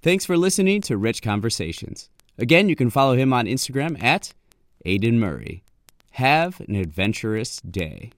Thanks 0.02 0.26
for 0.26 0.38
listening 0.38 0.82
to 0.84 0.98
Rich 0.98 1.22
Conversations. 1.22 2.10
Again, 2.38 2.70
you 2.70 2.76
can 2.76 2.90
follow 2.90 3.16
him 3.16 3.34
on 3.34 3.46
Instagram 3.48 4.02
at 4.02 4.34
Aiden 4.86 5.16
Murray. 5.16 5.64
Have 6.12 6.62
an 6.62 6.76
adventurous 6.76 7.60
day. 7.62 8.12